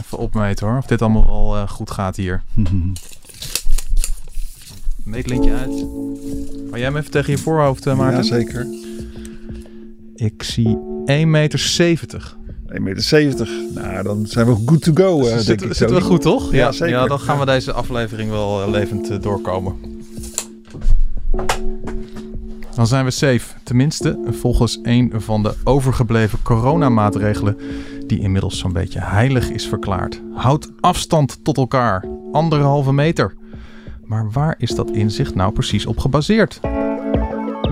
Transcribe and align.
Even 0.00 0.18
opmeten 0.18 0.66
hoor, 0.66 0.76
of 0.76 0.86
dit 0.86 1.02
allemaal 1.02 1.26
wel 1.26 1.56
uh, 1.56 1.68
goed 1.68 1.90
gaat 1.90 2.16
hier. 2.16 2.42
Meetlintje 5.04 5.52
uit. 5.52 5.86
Ga 6.70 6.76
jij 6.76 6.86
hem 6.86 6.96
even 6.96 7.10
tegen 7.10 7.32
je 7.32 7.38
voorhoofd, 7.38 7.86
uh, 7.86 7.96
Maarten? 7.96 8.24
Ja, 8.24 8.28
zeker. 8.28 8.66
Ik 10.14 10.42
zie 10.42 10.78
1,70 11.06 11.26
meter. 11.26 12.34
1,70 12.66 12.80
meter. 12.80 13.48
Nou, 13.74 14.02
dan 14.02 14.26
zijn 14.26 14.46
we 14.46 14.56
good 14.66 14.82
to 14.82 14.92
go, 14.94 15.18
uh, 15.18 15.24
denk 15.24 15.40
zitten, 15.40 15.68
ik. 15.68 15.74
Zitten 15.74 15.96
we 15.96 16.02
goed, 16.02 16.22
toch? 16.22 16.52
Ja, 16.52 16.58
ja 16.58 16.72
zeker. 16.72 16.94
Ja, 16.94 17.06
dan 17.06 17.20
gaan 17.20 17.38
we 17.38 17.44
deze 17.44 17.72
aflevering 17.72 18.30
wel 18.30 18.70
levend 18.70 19.22
doorkomen. 19.22 19.74
Dan 22.74 22.86
zijn 22.86 23.04
we 23.04 23.10
safe. 23.10 23.54
Tenminste, 23.62 24.18
volgens 24.26 24.78
een 24.82 25.12
van 25.16 25.42
de 25.42 25.54
overgebleven 25.64 26.42
coronamaatregelen 26.42 27.56
die 28.10 28.20
inmiddels 28.20 28.58
zo'n 28.58 28.72
beetje 28.72 29.00
heilig 29.00 29.50
is 29.50 29.68
verklaard. 29.68 30.22
Houd 30.34 30.70
afstand 30.80 31.44
tot 31.44 31.56
elkaar. 31.56 32.04
Anderhalve 32.32 32.92
meter. 32.92 33.34
Maar 34.04 34.30
waar 34.30 34.54
is 34.58 34.70
dat 34.70 34.90
inzicht 34.90 35.34
nou 35.34 35.52
precies 35.52 35.86
op 35.86 35.98
gebaseerd? 35.98 36.60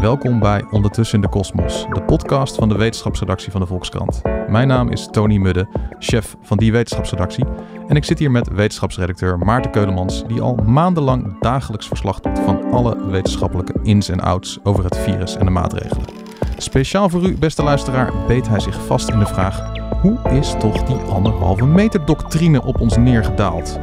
Welkom 0.01 0.39
bij 0.39 0.65
Ondertussen 0.71 1.17
in 1.17 1.23
de 1.23 1.29
Kosmos, 1.29 1.87
de 1.93 2.03
podcast 2.03 2.57
van 2.57 2.69
de 2.69 2.77
wetenschapsredactie 2.77 3.51
van 3.51 3.61
de 3.61 3.67
Volkskrant. 3.67 4.23
Mijn 4.49 4.69
naam 4.69 4.91
is 4.91 5.09
Tony 5.11 5.37
Mudde, 5.37 5.69
chef 5.99 6.37
van 6.43 6.57
die 6.57 6.73
wetenschapsredactie. 6.73 7.45
En 7.89 7.97
ik 7.97 8.05
zit 8.05 8.19
hier 8.19 8.31
met 8.31 8.49
wetenschapsredacteur 8.49 9.39
Maarten 9.39 9.71
Keulemans, 9.71 10.25
die 10.27 10.41
al 10.41 10.55
maandenlang 10.55 11.41
dagelijks 11.41 11.87
verslag 11.87 12.21
doet 12.21 12.39
van 12.39 12.73
alle 12.73 13.11
wetenschappelijke 13.11 13.75
ins 13.83 14.09
en 14.09 14.21
outs 14.21 14.59
over 14.63 14.85
het 14.85 14.97
virus 14.97 15.37
en 15.37 15.45
de 15.45 15.51
maatregelen. 15.51 16.05
Speciaal 16.57 17.09
voor 17.09 17.23
u, 17.29 17.37
beste 17.39 17.63
luisteraar, 17.63 18.13
beet 18.27 18.49
hij 18.49 18.61
zich 18.61 18.87
vast 18.87 19.09
in 19.09 19.19
de 19.19 19.27
vraag: 19.27 19.78
hoe 20.01 20.19
is 20.31 20.55
toch 20.59 20.83
die 20.83 20.97
anderhalve 20.97 21.67
meter 21.67 22.07
doctrine 22.07 22.65
op 22.65 22.81
ons 22.81 22.97
neergedaald? 22.97 23.79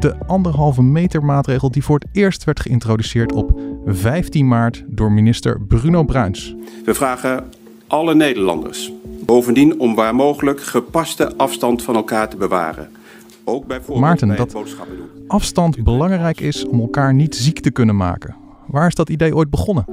De 0.00 0.14
anderhalve 0.26 0.82
meter 0.82 1.24
maatregel 1.24 1.70
die 1.70 1.84
voor 1.84 1.98
het 1.98 2.08
eerst 2.12 2.44
werd 2.44 2.60
geïntroduceerd 2.60 3.32
op 3.32 3.60
15 3.86 4.48
maart 4.48 4.84
door 4.86 5.12
minister 5.12 5.60
Bruno 5.60 6.04
Bruins. 6.04 6.54
We 6.84 6.94
vragen 6.94 7.44
alle 7.86 8.14
Nederlanders 8.14 8.92
bovendien 9.24 9.80
om 9.80 9.94
waar 9.94 10.14
mogelijk 10.14 10.60
gepaste 10.60 11.36
afstand 11.36 11.82
van 11.82 11.94
elkaar 11.94 12.28
te 12.28 12.36
bewaren. 12.36 12.90
Ook 13.44 13.66
bijvoorbeeld 13.66 14.06
Maarten, 14.06 14.28
bij 14.28 14.36
dat 14.36 14.52
boodschappen 14.52 14.96
doen. 14.96 15.08
afstand 15.26 15.84
belangrijk 15.84 16.40
is 16.40 16.66
om 16.66 16.80
elkaar 16.80 17.14
niet 17.14 17.36
ziek 17.36 17.60
te 17.60 17.70
kunnen 17.70 17.96
maken. 17.96 18.43
Waar 18.66 18.86
is 18.86 18.94
dat 18.94 19.08
idee 19.08 19.34
ooit 19.34 19.50
begonnen? 19.50 19.86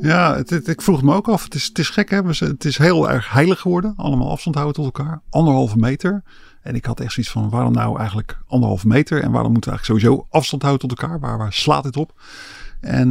Ja, 0.00 0.36
het, 0.36 0.68
ik 0.68 0.82
vroeg 0.82 1.02
me 1.02 1.14
ook 1.14 1.28
af. 1.28 1.44
Het 1.44 1.54
is, 1.54 1.64
het 1.64 1.78
is 1.78 1.88
gek, 1.88 2.10
hè? 2.10 2.20
Het 2.26 2.64
is 2.64 2.78
heel 2.78 3.10
erg 3.10 3.32
heilig 3.32 3.60
geworden. 3.60 3.92
Allemaal 3.96 4.30
afstand 4.30 4.56
houden 4.56 4.76
tot 4.76 4.84
elkaar. 4.84 5.20
Anderhalve 5.30 5.76
meter. 5.76 6.22
En 6.62 6.74
ik 6.74 6.84
had 6.84 7.00
echt 7.00 7.12
zoiets 7.12 7.32
van, 7.32 7.50
waarom 7.50 7.72
nou 7.72 7.98
eigenlijk 7.98 8.38
anderhalve 8.46 8.86
meter? 8.86 9.22
En 9.22 9.30
waarom 9.30 9.52
moeten 9.52 9.70
we 9.70 9.76
eigenlijk 9.76 10.04
sowieso 10.04 10.26
afstand 10.30 10.62
houden 10.62 10.88
tot 10.88 10.98
elkaar? 10.98 11.20
Waar, 11.20 11.38
waar 11.38 11.52
slaat 11.52 11.82
dit 11.82 11.96
op? 11.96 12.20
En 12.80 13.08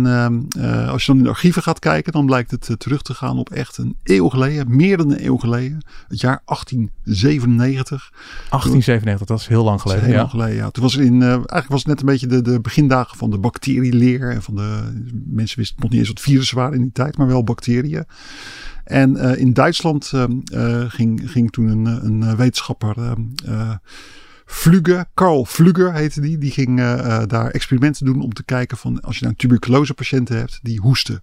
uh, 0.57 0.89
als 0.89 1.01
je 1.01 1.07
dan 1.07 1.17
in 1.17 1.23
de 1.23 1.29
archieven 1.29 1.63
gaat 1.63 1.79
kijken, 1.79 2.11
dan 2.11 2.25
blijkt 2.25 2.51
het 2.51 2.69
uh, 2.69 2.75
terug 2.75 3.01
te 3.01 3.13
gaan 3.13 3.37
op 3.37 3.49
echt 3.49 3.77
een 3.77 3.95
eeuw 4.03 4.29
geleden, 4.29 4.75
meer 4.75 4.97
dan 4.97 5.11
een 5.11 5.25
eeuw 5.25 5.37
geleden, 5.37 5.85
het 6.07 6.19
jaar 6.19 6.41
1897. 6.45 8.11
1897, 8.49 9.27
dat 9.27 9.39
is 9.39 9.47
heel 9.47 9.63
lang 9.63 9.81
geleden. 9.81 10.03
heel 10.03 10.13
ja. 10.13 10.17
lang 10.17 10.29
geleden, 10.29 10.55
ja. 10.55 10.69
Toen 10.69 10.83
was 10.83 10.93
het 10.93 11.05
in, 11.05 11.21
uh, 11.21 11.27
eigenlijk 11.27 11.67
was 11.67 11.79
het 11.79 11.87
net 11.87 11.99
een 11.99 12.05
beetje 12.05 12.27
de, 12.27 12.41
de 12.41 12.59
begindagen 12.59 13.17
van 13.17 13.29
de 13.29 13.37
bacterieleer 13.37 14.31
en 14.31 14.41
van 14.41 14.55
de 14.55 15.01
mensen 15.25 15.59
wisten 15.59 15.77
nog 15.79 15.89
niet 15.89 15.99
eens 15.99 16.09
wat 16.09 16.19
virussen 16.19 16.57
waren 16.57 16.75
in 16.75 16.81
die 16.81 16.91
tijd, 16.91 17.17
maar 17.17 17.27
wel 17.27 17.43
bacteriën. 17.43 18.05
En 18.83 19.17
in 19.37 19.53
Duitsland 19.53 20.13
ging, 20.87 21.31
ging 21.31 21.51
toen 21.51 21.67
een, 21.67 21.85
een 21.85 22.35
wetenschapper 22.35 22.95
Vlugge, 24.51 25.05
Carl 25.13 25.45
Vlugger 25.45 25.93
heette 25.93 26.21
die. 26.21 26.37
Die 26.37 26.51
ging 26.51 26.79
uh, 26.79 27.21
daar 27.27 27.49
experimenten 27.49 28.05
doen 28.05 28.21
om 28.21 28.33
te 28.33 28.43
kijken 28.43 28.77
van 28.77 29.01
als 29.01 29.17
je 29.17 29.23
nou 29.23 29.35
tuberculosepatiënten 29.37 30.37
hebt 30.37 30.59
die 30.61 30.79
hoesten. 30.79 31.21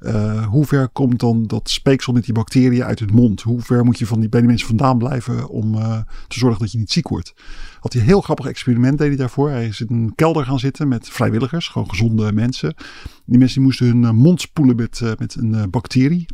Uh, 0.00 0.46
hoe 0.46 0.64
ver 0.66 0.88
komt 0.88 1.20
dan 1.20 1.46
dat 1.46 1.70
speeksel 1.70 2.12
met 2.12 2.24
die 2.24 2.34
bacteriën 2.34 2.84
uit 2.84 3.00
het 3.00 3.12
mond? 3.12 3.42
Hoe 3.42 3.60
ver 3.60 3.84
moet 3.84 3.98
je 3.98 4.06
van 4.06 4.20
die, 4.20 4.28
bij 4.28 4.40
die 4.40 4.48
mensen 4.48 4.66
vandaan 4.66 4.98
blijven 4.98 5.48
om 5.48 5.74
uh, 5.74 5.98
te 6.28 6.38
zorgen 6.38 6.60
dat 6.60 6.72
je 6.72 6.78
niet 6.78 6.92
ziek 6.92 7.08
wordt? 7.08 7.34
Had 7.80 7.92
hij 7.92 8.02
een 8.02 8.08
heel 8.08 8.20
grappig 8.20 8.46
experiment 8.46 8.98
deed 8.98 9.08
hij 9.08 9.16
daarvoor. 9.16 9.50
Hij 9.50 9.66
is 9.66 9.80
in 9.80 9.96
een 9.96 10.12
kelder 10.14 10.44
gaan 10.44 10.58
zitten 10.58 10.88
met 10.88 11.08
vrijwilligers, 11.08 11.68
gewoon 11.68 11.90
gezonde 11.90 12.32
mensen. 12.32 12.74
Die 13.24 13.38
mensen 13.38 13.56
die 13.56 13.66
moesten 13.66 13.86
hun 13.86 14.14
mond 14.16 14.40
spoelen 14.40 14.76
met, 14.76 15.02
met 15.18 15.34
een 15.34 15.70
bacterie. 15.70 16.26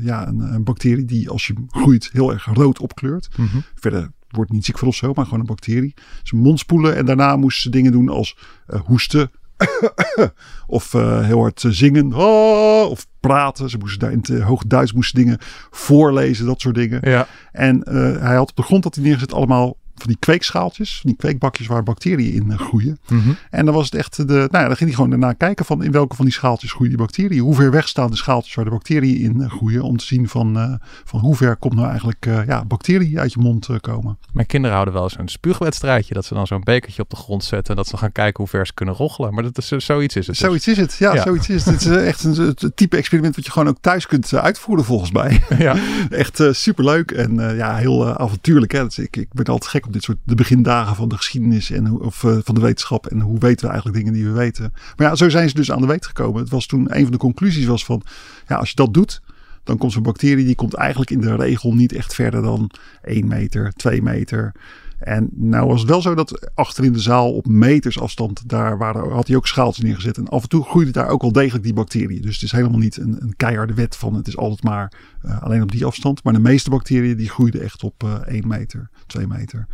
ja, 0.00 0.28
een, 0.28 0.40
een, 0.40 0.64
bacterie 0.64 1.04
die 1.04 1.30
als 1.30 1.46
je 1.46 1.54
groeit 1.68 2.08
heel 2.12 2.32
erg 2.32 2.44
rood 2.44 2.78
opkleurt. 2.78 3.28
Mm 3.36 3.46
-hmm. 3.46 3.62
Verder 3.74 4.10
wordt 4.28 4.50
niet 4.50 4.64
ziek 4.64 4.78
van 4.78 4.88
of 4.88 4.94
zo, 4.94 5.12
maar 5.14 5.24
gewoon 5.24 5.40
een 5.40 5.46
bacterie. 5.46 5.94
Ze 6.22 6.36
mond 6.36 6.58
spoelen 6.58 6.96
en 6.96 7.06
daarna 7.06 7.36
moesten 7.36 7.62
ze 7.62 7.70
dingen 7.70 7.92
doen 7.92 8.08
als 8.08 8.36
uh, 8.68 8.80
hoesten. 8.80 9.30
of 10.66 10.94
uh, 10.94 11.24
heel 11.24 11.40
hard 11.40 11.64
zingen. 11.68 12.12
Oh, 12.12 12.90
of 12.90 13.06
praten. 13.20 13.70
Ze 13.70 13.78
moesten 13.78 14.00
daar 14.00 14.12
in 14.12 14.18
het 14.18 14.40
hoog 14.42 14.64
Duits 14.66 14.92
moesten 14.92 15.18
dingen 15.18 15.38
voorlezen, 15.70 16.46
dat 16.46 16.60
soort 16.60 16.74
dingen. 16.74 17.10
Ja. 17.10 17.26
En 17.52 17.84
uh, 17.88 18.20
hij 18.20 18.36
had 18.36 18.50
op 18.50 18.56
de 18.56 18.62
grond 18.62 18.82
dat 18.82 18.94
hij 18.94 19.04
neergezet 19.04 19.32
allemaal 19.32 19.76
van 19.98 20.08
die 20.08 20.18
kweekschaaltjes, 20.18 20.98
van 21.00 21.10
die 21.10 21.18
kweekbakjes 21.18 21.66
waar 21.66 21.82
bacteriën 21.82 22.32
in 22.32 22.46
uh, 22.50 22.58
groeien. 22.58 22.98
Mm 23.08 23.20
-hmm. 23.20 23.36
En 23.50 23.64
dan 23.64 23.74
was 23.74 23.84
het 23.84 23.94
echt 23.94 24.16
de, 24.16 24.24
nou 24.24 24.48
ja, 24.50 24.66
dan 24.66 24.76
ging 24.76 24.78
hij 24.78 24.92
gewoon 24.92 25.10
daarna 25.10 25.32
kijken 25.32 25.64
van 25.64 25.84
in 25.84 25.92
welke 25.92 26.16
van 26.16 26.24
die 26.24 26.34
schaaltjes 26.34 26.72
groeien 26.72 26.90
die 26.90 27.02
bacteriën. 27.02 27.40
Hoe 27.40 27.54
ver 27.54 27.70
weg 27.70 27.88
staan 27.88 28.10
de 28.10 28.16
schaaltjes 28.16 28.54
waar 28.54 28.64
de 28.64 28.70
bacteriën 28.70 29.20
in 29.20 29.40
uh, 29.40 29.50
groeien. 29.50 29.82
Om 29.82 29.96
te 29.96 30.04
zien 30.04 30.28
van, 30.28 30.56
uh, 30.56 30.74
van 31.04 31.20
hoe 31.20 31.36
ver 31.36 31.56
komt 31.56 31.74
nou 31.74 31.88
eigenlijk 31.88 32.24
ja, 32.46 32.64
bacteriën 32.64 33.18
uit 33.18 33.32
je 33.32 33.40
mond 33.40 33.68
komen. 33.80 34.18
Mijn 34.32 34.46
kinderen 34.46 34.74
houden 34.76 34.94
wel 34.94 35.08
zo'n 35.08 35.28
spuugwedstrijdje. 35.28 36.14
Dat 36.14 36.24
ze 36.24 36.34
dan 36.34 36.46
zo'n 36.46 36.64
bekertje 36.64 37.02
op 37.02 37.10
de 37.10 37.16
grond 37.16 37.44
zetten. 37.44 37.70
En 37.70 37.76
dat 37.76 37.86
ze 37.86 37.96
gaan 37.96 38.12
kijken 38.12 38.36
hoe 38.36 38.48
ver 38.48 38.66
ze 38.66 38.74
kunnen 38.74 38.94
rochelen. 38.94 39.34
Maar 39.34 39.42
dat 39.42 39.58
is, 39.58 39.68
zoiets 39.68 40.16
is 40.16 40.26
het. 40.26 40.36
Dus. 40.36 40.44
Zoiets 40.44 40.68
is 40.68 40.76
het, 40.76 40.96
ja, 40.98 41.14
ja. 41.14 41.22
zoiets 41.22 41.48
is 41.48 41.64
het. 41.64 41.84
Het 41.84 41.94
is 41.94 42.04
echt 42.04 42.24
een, 42.24 42.56
type 42.74 42.96
experiment 42.96 43.36
wat 43.36 43.44
je 43.44 43.50
gewoon 43.50 43.68
ook 43.68 43.78
thuis 43.80 44.06
kunt 44.06 44.34
uitvoeren 44.34 44.84
volgens 44.84 45.10
mij. 45.10 45.42
Ja. 45.58 45.76
echt 46.10 46.42
superleuk 46.50 47.10
en 47.10 47.56
ja, 47.56 47.76
heel 47.76 48.18
avontuurlijk. 48.18 48.72
Hè. 48.72 48.84
Dus 48.84 48.98
ik, 48.98 49.16
ik 49.16 49.32
ben 49.32 49.44
altijd 49.44 49.70
gek 49.70 49.87
op 49.88 49.94
dit 49.94 50.02
soort 50.02 50.18
de 50.24 50.34
begin 50.34 50.62
dagen 50.62 50.96
van 50.96 51.08
de 51.08 51.16
geschiedenis 51.16 51.70
en 51.70 52.00
of 52.00 52.22
uh, 52.22 52.38
van 52.42 52.54
de 52.54 52.60
wetenschap 52.60 53.06
en 53.06 53.20
hoe 53.20 53.38
weten 53.38 53.64
we 53.64 53.72
eigenlijk 53.72 53.96
dingen 53.96 54.12
die 54.12 54.24
we 54.24 54.32
weten. 54.38 54.72
Maar 54.96 55.06
ja, 55.06 55.14
zo 55.14 55.28
zijn 55.28 55.48
ze 55.48 55.54
dus 55.54 55.72
aan 55.72 55.80
de 55.80 55.86
weet 55.86 56.06
gekomen. 56.06 56.40
Het 56.40 56.50
was 56.50 56.66
toen 56.66 56.96
een 56.96 57.02
van 57.02 57.12
de 57.12 57.18
conclusies 57.18 57.66
was 57.66 57.84
van, 57.84 58.02
ja, 58.46 58.56
als 58.56 58.68
je 58.68 58.74
dat 58.74 58.94
doet, 58.94 59.22
dan 59.64 59.78
komt 59.78 59.92
zo'n 59.92 60.02
bacterie 60.02 60.44
die 60.44 60.54
komt 60.54 60.74
eigenlijk 60.74 61.10
in 61.10 61.20
de 61.20 61.36
regel 61.36 61.74
niet 61.74 61.92
echt 61.92 62.14
verder 62.14 62.42
dan 62.42 62.70
1 63.02 63.26
meter, 63.26 63.72
2 63.72 64.02
meter. 64.02 64.52
En 64.98 65.28
nou 65.32 65.66
was 65.68 65.80
het 65.80 65.88
wel 65.88 66.02
zo 66.02 66.14
dat 66.14 66.50
achter 66.54 66.84
in 66.84 66.92
de 66.92 67.00
zaal 67.00 67.32
op 67.32 67.46
meters 67.46 68.00
afstand, 68.00 68.48
daar 68.48 68.78
waren, 68.78 69.12
had 69.12 69.26
hij 69.26 69.36
ook 69.36 69.46
schaaltjes 69.46 69.84
neergezet. 69.84 70.16
En 70.16 70.28
af 70.28 70.42
en 70.42 70.48
toe 70.48 70.64
groeide 70.64 70.90
daar 70.90 71.08
ook 71.08 71.22
wel 71.22 71.32
degelijk 71.32 71.64
die 71.64 71.72
bacteriën. 71.72 72.22
Dus 72.22 72.34
het 72.34 72.44
is 72.44 72.52
helemaal 72.52 72.78
niet 72.78 72.96
een, 72.96 73.16
een 73.20 73.36
keiharde 73.36 73.74
wet 73.74 73.96
van 73.96 74.14
het 74.14 74.26
is 74.26 74.36
altijd 74.36 74.62
maar 74.62 74.92
uh, 75.24 75.42
alleen 75.42 75.62
op 75.62 75.72
die 75.72 75.84
afstand. 75.84 76.24
Maar 76.24 76.32
de 76.32 76.38
meeste 76.38 76.70
bacteriën 76.70 77.16
die 77.16 77.28
groeiden 77.28 77.62
echt 77.62 77.82
op 77.82 78.02
uh, 78.04 78.14
1 78.14 78.48
meter, 78.48 78.90
2 79.06 79.26
meter. 79.26 79.66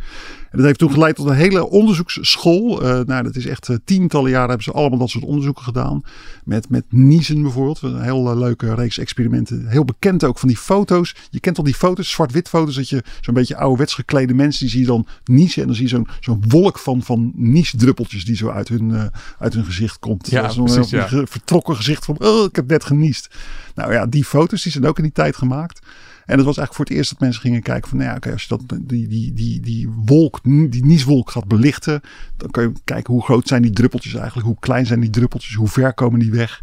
En 0.51 0.57
dat 0.57 0.65
heeft 0.65 0.79
toen 0.79 0.91
geleid 0.91 1.15
tot 1.15 1.27
een 1.27 1.35
hele 1.35 1.69
onderzoeksschool. 1.69 2.83
Uh, 2.83 2.99
nou, 3.05 3.23
dat 3.23 3.35
is 3.35 3.45
echt 3.45 3.69
tientallen 3.83 4.31
jaren 4.31 4.47
hebben 4.47 4.65
ze 4.65 4.71
allemaal 4.71 4.99
dat 4.99 5.09
soort 5.09 5.23
onderzoeken 5.23 5.63
gedaan. 5.63 6.03
Met, 6.43 6.69
met 6.69 6.85
niezen 6.89 7.41
bijvoorbeeld. 7.41 7.81
Een 7.81 8.01
heel 8.01 8.37
leuke 8.37 8.73
reeks 8.73 8.97
experimenten. 8.97 9.67
Heel 9.67 9.85
bekend 9.85 10.23
ook 10.23 10.39
van 10.39 10.47
die 10.47 10.57
foto's. 10.57 11.15
Je 11.29 11.39
kent 11.39 11.57
al 11.57 11.63
die 11.63 11.73
foto's, 11.73 12.09
zwart-wit 12.09 12.49
foto's. 12.49 12.75
Dat 12.75 12.89
je 12.89 13.03
zo'n 13.21 13.33
beetje 13.33 13.57
ouderwets 13.57 13.93
geklede 13.93 14.33
mensen, 14.33 14.61
die 14.61 14.69
zie 14.69 14.79
je 14.79 14.87
dan 14.87 15.07
niezen. 15.23 15.61
En 15.61 15.67
dan 15.67 15.75
zie 15.75 15.85
je 15.85 15.89
zo'n 15.89 16.07
zo'n 16.19 16.43
wolk 16.47 16.79
van, 16.79 17.03
van 17.03 17.31
niesdruppeltjes 17.35 18.25
die 18.25 18.35
zo 18.35 18.49
uit 18.49 18.67
hun, 18.67 18.89
uh, 18.89 19.05
uit 19.39 19.53
hun 19.53 19.65
gezicht 19.65 19.99
komt. 19.99 20.29
Ja, 20.29 20.49
zo'n 20.49 20.85
ja. 20.87 21.07
vertrokken 21.25 21.75
gezicht 21.75 22.05
van, 22.05 22.19
oh, 22.19 22.43
ik 22.43 22.55
heb 22.55 22.67
net 22.67 22.83
geniest. 22.85 23.35
Nou 23.75 23.93
ja, 23.93 24.05
die 24.05 24.25
foto's 24.25 24.63
die 24.63 24.71
zijn 24.71 24.85
ook 24.85 24.97
in 24.97 25.03
die 25.03 25.11
tijd 25.11 25.35
gemaakt. 25.35 25.79
En 26.25 26.37
het 26.37 26.45
was 26.45 26.57
eigenlijk 26.57 26.73
voor 26.73 26.85
het 26.85 26.93
eerst 26.93 27.09
dat 27.09 27.19
mensen 27.19 27.41
gingen 27.41 27.61
kijken 27.61 27.89
van, 27.89 27.97
nou 27.97 28.09
ja, 28.09 28.15
oké, 28.15 28.31
als 28.31 28.41
je 28.41 28.47
dat, 28.47 28.79
die, 28.81 29.07
die, 29.07 29.33
die, 29.33 29.59
die 29.59 29.89
wolk, 30.05 30.39
die 30.43 30.85
nieswolk 30.85 31.31
gaat 31.31 31.47
belichten, 31.47 32.01
dan 32.37 32.51
kun 32.51 32.63
je 32.63 32.71
kijken 32.83 33.13
hoe 33.13 33.23
groot 33.23 33.47
zijn 33.47 33.61
die 33.61 33.71
druppeltjes 33.71 34.13
eigenlijk, 34.13 34.47
hoe 34.47 34.59
klein 34.59 34.85
zijn 34.85 34.99
die 34.99 35.09
druppeltjes, 35.09 35.55
hoe 35.55 35.67
ver 35.67 35.93
komen 35.93 36.19
die 36.19 36.31
weg. 36.31 36.61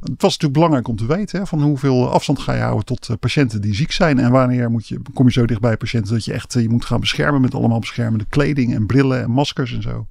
Het 0.00 0.22
was 0.22 0.32
natuurlijk 0.32 0.52
belangrijk 0.52 0.88
om 0.88 0.96
te 0.96 1.06
weten 1.06 1.38
hè, 1.38 1.46
van 1.46 1.62
hoeveel 1.62 2.10
afstand 2.10 2.38
ga 2.38 2.54
je 2.54 2.60
houden 2.60 2.84
tot 2.84 3.08
uh, 3.08 3.16
patiënten 3.20 3.60
die 3.60 3.74
ziek 3.74 3.92
zijn. 3.92 4.18
En 4.18 4.30
wanneer 4.30 4.70
moet 4.70 4.88
je, 4.88 5.00
kom 5.14 5.26
je 5.26 5.32
zo 5.32 5.46
dicht 5.46 5.60
bij 5.60 5.76
patiënten 5.76 6.12
dat 6.12 6.24
je 6.24 6.32
echt 6.32 6.54
uh, 6.54 6.62
je 6.62 6.68
moet 6.68 6.84
gaan 6.84 7.00
beschermen 7.00 7.40
met 7.40 7.54
allemaal 7.54 7.78
beschermende 7.78 8.24
kleding 8.28 8.74
en 8.74 8.86
brillen 8.86 9.22
en 9.22 9.30
maskers 9.30 9.72
en 9.72 9.82
zo. 9.82 10.06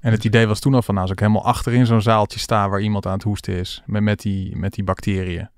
En 0.00 0.10
het 0.10 0.24
idee 0.24 0.46
was 0.46 0.60
toen 0.60 0.74
al 0.74 0.82
van, 0.82 0.94
nou, 0.94 1.06
als 1.06 1.16
ik 1.16 1.20
helemaal 1.20 1.44
achterin 1.44 1.86
zo'n 1.86 2.02
zaaltje 2.02 2.38
sta 2.38 2.68
waar 2.68 2.80
iemand 2.80 3.06
aan 3.06 3.12
het 3.12 3.22
hoesten 3.22 3.54
is, 3.54 3.82
met, 3.86 4.02
met, 4.02 4.20
die, 4.20 4.56
met 4.56 4.74
die 4.74 4.84
bacteriën, 4.84 5.48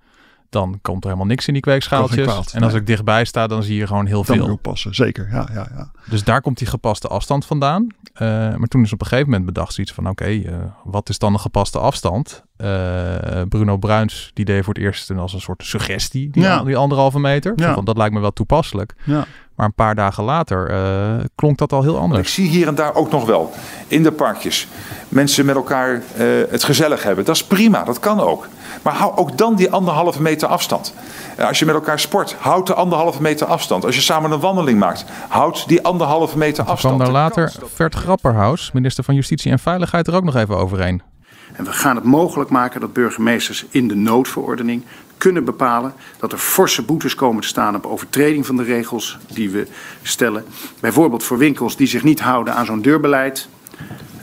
dan 0.50 0.78
komt 0.82 1.04
er 1.04 1.10
helemaal 1.10 1.28
niks 1.28 1.46
in 1.46 1.52
die 1.52 1.62
kweekschaaltjes. 1.62 2.26
Kwaad, 2.26 2.52
en 2.52 2.62
als 2.62 2.72
nee. 2.72 2.80
ik 2.80 2.86
dichtbij 2.86 3.24
sta, 3.24 3.46
dan 3.46 3.62
zie 3.62 3.76
je 3.76 3.86
gewoon 3.86 4.06
heel 4.06 4.16
Dan 4.16 4.24
veel. 4.24 4.36
moet 4.36 4.44
je 4.44 4.52
oppassen, 4.52 4.94
zeker. 4.94 5.28
Ja, 5.30 5.48
ja, 5.52 5.68
ja. 5.74 5.90
Dus 6.10 6.24
daar 6.24 6.40
komt 6.40 6.58
die 6.58 6.66
gepaste 6.66 7.08
afstand 7.08 7.46
vandaan. 7.46 7.86
Uh, 8.14 8.28
maar 8.56 8.68
toen 8.68 8.82
is 8.82 8.92
op 8.92 9.00
een 9.00 9.06
gegeven 9.06 9.30
moment 9.30 9.46
bedacht 9.46 9.74
zoiets 9.74 9.92
van, 9.92 10.08
oké, 10.08 10.22
okay, 10.22 10.36
uh, 10.36 10.54
wat 10.84 11.08
is 11.08 11.18
dan 11.18 11.32
een 11.32 11.40
gepaste 11.40 11.78
afstand? 11.78 12.42
eh, 12.60 13.42
Bruno 13.48 13.76
Bruins, 13.76 14.30
die 14.34 14.44
deed 14.44 14.64
voor 14.64 14.74
het 14.74 14.82
eerst 14.82 15.10
als 15.10 15.32
een 15.32 15.40
soort 15.40 15.64
suggestie, 15.64 16.30
die, 16.30 16.42
Ja. 16.42 16.62
die 16.62 16.76
anderhalve 16.76 17.18
meter. 17.18 17.52
Ja. 17.56 17.74
van, 17.74 17.84
dat 17.84 17.96
lijkt 17.96 18.14
me 18.14 18.20
wel 18.20 18.32
toepasselijk. 18.32 18.94
Ja. 19.04 19.24
Maar 19.54 19.66
een 19.66 19.74
paar 19.74 19.94
dagen 19.94 20.24
later 20.24 20.70
eh, 20.70 21.24
klonk 21.34 21.58
dat 21.58 21.72
al 21.72 21.82
heel 21.82 21.94
Ik 21.94 22.00
anders. 22.00 22.34
zie 22.34 22.48
hier 22.48 22.66
en 22.66 22.74
daar 22.74 22.94
ook 22.94 23.10
nog 23.10 23.24
wel 23.26 23.52
in 23.88 24.02
de 24.02 24.12
parkjes 24.12 24.66
mensen 25.08 25.44
met 25.46 25.54
elkaar 25.54 25.94
eh, 26.16 26.26
het 26.50 26.64
gezellig 26.64 27.02
hebben. 27.02 27.24
Dat 27.24 27.34
is 27.34 27.44
prima, 27.44 27.84
dat 27.84 27.98
kan 28.00 28.20
ook. 28.20 28.48
Maar 28.82 28.94
hou 28.94 29.16
ook 29.16 29.38
dan 29.38 29.54
die 29.54 29.70
anderhalve 29.70 30.22
meter 30.22 30.48
afstand. 30.48 30.94
Eh, 31.36 31.46
Als 31.46 31.58
je 31.58 31.64
met 31.64 31.74
elkaar 31.74 31.98
sport, 32.00 32.36
houd 32.38 32.66
de 32.66 32.74
anderhalve 32.74 33.22
meter 33.22 33.46
afstand. 33.46 33.84
Als 33.84 33.94
je 33.94 34.00
samen 34.00 34.30
een 34.30 34.40
wandeling 34.40 34.78
maakt, 34.78 35.04
houd 35.28 35.68
die 35.68 35.82
anderhalve 35.82 35.99
meter 36.06 36.36
Toen 36.36 36.64
kwam 36.64 36.66
afstand. 36.66 36.98
daar 36.98 37.10
later 37.10 37.52
Vert 37.74 37.94
Grapperhaus, 37.94 38.72
minister 38.72 39.04
van 39.04 39.14
Justitie 39.14 39.50
en 39.50 39.58
Veiligheid, 39.58 40.06
er 40.06 40.14
ook 40.14 40.24
nog 40.24 40.36
even 40.36 40.56
overheen. 40.56 41.02
En 41.52 41.64
we 41.64 41.72
gaan 41.72 41.96
het 41.96 42.04
mogelijk 42.04 42.50
maken 42.50 42.80
dat 42.80 42.92
burgemeesters 42.92 43.66
in 43.70 43.88
de 43.88 43.94
noodverordening 43.94 44.84
kunnen 45.16 45.44
bepalen 45.44 45.92
dat 46.18 46.32
er 46.32 46.38
forse 46.38 46.82
boetes 46.82 47.14
komen 47.14 47.42
te 47.42 47.48
staan 47.48 47.76
op 47.76 47.86
overtreding 47.86 48.46
van 48.46 48.56
de 48.56 48.62
regels 48.62 49.18
die 49.32 49.50
we 49.50 49.66
stellen. 50.02 50.44
Bijvoorbeeld 50.80 51.24
voor 51.24 51.38
winkels 51.38 51.76
die 51.76 51.86
zich 51.86 52.02
niet 52.02 52.20
houden 52.20 52.54
aan 52.54 52.66
zo'n 52.66 52.82
deurbeleid. 52.82 53.48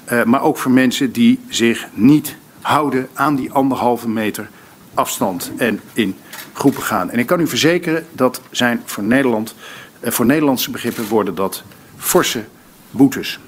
eh, 0.05 0.23
maar 0.23 0.41
ook 0.41 0.57
voor 0.57 0.71
mensen 0.71 1.11
die 1.11 1.39
zich 1.49 1.87
niet 1.93 2.35
houden 2.61 3.09
aan 3.13 3.35
die 3.35 3.51
anderhalve 3.51 4.09
meter 4.09 4.49
afstand 4.93 5.51
en 5.57 5.79
in 5.93 6.15
groepen 6.53 6.83
gaan. 6.83 7.09
En 7.11 7.19
ik 7.19 7.25
kan 7.25 7.39
u 7.39 7.47
verzekeren 7.47 8.05
dat 8.11 8.41
zijn 8.51 8.81
voor 8.85 9.03
Nederland, 9.03 9.55
eh, 9.99 10.11
voor 10.11 10.25
Nederlandse 10.25 10.71
begrippen 10.71 11.07
worden 11.07 11.35
dat 11.35 11.63
forse 11.95 12.45
boetes. 12.91 13.39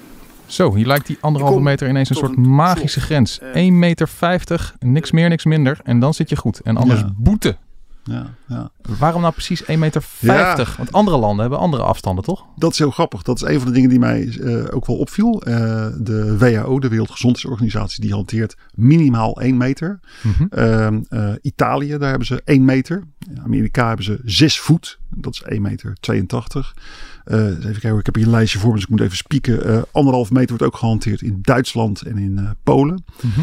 Zo, 0.45 0.75
hier 0.75 0.85
lijkt 0.85 1.07
die 1.07 1.17
anderhalve 1.21 1.59
meter 1.61 1.89
ineens 1.89 2.09
een 2.09 2.15
soort 2.15 2.37
een 2.37 2.49
magische 2.49 3.01
grens. 3.01 3.39
Eh. 3.39 3.53
1,50 3.53 3.73
meter, 3.73 4.73
niks 4.79 5.11
meer, 5.11 5.29
niks 5.29 5.45
minder. 5.45 5.79
En 5.83 5.99
dan 5.99 6.13
zit 6.13 6.29
je 6.29 6.35
goed. 6.35 6.59
En 6.59 6.77
anders 6.77 6.99
Ja. 6.99 7.11
boete. 7.17 7.57
Ja, 8.03 8.33
ja. 8.47 8.69
Waarom 8.99 9.21
nou 9.21 9.33
precies 9.33 9.63
1,50 9.63 9.77
meter? 9.79 10.03
Ja. 10.19 10.55
Want 10.77 10.91
andere 10.91 11.17
landen 11.17 11.39
hebben 11.39 11.59
andere 11.59 11.83
afstanden, 11.83 12.23
toch? 12.23 12.45
Dat 12.55 12.71
is 12.71 12.77
heel 12.77 12.91
grappig. 12.91 13.21
Dat 13.21 13.35
is 13.35 13.41
een 13.41 13.57
van 13.59 13.67
de 13.67 13.73
dingen 13.73 13.89
die 13.89 13.99
mij 13.99 14.27
eh, 14.27 14.75
ook 14.75 14.85
wel 14.85 14.97
opviel. 14.97 15.41
Eh, 15.41 15.55
de 15.97 16.37
WHO, 16.37 16.79
de 16.79 16.87
Wereldgezondheidsorganisatie, 16.87 18.01
die 18.01 18.13
hanteert 18.13 18.55
minimaal 18.73 19.41
1 19.41 19.57
meter. 19.57 19.99
Mhm. 20.21 20.43
Ehm, 20.49 21.01
eh, 21.09 21.33
Italië, 21.41 21.97
daar 21.97 22.09
hebben 22.09 22.27
ze 22.27 22.41
1 22.45 22.65
meter. 22.65 23.03
In 23.29 23.41
Amerika 23.43 23.87
hebben 23.87 24.05
ze 24.05 24.19
6 24.23 24.59
voet. 24.59 24.98
Dat 25.15 25.33
is 25.33 25.41
1 25.41 25.61
meter 25.61 25.97
82. 25.99 26.75
Eh, 27.23 27.45
even 27.47 27.71
kijken, 27.71 27.97
ik 27.97 28.05
heb 28.05 28.15
hier 28.15 28.25
een 28.25 28.31
lijstje 28.31 28.59
voor 28.59 28.69
me, 28.69 28.75
dus 28.75 28.83
ik 28.83 28.89
moet 28.89 29.01
even 29.01 29.17
spieken. 29.17 29.65
Eh 29.65 29.81
anderhalf 29.91 30.31
meter 30.31 30.49
wordt 30.49 30.63
ook 30.63 30.75
gehanteerd 30.75 31.21
in 31.21 31.39
Duitsland 31.41 32.01
en 32.01 32.17
in 32.17 32.37
eh, 32.37 32.49
Polen. 32.63 33.03
Mhm. 33.21 33.41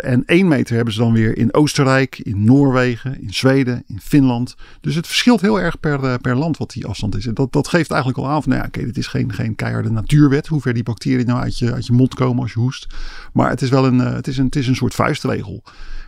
En 0.00 0.22
1 0.26 0.48
meter 0.48 0.76
hebben 0.76 0.94
ze 0.94 1.00
dan 1.00 1.12
weer 1.12 1.36
in 1.36 1.54
Oostenrijk, 1.54 2.18
in 2.18 2.44
Noorwegen, 2.44 3.22
in 3.22 3.34
Zweden, 3.34 3.82
in 3.86 4.00
Finland. 4.00 4.54
Dus 4.80 4.94
het 4.94 5.06
verschilt 5.06 5.40
heel 5.40 5.60
erg 5.60 5.80
per, 5.80 6.18
per 6.20 6.36
land 6.36 6.56
wat 6.56 6.70
die 6.70 6.86
afstand 6.86 7.16
is. 7.16 7.26
En 7.26 7.34
dat, 7.34 7.52
dat 7.52 7.68
geeft 7.68 7.90
eigenlijk 7.90 8.20
al 8.20 8.28
aan 8.28 8.42
van, 8.42 8.50
nou 8.50 8.62
ja, 8.62 8.68
oké, 8.68 8.84
dit 8.84 8.96
is 8.96 9.06
geen, 9.06 9.32
geen 9.32 9.54
keiharde 9.54 9.90
natuurwet. 9.90 10.46
Hoe 10.46 10.60
ver 10.60 10.74
die 10.74 10.82
bacteriën 10.82 11.26
nou 11.26 11.40
uit 11.40 11.58
je, 11.58 11.72
uit 11.72 11.86
je 11.86 11.92
mond 11.92 12.14
komen 12.14 12.42
als 12.42 12.52
je 12.52 12.58
hoest. 12.58 12.86
Maar 13.32 13.50
het 13.50 13.62
is 13.62 13.70
wel 13.70 13.86
een, 13.86 13.98
het 13.98 14.26
is 14.26 14.38
een, 14.38 14.44
het 14.44 14.56
is 14.56 14.66
een 14.66 14.76
soort 14.76 14.94
vuistregel. 14.94 15.62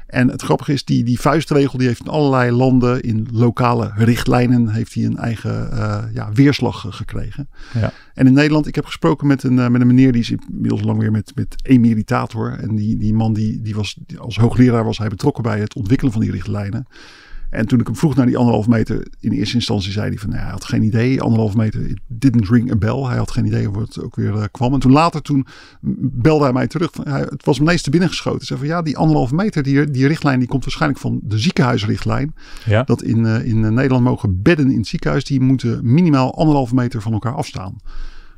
En 0.07 0.29
het 0.29 0.43
grappige 0.43 0.73
is, 0.73 0.85
die, 0.85 1.05
die 1.05 1.21
vuistregel 1.21 1.79
die 1.79 1.87
heeft 1.87 2.01
in 2.01 2.11
allerlei 2.11 2.51
landen 2.51 3.03
in 3.03 3.29
lokale 3.33 3.93
richtlijnen 3.95 4.69
heeft 4.69 4.95
hij 4.95 5.05
een 5.05 5.17
eigen 5.17 5.73
eh, 5.73 6.05
ja, 6.13 6.33
weerslag 6.33 6.87
gekregen. 6.89 7.49
Ja. 7.75 7.93
En 8.15 8.27
in 8.27 8.33
Nederland, 8.33 8.67
ik 8.67 8.75
heb 8.75 8.85
gesproken 8.85 9.27
met 9.27 9.43
een, 9.43 9.59
eh, 9.59 9.69
met 9.69 9.81
een 9.81 9.87
meneer 9.87 10.13
die 10.13 10.21
is 10.21 10.31
inmiddels 10.31 10.83
lang 10.83 10.99
weer 10.99 11.11
met, 11.11 11.33
met 11.35 11.55
emeritator. 11.63 12.59
En 12.59 12.77
die, 12.77 12.99
die 12.99 13.15
man 13.15 13.33
die, 13.33 13.63
die 13.63 13.75
was 13.75 13.99
als 14.19 14.37
hoogleraar 14.37 14.85
was 14.85 14.99
hij 14.99 15.09
betrokken 15.09 15.43
bij 15.43 15.61
het 15.61 15.75
ontwikkelen 15.75 16.13
van 16.13 16.21
die 16.21 16.31
richtlijnen. 16.31 16.87
En 17.51 17.67
toen 17.67 17.81
ik 17.81 17.87
hem 17.87 17.97
vroeg 17.97 18.15
naar 18.15 18.27
die 18.27 18.37
anderhalf 18.37 18.69
meter, 18.69 19.07
in 19.21 19.33
eerste 19.33 19.55
instantie 19.55 19.93
zei 19.93 20.09
hij 20.09 20.19
van, 20.19 20.29
nou, 20.29 20.43
hij 20.43 20.51
had 20.51 20.65
geen 20.65 20.83
idee, 20.83 21.21
anderhalf 21.23 21.57
meter, 21.57 21.89
it 21.89 21.99
didn't 22.07 22.49
ring 22.49 22.73
a 22.73 22.77
bell. 22.77 23.03
Hij 23.03 23.17
had 23.17 23.31
geen 23.31 23.47
idee 23.47 23.67
hoe 23.67 23.81
het 23.81 24.03
ook 24.03 24.17
weer 24.17 24.35
eh, 24.35 24.45
kwam. 24.51 24.75
En 24.75 24.81
toen 24.81 24.93
later, 24.93 25.23
toen 25.23 25.47
belde 26.01 26.45
hij 26.45 26.53
mij 26.53 26.67
terug. 26.67 26.91
Van, 26.93 27.09
hij, 27.09 27.21
het 27.21 27.45
was 27.45 27.59
me 27.59 27.65
ineens 27.65 27.83
te 27.83 27.91
binnen 27.91 28.09
geschoten. 28.09 28.39
Hij 28.39 28.47
zei 28.47 28.59
van, 28.59 28.69
ja, 28.69 28.83
die 28.83 28.97
anderhalf 28.97 29.33
meter, 29.33 29.63
die, 29.63 29.91
die 29.91 30.07
richtlijn, 30.07 30.39
die 30.39 30.49
komt 30.49 30.65
waarschijnlijk 30.65 31.01
van 31.01 31.21
de 31.23 31.39
ziekenhuisrichtlijn. 31.39 32.35
Ja. 32.65 32.83
Dat 32.83 33.03
in, 33.03 33.27
eh, 33.27 33.45
in 33.45 33.65
eh, 33.65 33.71
Nederland 33.71 34.05
mogen 34.05 34.43
bedden 34.43 34.71
in 34.71 34.79
het 34.79 34.87
ziekenhuis, 34.87 35.25
die 35.25 35.41
moeten 35.41 35.81
minimaal 35.83 36.37
anderhalve 36.39 36.75
meter 36.75 37.03
van 37.03 37.13
elkaar 37.13 37.35
afstaan. 37.35 37.77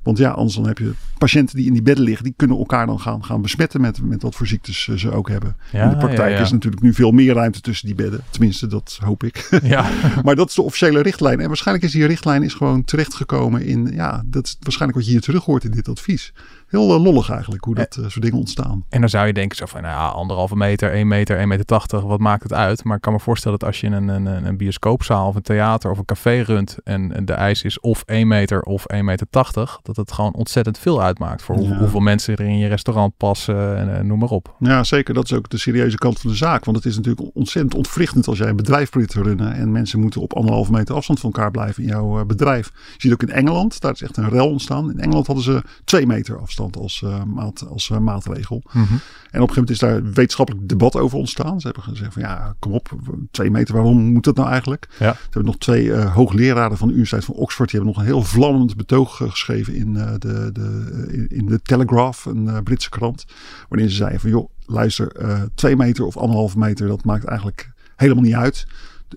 Want 0.08 0.20
ja, 0.20 0.30
anders 0.30 0.56
dan 0.56 0.66
heb 0.66 0.78
je 0.78 0.92
patiënten 1.18 1.56
die 1.56 1.66
in 1.66 1.72
die 1.72 1.82
bedden 1.82 2.04
liggen, 2.04 2.24
die 2.24 2.34
kunnen 2.36 2.56
elkaar 2.56 2.86
dan 2.86 3.00
gaan, 3.00 3.24
gaan 3.24 3.42
besmetten 3.42 3.80
met, 3.80 4.02
met 4.02 4.22
wat 4.22 4.34
voor 4.34 4.46
ziektes 4.46 4.88
eh, 4.88 4.96
ze 4.96 5.10
ook 5.10 5.28
hebben. 5.28 5.56
Ja, 5.72 5.82
in 5.82 5.90
de 5.90 5.96
praktijk 5.96 6.30
ja, 6.30 6.36
ja. 6.36 6.42
is 6.42 6.50
natuurlijk 6.50 6.82
nu 6.82 6.94
veel 6.94 7.10
meer 7.10 7.34
ruimte 7.34 7.60
tussen 7.60 7.86
die 7.86 7.94
bedden. 7.94 8.20
Tenminste, 8.30 8.66
dat 8.66 8.98
hoop 9.02 9.22
ik. 9.22 9.48
Ja. 9.62 9.90
maar 10.24 10.36
dat 10.36 10.48
is 10.48 10.54
de 10.54 10.62
officiële 10.62 11.02
richtlijn. 11.02 11.40
En 11.40 11.46
waarschijnlijk 11.46 11.86
is 11.86 11.92
die 11.92 12.06
richtlijn 12.06 12.42
is 12.42 12.54
gewoon 12.54 12.84
terechtgekomen 12.84 13.64
in, 13.64 13.90
ja, 13.92 14.22
dat 14.26 14.44
is 14.44 14.56
waarschijnlijk 14.60 14.98
wat 14.98 15.08
je 15.08 15.12
hier 15.12 15.24
terug 15.24 15.44
hoort 15.44 15.64
in 15.64 15.70
dit 15.70 15.88
advies. 15.88 16.32
Heel 16.68 16.94
eh, 16.94 17.02
lollig 17.02 17.30
eigenlijk 17.30 17.64
hoe 17.64 17.74
dat 17.74 17.96
eh, 17.96 18.02
soort 18.08 18.22
dingen 18.22 18.38
ontstaan. 18.38 18.84
En 18.88 19.00
dan 19.00 19.08
zou 19.08 19.26
je 19.26 19.32
denken 19.32 19.56
zo 19.56 19.66
van, 19.66 19.82
nou 19.82 19.94
ja, 19.94 20.06
anderhalve 20.08 20.56
meter, 20.56 20.92
1 20.92 21.08
meter, 21.08 21.36
1 21.38 21.48
meter 21.48 21.64
80, 21.64 22.02
wat 22.02 22.18
maakt 22.18 22.42
het 22.42 22.52
uit? 22.52 22.84
Maar 22.84 22.96
ik 22.96 23.02
kan 23.02 23.12
me 23.12 23.20
voorstellen 23.20 23.58
dat 23.58 23.68
als 23.68 23.80
je 23.80 23.86
een, 23.86 24.08
een, 24.08 24.26
een 24.46 24.56
bioscoopzaal 24.56 25.28
of 25.28 25.34
een 25.34 25.42
theater 25.42 25.90
of 25.90 25.98
een 25.98 26.04
café 26.04 26.40
runt 26.40 26.76
en 26.84 27.24
de 27.24 27.32
eis 27.32 27.62
is 27.62 27.80
of 27.80 28.02
1 28.06 28.28
meter 28.28 28.62
of 28.62 28.84
1 28.84 29.04
meter 29.04 29.26
80, 29.30 29.78
dat 29.82 29.96
het 29.96 30.12
gewoon 30.12 30.34
ontzettend 30.34 30.78
veel 30.78 31.02
uitmaakt 31.02 31.42
voor 31.42 31.54
hoe- 31.56 31.68
Ja. 31.68 31.78
hoeveel 31.78 32.00
mensen 32.00 32.36
er 32.36 32.44
in 32.44 32.58
je 32.58 32.68
restaurant 32.68 33.16
passen 33.16 33.88
en 33.88 34.06
noem 34.06 34.18
maar 34.18 34.28
op. 34.28 34.54
Ja, 34.58 34.84
zeker. 34.84 35.14
Dat 35.14 35.24
is 35.24 35.32
ook 35.32 35.48
de 35.48 35.58
serieuze 35.58 35.96
kant 35.96 36.20
van 36.20 36.30
de 36.30 36.36
zaak. 36.36 36.64
Want 36.64 36.76
het 36.76 36.86
is 36.86 36.96
natuurlijk 36.96 37.30
ontzettend 37.34 37.74
ontwrichtend 37.74 38.26
als 38.26 38.38
jij 38.38 38.48
een 38.48 38.56
bedrijf 38.56 38.90
probeert 38.90 39.10
te 39.10 39.22
runnen. 39.22 39.52
En 39.52 39.72
mensen 39.72 40.00
moeten 40.00 40.20
op 40.20 40.32
anderhalve 40.34 40.72
meter 40.72 40.94
afstand 40.94 41.20
van 41.20 41.32
elkaar 41.32 41.50
blijven 41.50 41.82
in 41.82 41.88
jouw 41.88 42.18
eh, 42.20 42.26
bedrijf. 42.26 42.66
Je 42.74 42.94
ziet 42.96 43.12
ook 43.12 43.22
in 43.22 43.30
Engeland, 43.30 43.80
daar 43.80 43.92
is 43.92 44.02
echt 44.02 44.16
een 44.16 44.28
rel 44.28 44.48
ontstaan. 44.50 44.90
In 44.90 44.98
Engeland 45.00 45.26
hadden 45.26 45.44
ze 45.44 45.62
twee 45.84 46.06
meter 46.06 46.34
afstand 46.40 46.56
als, 46.58 47.02
eh, 47.02 47.24
maat, 47.24 47.66
als 47.68 47.90
eh, 47.90 47.98
maatregel. 47.98 48.62
En 48.64 48.80
op 48.80 48.80
een 48.80 48.90
gegeven 49.30 49.48
moment 49.48 49.70
is 49.70 49.78
daar 49.78 50.02
wetenschappelijk 50.02 50.68
debat 50.68 50.96
over 50.96 51.18
ontstaan. 51.18 51.60
Ze 51.60 51.66
hebben 51.66 51.84
gezegd 51.84 52.12
van 52.12 52.22
ja, 52.22 52.54
kom 52.58 52.72
op, 52.72 52.90
twee 53.30 53.50
meter, 53.50 53.74
waarom 53.74 54.12
moet 54.12 54.24
dat 54.24 54.36
nou 54.36 54.48
eigenlijk? 54.48 54.88
Ja. 54.98 55.12
Ze 55.12 55.18
hebben 55.22 55.44
nog 55.44 55.58
twee 55.58 55.92
eh, 55.92 56.14
hoogleraren 56.14 56.76
van 56.76 56.86
de 56.86 56.94
Universiteit 56.94 57.24
van 57.24 57.34
Oxford. 57.34 57.70
Die 57.70 57.80
hebben 57.80 57.96
nog 57.96 58.04
een 58.04 58.12
heel 58.12 58.24
vlammend 58.24 58.76
betoog 58.76 59.16
geschreven 59.16 59.74
in, 59.74 59.92
de, 59.94 60.16
de, 60.52 61.26
in, 61.28 61.46
de 61.46 61.60
Telegraph, 61.62 62.24
een 62.24 62.62
Britse 62.62 62.88
krant. 62.88 63.26
Waarin 63.68 63.90
ze 63.90 63.96
zeiden 63.96 64.20
van 64.20 64.30
joh, 64.30 64.50
luister, 64.66 65.12
twee 65.54 65.76
meter 65.76 66.04
of 66.04 66.16
anderhalve 66.16 66.58
meter, 66.58 66.88
dat 66.88 67.04
maakt 67.04 67.24
eigenlijk 67.24 67.70
helemaal 67.96 68.22
niet 68.22 68.34
uit. 68.34 68.66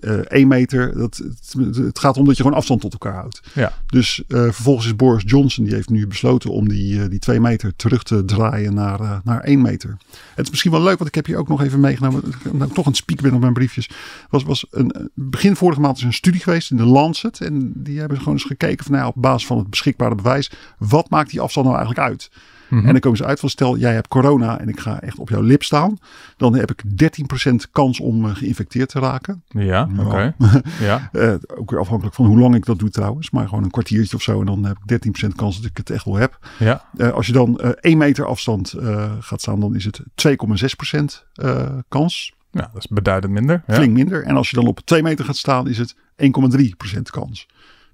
Eh 0.00 0.10
één 0.12 0.48
meter, 0.48 0.98
dat, 0.98 1.16
het, 1.16 1.76
het 1.76 1.98
gaat 1.98 2.16
om 2.16 2.24
dat 2.24 2.36
je 2.36 2.42
gewoon 2.42 2.58
afstand 2.58 2.80
tot 2.80 2.92
elkaar 2.92 3.14
houdt. 3.14 3.40
Ja. 3.52 3.72
Dus 3.86 4.22
eh, 4.28 4.42
vervolgens 4.42 4.86
is 4.86 4.96
Boris 4.96 5.22
Johnson, 5.26 5.64
die 5.64 5.74
heeft 5.74 5.90
nu 5.90 6.06
besloten 6.06 6.50
om 6.50 6.68
die, 6.68 7.02
eh, 7.02 7.10
die 7.10 7.18
twee 7.18 7.40
meter 7.40 7.76
terug 7.76 8.02
te 8.02 8.24
draaien 8.24 8.74
naar, 8.74 9.00
eh, 9.00 9.18
naar 9.24 9.40
één 9.40 9.62
meter. 9.62 9.96
Het 10.34 10.44
is 10.44 10.50
misschien 10.50 10.70
wel 10.70 10.82
leuk, 10.82 10.96
want 10.98 11.08
ik 11.08 11.14
heb 11.14 11.26
hier 11.26 11.36
ook 11.36 11.48
nog 11.48 11.62
even 11.62 11.80
meegenomen, 11.80 12.22
nou, 12.52 12.72
toch 12.72 12.84
het 12.84 12.96
spieken 12.96 13.24
ben 13.24 13.34
op 13.34 13.40
mijn 13.40 13.52
briefjes. 13.52 13.90
Was, 14.30 14.42
was 14.42 14.66
een, 14.70 14.90
eh, 14.90 15.04
begin 15.14 15.56
vorige 15.56 15.80
maand 15.80 15.96
is 15.96 16.02
een 16.02 16.12
studie 16.12 16.40
geweest 16.40 16.70
in 16.70 16.76
de 16.76 16.84
Lancet. 16.84 17.40
En 17.40 17.72
die 17.74 17.98
hebben 17.98 18.18
gewoon 18.18 18.34
eens 18.34 18.44
gekeken 18.44 18.84
van, 18.84 18.94
nou, 18.94 19.06
op 19.06 19.22
basis 19.22 19.46
van 19.46 19.58
het 19.58 19.70
beschikbare 19.70 20.14
bewijs, 20.14 20.50
wat 20.78 21.10
maakt 21.10 21.30
die 21.30 21.40
afstand 21.40 21.66
nou 21.66 21.78
eigenlijk 21.78 22.08
uit? 22.08 22.30
Mhm. 22.72 22.86
En 22.86 22.92
dan 22.92 23.00
komen 23.00 23.18
ze 23.18 23.24
uit 23.24 23.40
van 23.40 23.48
stel 23.48 23.76
jij 23.76 23.94
hebt 23.94 24.08
corona 24.08 24.60
en 24.60 24.68
ik 24.68 24.80
ga 24.80 25.00
echt 25.00 25.18
op 25.18 25.28
jouw 25.28 25.40
lip 25.40 25.62
staan. 25.62 25.96
Dan 26.36 26.54
heb 26.54 26.70
ik 26.70 26.82
13% 26.96 27.70
kans 27.72 28.00
om 28.00 28.24
eh, 28.24 28.34
geïnfecteerd 28.36 28.88
te 28.88 28.98
raken. 28.98 29.42
Ja, 29.48 29.62
Ja. 29.62 29.88
oké. 30.04 30.34
Ja. 30.80 31.08
Eh, 31.12 31.34
ook 31.56 31.70
weer 31.70 31.80
afhankelijk 31.80 32.14
van 32.14 32.26
hoe 32.26 32.38
lang 32.38 32.54
ik 32.54 32.64
dat 32.64 32.78
doe 32.78 32.90
trouwens. 32.90 33.30
Maar 33.30 33.48
gewoon 33.48 33.64
een 33.64 33.70
kwartiertje 33.70 34.16
of 34.16 34.22
zo. 34.22 34.40
En 34.40 34.46
dan 34.46 34.64
heb 34.64 34.76
ik 34.84 34.88
13% 34.88 35.34
kans 35.36 35.56
dat 35.56 35.70
ik 35.70 35.76
het 35.76 35.90
echt 35.90 36.04
wel 36.04 36.14
heb. 36.16 36.38
Ja. 36.58 36.84
Eh, 36.96 37.10
als 37.10 37.26
je 37.26 37.32
dan 37.32 37.58
eh 37.60 37.70
1 37.80 37.98
meter 37.98 38.26
afstand 38.26 38.74
gaat 39.20 39.40
staan, 39.40 39.60
dan 39.60 39.74
is 39.74 39.84
het 39.84 40.00
2,6% 40.14 41.26
eh 41.34 41.68
kans. 41.88 42.32
ja, 42.50 42.60
dat 42.72 42.82
is 42.82 42.86
beduidend 42.88 43.32
minder. 43.32 43.62
Ja. 43.66 43.74
Flink 43.74 43.92
minder. 43.92 44.22
En 44.24 44.36
als 44.36 44.50
je 44.50 44.56
dan 44.56 44.66
op 44.66 44.80
2 44.80 45.02
meter 45.02 45.24
gaat 45.24 45.36
staan, 45.36 45.68
is 45.68 45.78
het 45.78 45.94
1,3% 46.16 47.10
kans. 47.10 47.46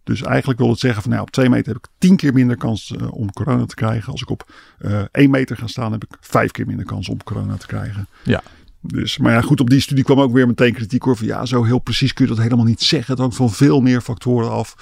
Dus 0.09 0.23
eigenlijk 0.23 0.59
wil 0.59 0.71
het 0.71 0.79
zeggen 0.79 1.03
van 1.03 1.11
nou, 1.11 1.23
op 1.23 1.31
2 1.31 1.49
meter 1.49 1.73
heb 1.73 1.85
ik 1.85 1.91
10 1.99 2.17
keer 2.17 2.33
minder 2.33 2.57
kans 2.57 2.97
eh, 2.97 3.13
om 3.13 3.33
corona 3.33 3.67
te 3.67 3.75
krijgen. 3.75 4.13
Als 4.13 4.23
ik 4.23 4.31
op 4.31 4.53
eh 4.79 5.03
1 5.13 5.31
meter 5.31 5.57
ga 5.57 5.67
staan, 5.67 5.93
heb 5.93 6.05
ik 6.05 6.17
5 6.21 6.51
keer 6.51 6.67
minder 6.67 6.87
kans 6.87 7.09
om 7.09 7.23
corona 7.23 7.57
te 7.57 7.67
krijgen. 7.67 8.09
Ja. 8.25 8.43
Dus, 8.81 9.19
maar 9.19 9.33
ja, 9.33 9.41
goed, 9.41 9.61
op 9.61 9.71
die 9.71 9.81
studie 9.81 10.05
kwam 10.05 10.21
ook 10.21 10.33
weer 10.33 10.47
meteen 10.47 10.75
kritiek 10.75 11.07
over. 11.07 11.25
Ja, 11.25 11.47
zo 11.47 11.65
heel 11.65 11.79
precies 11.79 12.13
kun 12.13 12.25
je 12.25 12.35
dat 12.35 12.43
helemaal 12.43 12.65
niet 12.65 12.83
zeggen. 12.83 13.11
Het 13.11 13.21
hangt 13.21 13.37
van 13.37 13.51
veel 13.51 13.81
meer 13.81 14.01
factoren 14.01 14.51
af. 14.51 14.77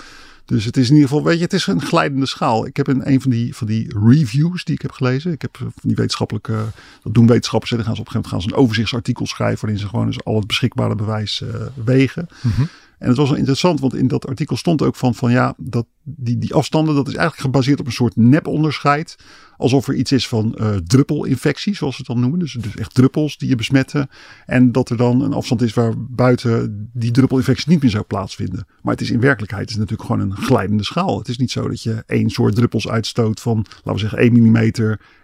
Dus 0.45 0.65
het 0.65 0.77
is 0.77 0.89
in 0.89 0.95
ieder 0.95 1.09
geval, 1.09 1.25
weet 1.25 1.37
je, 1.37 1.43
het 1.43 1.53
is 1.53 1.67
een 1.67 1.83
glijdende 1.83 2.27
schaal. 2.27 2.67
Ik 2.67 2.77
heb 2.77 2.89
in 2.89 3.01
een 3.05 3.21
van 3.21 3.31
die, 3.31 3.55
van 3.57 3.67
die 3.67 3.95
reviews 4.09 4.65
die 4.65 4.75
ik 4.75 4.83
heb 4.83 4.93
gelezen. 4.93 5.33
Ik 5.33 5.43
heb 5.43 5.55
eh, 5.55 5.61
van 5.61 5.73
die 5.83 5.97
wetenschappelijke, 5.97 6.65
dat 7.03 7.15
doen 7.15 7.27
wetenschappers. 7.27 7.71
En 7.71 7.77
dan 7.77 7.87
gaan 7.87 7.95
ze 7.95 8.01
op 8.01 8.07
een 8.07 8.13
gegeven 8.13 8.31
moment 8.31 8.33
gaan 8.33 8.41
ze 8.41 8.49
een 8.49 8.65
overzichtsartikel 8.65 9.27
schrijven. 9.27 9.61
Waarin 9.61 9.81
ze 9.81 9.89
gewoon 9.89 10.07
eens 10.07 10.25
al 10.25 10.37
het 10.37 10.47
beschikbare 10.47 10.95
bewijs 10.95 11.43
eh, 11.43 11.49
wegen. 11.85 12.29
Mhm. 12.43 12.63
En 12.99 13.09
het 13.09 13.17
was 13.17 13.29
wel 13.29 13.39
interessant, 13.39 13.81
want 13.81 13.95
in 13.95 14.09
dat 14.09 14.27
artikel 14.27 14.57
stond 14.57 14.83
ook 14.83 14.97
van, 14.97 15.15
van 15.15 15.31
ja, 15.31 15.55
dat 15.57 15.87
die, 16.03 16.39
die 16.39 16.55
afstanden, 16.55 16.95
dat 16.95 17.09
is 17.09 17.15
eigenlijk 17.15 17.43
gebaseerd 17.43 17.81
op 17.81 17.87
een 17.87 17.93
soort 17.93 18.17
neponderscheid. 18.17 19.17
Alsof 19.57 19.89
er 19.89 19.95
iets 19.95 20.13
is 20.13 20.29
van 20.29 20.57
uh, 20.61 20.75
druppelinfectie, 20.75 21.75
zoals 21.75 21.97
ze 21.97 22.03
het 22.03 22.11
dan 22.11 22.21
noemen. 22.21 22.39
Dus, 22.39 22.53
dus 22.53 22.77
echt 22.77 22.95
druppels 22.95 23.39
die 23.39 23.49
je 23.49 23.55
besmetten. 23.55 24.09
En 24.47 24.73
dat 24.73 24.91
er 24.91 24.97
dan 24.97 25.21
een 25.23 25.33
afstand 25.33 25.63
is 25.63 25.75
waar 25.75 25.93
buiten 25.97 26.91
die 26.93 27.11
druppelinfectie 27.11 27.69
niet 27.69 27.83
meer 27.83 27.91
zou 27.91 28.05
plaatsvinden. 28.05 28.67
Maar 28.83 28.93
het 28.93 29.03
is 29.03 29.11
in 29.11 29.21
werkelijkheid 29.21 29.71
is 29.71 29.77
natuurlijk 29.77 30.09
gewoon 30.09 30.31
een 30.31 30.37
glijdende 30.37 30.85
schaal. 30.85 31.19
Het 31.19 31.29
is 31.29 31.39
niet 31.39 31.51
zo 31.51 31.69
dat 31.69 31.83
je 31.83 32.03
één 32.07 32.31
soort 32.31 32.55
druppels 32.55 32.89
uitstoot 32.89 33.41
van, 33.41 33.67
laten 33.75 33.93
we 33.93 33.99
zeggen, 33.99 34.19
1 34.19 34.43
mm 34.43 34.57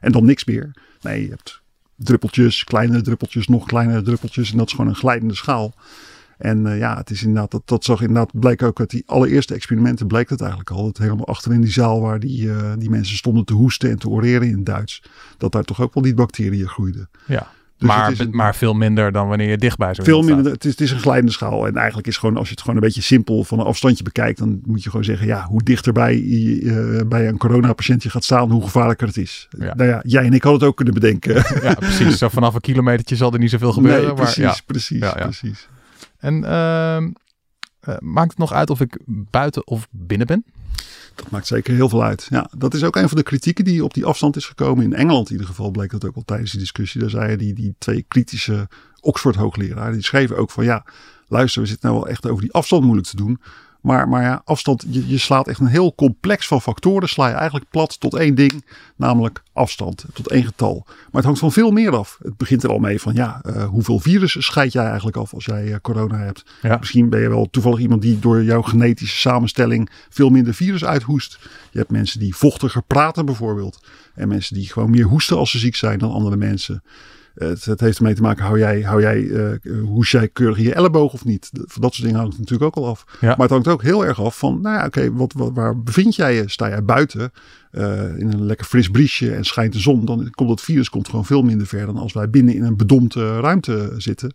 en 0.00 0.12
dan 0.12 0.24
niks 0.24 0.44
meer. 0.44 0.70
Nee, 1.00 1.22
je 1.22 1.28
hebt 1.28 1.62
druppeltjes, 1.96 2.64
kleinere 2.64 3.02
druppeltjes, 3.02 3.48
nog 3.48 3.66
kleinere 3.66 4.02
druppeltjes. 4.02 4.50
En 4.50 4.56
dat 4.56 4.66
is 4.66 4.72
gewoon 4.72 4.90
een 4.90 4.96
glijdende 4.96 5.34
schaal. 5.34 5.74
En 6.42 6.66
uh, 6.66 6.78
ja, 6.78 6.96
het 6.96 7.10
is 7.10 7.22
inderdaad, 7.22 7.50
dat, 7.50 7.62
dat 7.64 7.84
zag 7.84 8.00
inderdaad, 8.00 8.40
bleek 8.40 8.62
ook 8.62 8.80
uit 8.80 8.90
die 8.90 9.02
allereerste 9.06 9.54
experimenten, 9.54 10.06
bleek 10.06 10.30
het 10.30 10.40
eigenlijk 10.40 10.70
al. 10.70 10.84
Dat 10.84 10.98
helemaal 10.98 11.26
achter 11.26 11.52
in 11.52 11.60
die 11.60 11.70
zaal 11.70 12.00
waar 12.00 12.20
die, 12.20 12.44
uh, 12.44 12.72
die 12.78 12.90
mensen 12.90 13.16
stonden 13.16 13.44
te 13.44 13.52
hoesten 13.52 13.90
en 13.90 13.98
te 13.98 14.08
oreren 14.08 14.48
in 14.48 14.54
het 14.54 14.66
Duits. 14.66 15.02
Dat 15.38 15.52
daar 15.52 15.64
toch 15.64 15.80
ook 15.80 15.94
wel 15.94 16.02
die 16.02 16.14
bacteriën 16.14 16.68
groeiden. 16.68 17.08
Ja. 17.26 17.50
Dus 17.78 17.88
maar, 17.88 18.20
een, 18.20 18.28
maar 18.30 18.54
veel 18.54 18.74
minder 18.74 19.12
dan 19.12 19.28
wanneer 19.28 19.48
je 19.48 19.58
dichtbij 19.58 19.94
zou 19.94 20.06
Veel 20.06 20.22
minder. 20.22 20.52
Het 20.52 20.64
is, 20.64 20.70
het 20.70 20.80
is 20.80 20.90
een 20.90 20.98
glijdende 20.98 21.32
schaal. 21.32 21.66
En 21.66 21.76
eigenlijk 21.76 22.06
is 22.06 22.16
gewoon, 22.16 22.36
als 22.36 22.46
je 22.46 22.52
het 22.52 22.60
gewoon 22.60 22.76
een 22.76 22.82
beetje 22.82 23.02
simpel 23.02 23.44
van 23.44 23.58
een 23.58 23.66
afstandje 23.66 24.04
bekijkt, 24.04 24.38
dan 24.38 24.60
moet 24.66 24.82
je 24.82 24.90
gewoon 24.90 25.04
zeggen: 25.04 25.26
ja, 25.26 25.46
hoe 25.46 25.62
dichterbij 25.62 26.14
je, 26.14 26.60
uh, 26.60 27.00
bij 27.06 27.28
een 27.28 27.36
coronapatiënt 27.36 28.02
je 28.02 28.10
gaat 28.10 28.24
staan, 28.24 28.50
hoe 28.50 28.62
gevaarlijker 28.62 29.06
het 29.06 29.16
is. 29.16 29.48
Ja. 29.58 29.74
Nou 29.74 29.88
ja, 29.88 30.00
jij 30.06 30.24
en 30.24 30.32
ik 30.32 30.42
hadden 30.42 30.60
het 30.60 30.68
ook 30.68 30.76
kunnen 30.76 30.94
bedenken. 30.94 31.34
Ja, 31.62 31.74
precies. 31.74 32.18
Zo 32.18 32.28
vanaf 32.28 32.54
een 32.54 32.60
kilometertje 32.60 33.16
zal 33.16 33.32
er 33.32 33.38
niet 33.38 33.50
zoveel 33.50 33.72
gebeuren. 33.72 34.04
Nee, 34.04 34.14
precies, 34.14 34.36
maar, 34.36 34.46
ja. 34.46 34.60
precies, 34.66 35.00
ja, 35.00 35.12
precies. 35.12 35.68
En 36.22 36.34
uh, 36.34 37.96
maakt 37.98 38.30
het 38.30 38.38
nog 38.38 38.52
uit 38.52 38.70
of 38.70 38.80
ik 38.80 38.98
buiten 39.06 39.66
of 39.66 39.88
binnen 39.90 40.26
ben? 40.26 40.44
Dat 41.14 41.30
maakt 41.30 41.46
zeker 41.46 41.74
heel 41.74 41.88
veel 41.88 42.02
uit. 42.02 42.26
Ja, 42.30 42.50
dat 42.56 42.74
is 42.74 42.84
ook 42.84 42.96
een 42.96 43.08
van 43.08 43.16
de 43.16 43.22
kritieken 43.22 43.64
die 43.64 43.84
op 43.84 43.94
die 43.94 44.04
afstand 44.04 44.36
is 44.36 44.46
gekomen. 44.46 44.84
In 44.84 44.94
Engeland 44.94 45.26
in 45.26 45.32
ieder 45.32 45.46
geval 45.46 45.70
bleek 45.70 45.90
dat 45.90 46.04
ook 46.04 46.16
al 46.16 46.24
tijdens 46.24 46.50
die 46.50 46.60
discussie. 46.60 47.00
Daar 47.00 47.10
zeiden 47.10 47.38
die, 47.38 47.54
die 47.54 47.74
twee 47.78 48.04
kritische 48.08 48.68
Oxford 49.00 49.36
hoogleraren, 49.36 49.92
die 49.92 50.02
schreven 50.02 50.36
ook 50.36 50.50
van 50.50 50.64
ja, 50.64 50.84
luister, 51.28 51.62
we 51.62 51.68
zitten 51.68 51.88
nou 51.88 52.00
wel 52.00 52.10
echt 52.10 52.26
over 52.28 52.42
die 52.42 52.52
afstand 52.52 52.82
moeilijk 52.82 53.08
te 53.08 53.16
doen. 53.16 53.40
Maar, 53.82 54.08
maar 54.08 54.22
ja, 54.22 54.42
afstand, 54.44 54.84
je, 54.88 55.08
je 55.08 55.18
slaat 55.18 55.48
echt 55.48 55.60
een 55.60 55.66
heel 55.66 55.94
complex 55.94 56.46
van 56.46 56.62
factoren. 56.62 57.08
Sla 57.08 57.28
je 57.28 57.34
eigenlijk 57.34 57.70
plat 57.70 58.00
tot 58.00 58.14
één 58.14 58.34
ding, 58.34 58.64
namelijk 58.96 59.42
afstand, 59.52 60.04
tot 60.12 60.28
één 60.28 60.44
getal. 60.44 60.82
Maar 60.86 61.08
het 61.12 61.24
hangt 61.24 61.38
van 61.38 61.52
veel 61.52 61.70
meer 61.70 61.96
af. 61.96 62.18
Het 62.22 62.36
begint 62.36 62.62
er 62.62 62.70
al 62.70 62.78
mee 62.78 63.00
van, 63.00 63.14
ja, 63.14 63.42
uh, 63.46 63.64
hoeveel 63.64 63.98
virussen 63.98 64.42
scheid 64.42 64.72
jij 64.72 64.86
eigenlijk 64.86 65.16
af 65.16 65.34
als 65.34 65.44
jij 65.44 65.64
uh, 65.64 65.76
corona 65.82 66.16
hebt? 66.16 66.44
Ja. 66.62 66.76
Misschien 66.76 67.08
ben 67.08 67.20
je 67.20 67.28
wel 67.28 67.48
toevallig 67.50 67.78
iemand 67.78 68.02
die 68.02 68.18
door 68.18 68.42
jouw 68.42 68.62
genetische 68.62 69.18
samenstelling 69.18 69.90
veel 70.08 70.30
minder 70.30 70.54
virus 70.54 70.84
uithoest. 70.84 71.38
Je 71.70 71.78
hebt 71.78 71.90
mensen 71.90 72.20
die 72.20 72.36
vochtiger 72.36 72.82
praten 72.82 73.26
bijvoorbeeld. 73.26 73.84
En 74.14 74.28
mensen 74.28 74.54
die 74.54 74.72
gewoon 74.72 74.90
meer 74.90 75.04
hoesten 75.04 75.36
als 75.36 75.50
ze 75.50 75.58
ziek 75.58 75.76
zijn 75.76 75.98
dan 75.98 76.12
andere 76.12 76.36
mensen. 76.36 76.82
Het, 77.34 77.64
het, 77.64 77.80
heeft 77.80 77.98
ermee 77.98 78.14
te 78.14 78.22
maken, 78.22 78.44
hou 78.44 78.58
jij, 78.58 78.80
hou 78.82 79.00
jij, 79.00 79.20
uh, 79.20 79.84
hoes 79.84 80.10
jij 80.10 80.28
keurig 80.28 80.58
in 80.58 80.64
je 80.64 80.74
elleboog 80.74 81.12
of 81.12 81.24
niet? 81.24 81.50
Dat 81.52 81.94
soort 81.94 82.02
dingen 82.02 82.20
hangt 82.20 82.38
natuurlijk 82.38 82.76
ook 82.76 82.84
al 82.84 82.90
af. 82.90 83.04
Ja. 83.20 83.28
Maar 83.28 83.38
het 83.38 83.50
hangt 83.50 83.68
ook 83.68 83.82
heel 83.82 84.06
erg 84.06 84.20
af 84.20 84.38
van, 84.38 84.60
nou 84.60 84.76
ja, 84.76 84.86
oké, 84.86 84.98
okay, 84.98 85.12
wat, 85.12 85.32
wat, 85.32 85.50
waar 85.54 85.82
bevind 85.82 86.14
jij 86.14 86.34
je? 86.34 86.48
Sta 86.48 86.68
jij 86.68 86.84
buiten 86.84 87.32
uh, 87.72 88.18
in 88.18 88.32
een 88.32 88.44
lekker 88.44 88.66
fris 88.66 88.88
briesje 88.88 89.34
en 89.34 89.44
schijnt 89.44 89.72
de 89.72 89.78
zon? 89.78 90.04
Dan 90.04 90.30
komt 90.30 90.48
dat 90.48 90.60
virus 90.60 90.88
komt 90.88 91.08
gewoon 91.08 91.24
veel 91.24 91.42
minder 91.42 91.66
ver 91.66 91.86
dan 91.86 91.96
als 91.96 92.12
wij 92.12 92.30
binnen 92.30 92.54
in 92.54 92.62
een 92.62 92.76
bedompte 92.76 93.40
ruimte 93.40 93.94
zitten. 93.96 94.34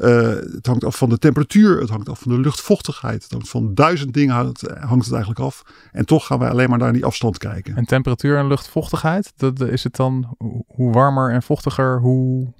Uh, 0.00 0.28
het 0.52 0.66
hangt 0.66 0.84
af 0.84 0.96
van 0.96 1.08
de 1.08 1.18
temperatuur, 1.18 1.80
het 1.80 1.88
hangt 1.88 2.08
af 2.08 2.18
van 2.18 2.32
de 2.32 2.40
luchtvochtigheid. 2.40 3.22
Het 3.22 3.32
hangt 3.32 3.48
van 3.48 3.74
duizend 3.74 4.14
dingen 4.14 4.34
hangt 4.34 4.60
het, 4.60 4.78
hangt 4.78 5.04
het 5.04 5.14
eigenlijk 5.14 5.40
af. 5.40 5.62
En 5.92 6.06
toch 6.06 6.26
gaan 6.26 6.38
wij 6.38 6.50
alleen 6.50 6.68
maar 6.68 6.78
naar 6.78 6.92
die 6.92 7.04
afstand 7.04 7.38
kijken. 7.38 7.76
En 7.76 7.84
temperatuur 7.84 8.38
en 8.38 8.46
luchtvochtigheid, 8.46 9.32
dat, 9.36 9.60
is 9.60 9.84
het 9.84 9.96
dan 9.96 10.36
hoe 10.66 10.92
warmer 10.92 11.32
en 11.32 11.42
vochtiger, 11.42 12.00
hoe 12.00 12.52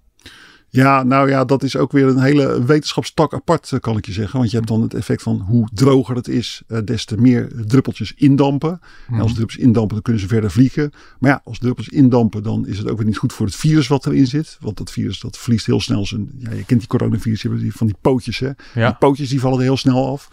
ja, 0.70 1.02
nou 1.02 1.28
ja, 1.28 1.44
dat 1.44 1.62
is 1.62 1.76
ook 1.76 1.92
weer 1.92 2.06
een 2.06 2.20
hele 2.20 2.64
wetenschapstak 2.64 3.34
apart, 3.34 3.72
eh, 3.72 3.80
kan 3.80 3.96
ik 3.96 4.06
je 4.06 4.12
zeggen. 4.12 4.38
Want 4.38 4.50
je 4.50 4.56
hebt 4.56 4.68
dan 4.68 4.82
het 4.82 4.94
effect 4.94 5.22
van 5.22 5.40
hoe 5.40 5.68
droger 5.72 6.16
het 6.16 6.28
is, 6.28 6.62
uh, 6.68 6.78
des 6.84 7.04
te 7.04 7.16
meer 7.16 7.50
druppeltjes 7.66 8.12
indampen. 8.16 8.80
Mm. 9.08 9.14
En 9.14 9.20
als 9.20 9.34
druppels 9.34 9.56
indampen, 9.56 9.94
dan 9.94 10.02
kunnen 10.02 10.22
ze 10.22 10.28
verder 10.28 10.50
vliegen. 10.50 10.92
Maar 11.18 11.30
ja, 11.30 11.40
als 11.44 11.58
druppels 11.58 11.88
indampen, 11.88 12.42
dan 12.42 12.66
is 12.66 12.78
het 12.78 12.90
ook 12.90 12.96
weer 12.96 13.06
niet 13.06 13.16
goed 13.16 13.32
voor 13.32 13.46
het 13.46 13.56
virus 13.56 13.88
wat 13.88 14.06
erin 14.06 14.26
zit. 14.26 14.56
Want 14.60 14.76
dat 14.76 14.90
virus, 14.90 15.20
dat 15.20 15.38
vliegt 15.38 15.66
heel 15.66 15.80
snel 15.80 16.06
zijn... 16.06 16.30
Ja, 16.38 16.52
je 16.52 16.64
kent 16.64 16.80
die 16.80 16.88
coronavirus, 16.88 17.40
die, 17.40 17.74
van 17.74 17.86
die 17.86 17.96
pootjes, 18.00 18.38
hè. 18.38 18.50
Ja. 18.74 18.86
Die 18.88 18.98
pootjes, 18.98 19.28
die 19.28 19.40
vallen 19.40 19.58
er 19.58 19.64
heel 19.64 19.76
snel 19.76 20.12
af. 20.12 20.28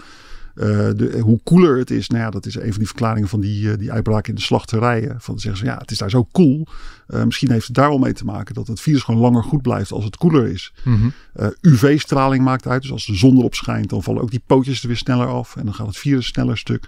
Uh, 0.60 0.64
de, 0.96 1.20
hoe 1.22 1.40
koeler 1.44 1.78
het 1.78 1.92
is, 1.92 2.10
nou 2.10 2.24
ja, 2.24 2.30
dat 2.30 2.46
is 2.46 2.56
een 2.56 2.70
van 2.70 2.78
die 2.78 2.88
verklaringen 2.88 3.30
van 3.30 3.40
die, 3.40 3.64
uh, 3.64 3.78
die 3.78 3.92
uitbraak 3.92 4.28
in 4.28 4.36
de 4.36 4.42
slachterijen. 4.42 5.16
Van 5.20 5.40
zeggen 5.40 5.60
ze, 5.60 5.66
ja, 5.66 5.78
het 5.78 5.92
is 5.92 5.98
daar 5.98 6.10
zo 6.10 6.24
koel. 6.24 6.64
Cool. 6.64 6.68
Uh, 7.08 7.24
misschien 7.24 7.52
heeft 7.52 7.66
het 7.66 7.76
daar 7.76 7.90
wel 7.90 7.98
mee 7.98 8.14
te 8.14 8.26
maken 8.26 8.56
dat 8.56 8.68
het 8.68 8.82
virus 8.82 9.04
gewoon 9.04 9.22
langer 9.22 9.44
goed 9.44 9.62
blijft 9.62 9.92
als 9.92 10.04
het 10.04 10.18
koeler 10.18 10.48
is. 10.48 10.74
Mm 10.84 10.96
-hmm. 10.96 11.14
UV-straling 11.62 12.44
maakt 12.44 12.68
uit, 12.68 12.82
dus 12.82 12.92
als 12.92 13.06
de 13.06 13.16
zon 13.16 13.38
erop 13.38 13.56
schijnt, 13.56 13.90
dan 13.90 14.04
vallen 14.04 14.22
ook 14.22 14.32
die 14.32 14.42
pootjes 14.46 14.82
er 14.82 14.88
weer 14.88 14.98
sneller 14.98 15.28
af. 15.28 15.56
En 15.56 15.66
dan 15.66 15.74
gaat 15.74 15.88
het 15.88 15.98
virus 15.98 16.28
sneller 16.28 16.58
stuk. 16.58 16.88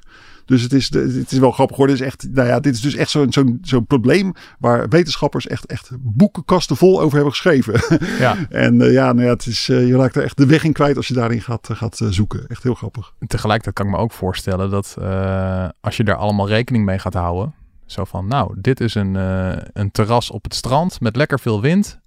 Dus 0.49 0.61
het 0.61 0.73
is, 0.73 0.93
het 0.93 1.31
is 1.31 1.37
wel 1.37 1.51
grappig 1.51 1.77
hoor. 1.77 1.87
Dit 1.87 1.95
is, 1.95 2.01
echt, 2.01 2.27
nou 2.31 2.47
ja, 2.47 2.59
dit 2.59 2.73
is 2.73 2.81
dus 2.81 2.95
echt 2.95 3.09
zo'n 3.09 3.31
zo'n 3.33 3.57
zo'n 3.61 3.85
probleem 3.85 4.33
waar 4.59 4.87
wetenschappers 4.87 5.47
echt, 5.47 5.65
echt 5.65 5.89
boekenkasten 5.99 6.75
vol 6.75 7.01
over 7.01 7.13
hebben 7.13 7.31
geschreven. 7.31 7.99
Ja. 8.19 8.37
en 8.49 8.75
uh, 8.75 8.91
ja, 8.91 9.13
nou 9.13 9.25
ja, 9.25 9.33
het 9.33 9.45
is, 9.45 9.69
uh, 9.69 9.87
je 9.87 9.95
raakt 9.95 10.15
er 10.15 10.23
echt 10.23 10.37
de 10.37 10.45
weg 10.45 10.63
in 10.63 10.73
kwijt 10.73 10.97
als 10.97 11.07
je 11.07 11.13
daarin 11.13 11.41
gaat, 11.41 11.69
uh, 11.69 11.77
gaat 11.77 12.01
zoeken. 12.09 12.47
Echt 12.47 12.63
heel 12.63 12.73
grappig. 12.73 13.13
Tegelijkertijd 13.27 13.75
kan 13.75 13.85
ik 13.85 13.91
me 13.91 13.97
ook 13.97 14.11
voorstellen 14.11 14.69
dat 14.69 14.97
als 15.81 15.97
je 15.97 16.03
daar 16.03 16.15
allemaal 16.15 16.47
rekening 16.47 16.85
mee 16.85 16.99
gaat 16.99 17.13
houden. 17.13 17.53
Zo 17.85 18.03
van, 18.03 18.27
nou, 18.27 18.55
dit 18.61 18.79
is 18.79 18.95
een, 18.95 19.15
een 19.73 19.91
terras 19.91 20.31
op 20.31 20.43
het 20.43 20.55
strand 20.55 21.01
met 21.01 21.15
lekker 21.15 21.39
veel 21.39 21.61
wind. 21.61 21.99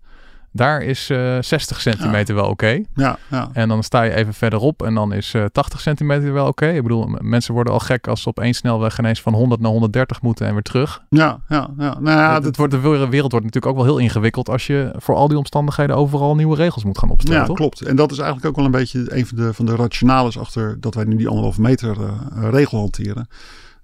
Daar 0.52 0.82
is 0.82 1.11
uh, 1.11 1.38
60 1.40 1.80
centimeter 1.80 2.35
ja. 2.35 2.40
wel 2.40 2.50
oké. 2.50 2.64
Okay. 2.64 2.87
Ja, 2.94 3.18
ja. 3.30 3.49
En 3.52 3.68
dan 3.68 3.82
sta 3.82 4.02
je 4.02 4.14
even 4.14 4.35
verderop 4.35 4.82
en 4.82 4.94
dan 4.94 5.12
is 5.12 5.35
uh, 5.35 5.44
80 5.44 5.80
centimeter 5.80 6.32
wel 6.32 6.47
oké. 6.47 6.64
Okay. 6.64 6.76
Ik 6.76 6.82
bedoel, 6.82 7.06
mensen 7.21 7.54
worden 7.54 7.73
al 7.73 7.78
gek 7.78 8.06
als 8.06 8.23
ze 8.23 8.28
op 8.28 8.40
één 8.40 8.54
snelweg 8.54 8.99
ineens 8.99 9.23
van 9.23 9.35
100 9.35 9.61
naar 9.61 9.71
130 9.71 10.23
moeten 10.23 10.47
en 10.47 10.52
weer 10.52 10.62
terug. 10.62 11.02
Ja, 11.09 11.40
ja, 11.49 11.71
ja. 11.78 11.97
Nou 12.00 12.18
ja 12.18 12.35
het, 12.35 12.44
het 12.44 12.56
wordt, 12.56 12.73
de 12.73 12.80
wereld 12.80 13.11
wordt 13.11 13.32
natuurlijk 13.32 13.66
ook 13.66 13.76
wel 13.76 13.85
heel 13.85 13.99
ingewikkeld 13.99 14.49
als 14.49 14.66
je 14.66 14.92
voor 14.97 15.14
al 15.14 15.28
die 15.28 15.38
omstandigheden 15.38 15.97
overal 15.97 16.35
nieuwe 16.35 16.56
regels 16.56 16.85
moet 16.85 16.99
gaan 16.99 17.11
opstellen. 17.11 17.40
Ja, 17.40 17.47
toch? 17.47 17.56
klopt. 17.56 17.80
En 17.80 17.97
dat 17.97 18.11
is 18.11 18.18
eigenlijk 18.18 18.49
ook 18.49 18.56
wel 18.56 18.64
een 18.64 18.71
beetje 18.71 19.16
een 19.16 19.26
van 19.26 19.37
de, 19.37 19.54
van 19.54 19.66
de 19.66 19.76
rationales 19.76 20.38
achter 20.38 20.80
dat 20.80 20.94
wij 20.94 21.04
nu 21.04 21.16
die 21.16 21.28
anderhalve 21.28 21.61
meter 21.61 21.97
uh, 22.00 22.49
regel 22.50 22.78
hanteren. 22.78 23.28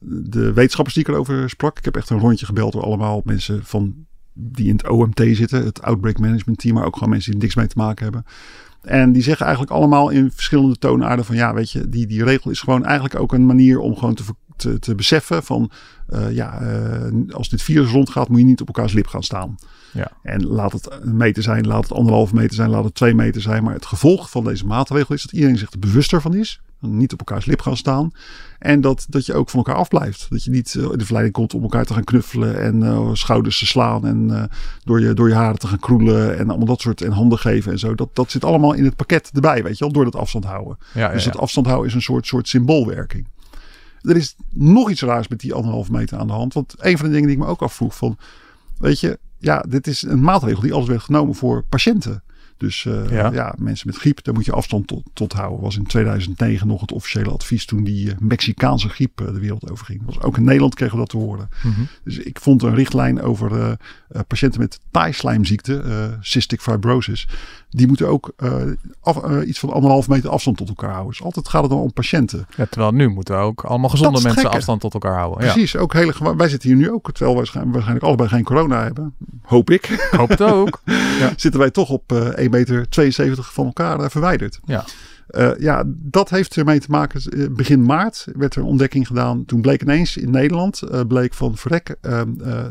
De 0.00 0.52
wetenschappers 0.52 0.94
die 0.94 1.04
ik 1.06 1.12
erover 1.12 1.50
sprak, 1.50 1.78
ik 1.78 1.84
heb 1.84 1.96
echt 1.96 2.10
een 2.10 2.18
rondje 2.18 2.46
gebeld 2.46 2.72
door 2.72 2.82
allemaal 2.82 3.20
mensen 3.24 3.64
van 3.64 4.06
die 4.40 4.66
in 4.68 4.76
het 4.76 4.88
OMT 4.88 5.20
zitten, 5.32 5.64
het 5.64 5.82
Outbreak 5.82 6.18
Management 6.18 6.58
Team, 6.58 6.74
maar 6.74 6.84
ook 6.84 6.94
gewoon 6.94 7.10
mensen 7.10 7.30
die 7.32 7.40
niks 7.40 7.54
mee 7.54 7.66
te 7.66 7.78
maken 7.78 8.04
hebben. 8.04 8.24
En 8.82 9.12
die 9.12 9.22
zeggen 9.22 9.46
eigenlijk 9.46 9.76
allemaal 9.76 10.08
in 10.08 10.30
verschillende 10.30 10.76
toonaarden 10.76 11.24
van 11.24 11.36
ja, 11.36 11.54
weet 11.54 11.70
je, 11.70 11.88
die, 11.88 12.06
die 12.06 12.24
regel 12.24 12.50
is 12.50 12.60
gewoon 12.60 12.84
eigenlijk 12.84 13.20
ook 13.20 13.32
een 13.32 13.46
manier 13.46 13.78
om 13.78 13.96
gewoon 13.96 14.14
te, 14.14 14.22
te, 14.56 14.78
te 14.78 14.94
beseffen 14.94 15.42
van 15.42 15.70
uh, 16.08 16.32
ja, 16.32 16.62
uh, 16.62 17.34
als 17.34 17.48
dit 17.48 17.62
virus 17.62 17.90
rondgaat, 17.90 18.28
moet 18.28 18.38
je 18.38 18.44
niet 18.44 18.60
op 18.60 18.66
elkaars 18.66 18.92
lip 18.92 19.06
gaan 19.06 19.22
staan. 19.22 19.54
Ja. 19.92 20.12
En 20.22 20.46
laat 20.46 20.72
het 20.72 20.98
een 21.00 21.16
meter 21.16 21.42
zijn, 21.42 21.66
laat 21.66 21.82
het 21.82 21.92
anderhalve 21.92 22.34
meter 22.34 22.54
zijn, 22.54 22.70
laat 22.70 22.84
het 22.84 22.94
twee 22.94 23.14
meter 23.14 23.40
zijn. 23.40 23.64
Maar 23.64 23.74
het 23.74 23.86
gevolg 23.86 24.30
van 24.30 24.44
deze 24.44 24.66
maatregel 24.66 25.14
is 25.14 25.22
dat 25.22 25.32
iedereen 25.32 25.58
zich 25.58 25.72
er 25.72 25.78
bewuster 25.78 26.20
van 26.20 26.34
is. 26.34 26.60
Niet 26.80 27.12
op 27.12 27.18
elkaars 27.18 27.44
lip 27.44 27.60
gaan 27.60 27.76
staan. 27.76 28.10
En 28.58 28.80
dat, 28.80 29.06
dat 29.08 29.26
je 29.26 29.34
ook 29.34 29.50
van 29.50 29.58
elkaar 29.58 29.74
afblijft. 29.74 30.26
Dat 30.30 30.44
je 30.44 30.50
niet 30.50 30.74
in 30.74 30.98
de 30.98 31.04
verleiding 31.04 31.34
komt 31.34 31.54
om 31.54 31.62
elkaar 31.62 31.84
te 31.84 31.94
gaan 31.94 32.04
knuffelen 32.04 32.60
en 32.60 32.82
uh, 32.82 33.10
schouders 33.12 33.58
te 33.58 33.66
slaan. 33.66 34.06
En 34.06 34.28
uh, 34.30 34.42
door, 34.84 35.00
je, 35.00 35.14
door 35.14 35.28
je 35.28 35.34
haren 35.34 35.58
te 35.58 35.66
gaan 35.66 35.78
kroelen 35.78 36.38
en 36.38 36.48
allemaal 36.48 36.66
dat 36.66 36.80
soort 36.80 37.02
en 37.02 37.12
handen 37.12 37.38
geven 37.38 37.72
en 37.72 37.78
zo. 37.78 37.94
Dat, 37.94 38.08
dat 38.12 38.30
zit 38.30 38.44
allemaal 38.44 38.72
in 38.72 38.84
het 38.84 38.96
pakket 38.96 39.30
erbij, 39.32 39.62
weet 39.62 39.78
je 39.78 39.84
wel, 39.84 39.92
door 39.92 40.04
dat 40.04 40.16
afstand 40.16 40.44
houden. 40.44 40.78
Ja, 40.94 41.12
dus 41.12 41.24
ja, 41.24 41.30
dat 41.30 41.40
afstand 41.40 41.66
houden 41.66 41.88
is 41.88 41.94
een 41.94 42.02
soort, 42.02 42.26
soort 42.26 42.48
symboolwerking. 42.48 43.28
Er 44.02 44.16
is 44.16 44.36
nog 44.54 44.90
iets 44.90 45.02
raars 45.02 45.28
met 45.28 45.40
die 45.40 45.54
anderhalve 45.54 45.92
meter 45.92 46.18
aan 46.18 46.26
de 46.26 46.32
hand. 46.32 46.54
Want 46.54 46.74
een 46.78 46.98
van 46.98 47.06
de 47.06 47.12
dingen 47.12 47.28
die 47.28 47.36
ik 47.36 47.42
me 47.42 47.48
ook 47.48 47.62
afvroeg 47.62 47.96
van, 47.96 48.18
weet 48.78 49.00
je, 49.00 49.18
ja, 49.38 49.64
dit 49.68 49.86
is 49.86 50.02
een 50.02 50.20
maatregel 50.20 50.62
die 50.62 50.72
alles 50.72 50.88
werd 50.88 51.02
genomen 51.02 51.34
voor 51.34 51.64
patiënten. 51.68 52.22
Dus 52.58 52.84
uh, 52.84 53.10
ja. 53.10 53.32
ja. 53.32 53.54
mensen 53.58 53.86
met 53.86 53.96
griep, 53.96 54.24
daar 54.24 54.34
moet 54.34 54.44
je 54.44 54.52
afstand 54.52 54.86
tot, 54.86 55.02
tot 55.12 55.32
houden. 55.32 55.60
Was 55.60 55.76
in 55.76 55.86
2009 55.86 56.66
nog 56.66 56.80
het 56.80 56.92
officiële 56.92 57.30
advies 57.30 57.64
toen 57.64 57.84
die 57.84 58.06
uh, 58.06 58.12
Mexicaanse 58.18 58.88
griep 58.88 59.20
uh, 59.20 59.26
de 59.26 59.40
wereld 59.40 59.70
overging. 59.70 60.02
Was 60.04 60.20
ook 60.20 60.36
in 60.36 60.44
Nederland 60.44 60.74
kregen 60.74 60.94
we 60.94 61.00
dat 61.00 61.08
te 61.08 61.16
horen. 61.16 61.48
Mm 61.62 61.72
-hmm. 61.72 61.88
Dus 62.04 62.18
ik 62.18 62.40
vond 62.40 62.62
een 62.62 62.74
richtlijn 62.74 63.22
over 63.22 63.76
patiënten 64.26 64.60
met 64.60 64.80
taaislijmziekte, 64.90 66.16
cystic 66.20 66.60
fibrosis. 66.60 67.28
Die 67.70 67.86
moeten 67.86 68.08
ook 68.08 68.32
af, 69.00 69.42
iets 69.44 69.58
van 69.58 69.70
anderhalf 69.72 70.08
meter 70.08 70.30
afstand 70.30 70.56
tot 70.56 70.68
elkaar 70.68 70.90
houden. 70.90 71.10
Dus 71.12 71.22
altijd 71.22 71.48
gaat 71.48 71.62
het 71.62 71.70
dan 71.70 71.80
om 71.80 71.92
patiënten. 71.92 72.46
Ja, 72.56 72.66
terwijl 72.70 72.92
nu 72.92 73.08
moeten 73.08 73.36
ook 73.36 73.64
allemaal 73.64 73.90
gezonde 73.90 74.20
mensen 74.22 74.40
gekke. 74.40 74.56
afstand 74.56 74.80
tot 74.80 74.94
elkaar 74.94 75.16
houden. 75.16 75.38
Precies, 75.38 75.72
ja. 75.72 75.80
ook 75.80 75.92
hele, 75.92 76.36
wij 76.36 76.48
zitten 76.48 76.68
hier 76.68 76.78
nu 76.78 76.90
ook, 76.90 77.12
terwijl 77.12 77.36
wij 77.36 77.64
waarschijnlijk 77.64 78.04
allebei 78.04 78.28
geen 78.28 78.44
corona 78.44 78.82
hebben. 78.82 79.14
Hoop 79.42 79.70
ik. 79.70 80.08
Hoop 80.16 80.28
het 80.28 80.42
ook. 80.42 80.80
ja. 81.20 81.32
Zitten 81.36 81.60
wij 81.60 81.70
toch 81.70 81.90
op 81.90 82.12
1,72 82.12 82.46
meter 82.48 82.86
van 83.42 83.66
elkaar 83.66 84.10
verwijderd. 84.10 84.60
Ja. 84.64 84.84
Uh, 85.30 85.50
ja, 85.58 85.84
dat 85.86 86.30
heeft 86.30 86.56
ermee 86.56 86.80
te 86.80 86.90
maken. 86.90 87.22
Uh, 87.30 87.46
begin 87.50 87.82
maart 87.82 88.26
werd 88.32 88.54
er 88.54 88.60
een 88.60 88.68
ontdekking 88.68 89.06
gedaan. 89.06 89.44
Toen 89.44 89.60
bleek 89.60 89.82
ineens 89.82 90.16
in 90.16 90.30
Nederland, 90.30 90.82
uh, 90.82 91.00
bleek 91.08 91.34
van 91.34 91.56
verrek, 91.56 91.96
ehm, 92.00 92.28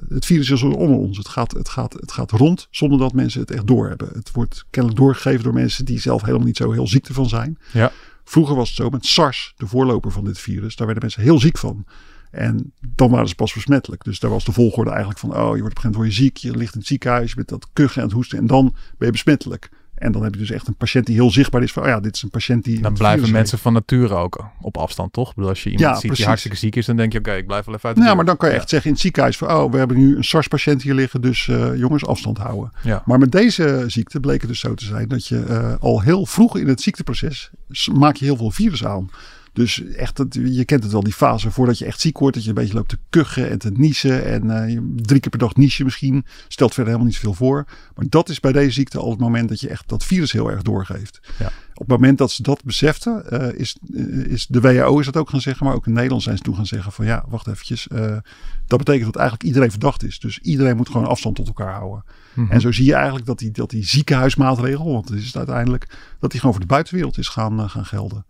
het 0.10 0.26
virus 0.26 0.50
is 0.50 0.62
onder 0.62 0.98
ons. 0.98 1.18
Het 1.18 1.28
gaat, 1.28 1.52
het, 1.52 1.70
gaat, 1.70 1.94
het 1.94 2.12
gaat 2.12 2.32
rond 2.32 2.68
zonder 2.72 3.00
dat 3.00 3.14
mensen 3.14 3.42
het 3.42 3.52
echt 3.52 3.68
doorhebben. 3.68 4.10
Het 4.14 4.32
wordt 4.32 4.66
kennelijk 4.70 5.02
doorgegeven 5.02 5.44
door 5.44 5.54
mensen 5.54 5.86
die 5.86 6.00
zelf 6.00 6.22
helemaal 6.22 6.46
niet 6.46 6.58
zo 6.58 6.72
heel 6.72 6.88
ziek 6.88 7.08
ervan 7.08 7.30
zijn. 7.30 7.58
Ja. 7.74 7.92
Vroeger 8.24 8.56
was 8.56 8.68
het 8.68 8.78
zo 8.78 8.90
met 8.90 9.06
SARS, 9.06 9.54
de 9.58 9.68
voorloper 9.68 10.12
van 10.12 10.24
dit 10.24 10.40
virus. 10.40 10.76
Daar 10.76 10.88
werden 10.88 11.04
mensen 11.04 11.24
heel 11.24 11.40
ziek 11.40 11.58
van. 11.58 11.86
En 12.32 12.74
dan 12.96 13.10
waren 13.10 13.28
ze 13.28 13.36
pas 13.36 13.54
besmettelijk. 13.54 14.04
Dus 14.04 14.20
daar 14.20 14.32
was 14.32 14.46
de 14.46 14.52
volgorde 14.52 14.90
eigenlijk 14.90 15.20
van: 15.20 15.30
oh, 15.30 15.36
je 15.36 15.42
wordt 15.42 15.58
op 15.58 15.64
een 15.64 15.72
gegeven 15.72 15.92
moment 15.92 16.14
ziek, 16.14 16.38
je 16.38 16.58
ligt 16.58 16.74
in 16.74 16.80
het 16.80 16.88
ziekenhuis, 16.88 17.30
je 17.30 17.36
bent 17.36 17.50
dat 17.50 17.68
kuchen 17.74 18.02
en 18.02 18.08
het 18.08 18.16
hoesten. 18.16 18.38
En 18.38 18.48
dan 18.48 18.76
ben 18.98 19.08
je 19.08 19.12
besmettelijk. 19.12 19.70
En 19.98 20.12
dan 20.12 20.24
heb 20.24 20.34
je 20.34 20.40
dus 20.40 20.52
echt 20.52 20.68
een 20.68 20.76
patiënt 20.76 21.06
die 21.06 21.16
heel 21.16 21.32
zichtbaar 21.32 21.64
is 21.64 21.72
van, 21.72 21.84
oh 21.84 21.90
ja, 21.90 22.00
dit 22.00 22.16
is 22.16 22.22
een 22.22 22.30
patiënt 22.30 22.64
die... 22.64 22.82
Dan 22.82 22.94
blijven 22.94 23.32
mensen 23.32 23.58
van 23.58 23.74
nature 23.74 24.16
ook 24.16 24.46
op 24.62 24.78
afstand, 24.78 25.14
toch? 25.14 25.34
Bedoel, 25.34 25.50
als 25.50 25.64
je 25.64 25.70
iemand 25.70 25.94
Ja, 25.96 26.00
ziet 26.00 26.16
die 26.16 26.26
hartstikke 26.26 26.58
ziek 26.58 26.76
is, 26.76 26.86
dan 26.86 26.96
denk 26.98 27.12
je, 27.12 27.20
oké, 27.20 27.32
ik 27.34 27.48
blijf 27.48 27.66
wel 27.66 27.76
even 27.76 27.88
uit 27.88 27.98
de 27.98 28.04
Ja, 28.04 28.14
maar 28.14 28.26
dan 28.26 28.38
kan 28.38 28.48
je 28.50 28.54
Ja. 28.56 28.60
echt 28.62 28.70
zeggen 28.70 28.88
in 28.88 28.94
het 28.96 29.04
ziekenhuis 29.04 29.38
van, 29.38 29.52
oh, 29.52 29.72
we 29.72 29.78
hebben 29.78 29.98
nu 29.98 30.16
een 30.18 30.24
SARS-patiënt 30.24 30.82
hier 30.82 30.94
liggen, 30.94 31.22
dus 31.22 31.48
eh, 31.48 31.76
jongens, 31.76 32.06
afstand 32.06 32.38
houden. 32.38 32.72
Maar 33.06 33.20
met 33.20 33.32
deze 33.32 33.84
ziekte 33.88 34.20
bleek 34.20 34.40
het 34.42 34.50
dus 34.50 34.60
zo 34.60 34.74
te 34.74 34.86
zijn 34.86 35.08
dat 35.08 35.28
je 35.28 35.44
eh, 35.44 35.74
al 35.80 36.02
heel 36.02 36.26
vroeg 36.26 36.58
in 36.58 36.68
het 36.68 36.82
ziekteproces 36.82 37.50
maak 37.94 38.16
je 38.16 38.26
heel 38.26 38.38
veel 38.38 38.52
virus 38.52 38.86
aan. 38.86 39.10
Dus 39.58 39.84
echt, 39.84 40.18
het, 40.18 40.34
je 40.44 40.66
kent 40.66 40.84
het 40.84 40.92
wel, 40.92 41.04
die 41.04 41.14
fase 41.14 41.52
voordat 41.52 41.78
je 41.78 41.86
echt 41.86 42.00
ziek 42.00 42.18
wordt, 42.18 42.36
dat 42.36 42.44
je 42.44 42.50
een 42.50 42.56
beetje 42.56 42.74
loopt 42.74 42.90
te 42.90 42.98
kuchen 43.10 43.50
en 43.50 43.60
te 43.60 43.72
niezen. 43.72 44.26
En 44.26 44.66
eh, 44.66 44.80
drie 44.96 45.20
keer 45.20 45.30
per 45.30 45.40
dag 45.40 45.56
nies 45.56 45.78
je 45.78 45.84
misschien. 45.84 46.26
Stelt 46.48 46.74
verder 46.74 46.86
helemaal 46.86 47.06
niet 47.06 47.16
zoveel 47.16 47.34
voor. 47.34 47.66
Maar 47.96 48.06
dat 48.10 48.30
is 48.30 48.40
bij 48.40 48.52
deze 48.52 48.72
ziekte 48.72 49.00
al 49.00 49.10
het 49.10 49.20
moment 49.20 49.50
dat 49.50 49.60
je 49.60 49.70
echt 49.70 49.90
dat 49.90 50.04
virus 50.04 50.32
heel 50.32 50.52
erg 50.52 50.62
doorgeeft. 50.62 51.20
Ja. 51.40 51.46
Op 51.74 51.80
het 51.80 51.88
moment 51.88 52.18
dat 52.18 52.32
ze 52.32 52.44
dat 52.44 52.64
beseften, 52.64 53.30
eh, 53.30 53.60
is, 53.60 53.78
eh, 53.94 54.06
is 54.26 54.48
de 54.48 54.62
WHO 54.62 55.00
is 55.00 55.06
dat 55.06 55.18
ook 55.18 55.30
gaan 55.30 55.42
zeggen, 55.42 55.66
maar 55.66 55.76
ook 55.76 55.88
in 55.88 55.94
Nederland 55.94 56.24
zijn 56.24 56.38
ze 56.38 56.44
toen 56.44 56.56
gaan 56.56 56.66
zeggen 56.66 56.92
van 56.92 57.06
ja, 57.06 57.26
wacht 57.28 57.48
eventjes. 57.48 57.88
dat 58.68 58.78
betekent 58.78 59.06
dat 59.06 59.16
eigenlijk 59.16 59.48
iedereen 59.48 59.72
verdacht 59.72 60.04
is. 60.04 60.20
Dus 60.20 60.40
iedereen 60.40 60.78
moet 60.78 60.90
gewoon 60.90 61.08
afstand 61.08 61.36
tot 61.36 61.48
elkaar 61.48 61.74
houden. 61.74 62.04
Mhm. 62.34 62.52
En 62.52 62.62
zo 62.62 62.72
zie 62.72 62.86
je 62.86 62.94
eigenlijk 62.94 63.26
dat 63.26 63.40
die, 63.40 63.52
dat 63.52 63.70
die 63.70 63.86
ziekenhuismaatregel, 63.86 64.92
want 64.94 65.08
dat 65.08 65.18
is 65.18 65.26
het 65.26 65.36
uiteindelijk, 65.36 65.88
dat 66.20 66.32
die 66.32 66.40
gewoon 66.40 66.56
voor 66.56 66.66
de 66.66 66.74
buitenwereld 66.74 67.18
is 67.18 67.28
gaan, 67.28 67.70
gaan 67.70 67.86
gelden. 67.86 68.26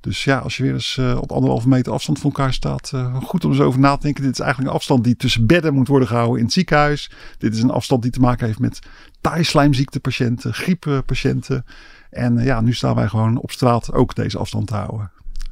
Dus 0.00 0.24
ja, 0.24 0.38
als 0.38 0.56
je 0.56 0.62
weer 0.62 0.72
eens 0.72 0.96
eh, 0.98 1.18
op 1.20 1.32
anderhalve 1.32 1.68
meter 1.68 1.92
afstand 1.92 2.18
van 2.18 2.30
elkaar 2.30 2.52
staat, 2.52 2.90
eh, 2.94 3.16
goed 3.16 3.44
om 3.44 3.50
eens 3.50 3.60
over 3.60 3.80
na 3.80 3.96
te 3.96 4.02
denken. 4.02 4.22
Dit 4.22 4.32
is 4.32 4.40
eigenlijk 4.40 4.70
een 4.70 4.76
afstand 4.76 5.04
die 5.04 5.16
tussen 5.16 5.46
bedden 5.46 5.74
moet 5.74 5.88
worden 5.88 6.08
gehouden 6.08 6.38
in 6.38 6.44
het 6.44 6.52
ziekenhuis. 6.52 7.10
Dit 7.38 7.54
is 7.54 7.62
een 7.62 7.70
afstand 7.70 8.02
die 8.02 8.10
te 8.10 8.20
maken 8.20 8.46
heeft 8.46 8.58
met 8.58 8.78
taaislijmziektepatiënten, 9.20 10.54
grieppatiënten. 10.54 11.64
En 12.10 12.38
eh, 12.38 12.44
ja, 12.44 12.60
nu 12.60 12.72
staan 12.72 12.94
wij 12.94 13.08
gewoon 13.08 13.38
op 13.38 13.50
straat 13.50 13.92
ook 13.92 14.14
deze 14.14 14.38
afstand 14.38 14.66
te 14.66 14.74
houden. 14.74 15.10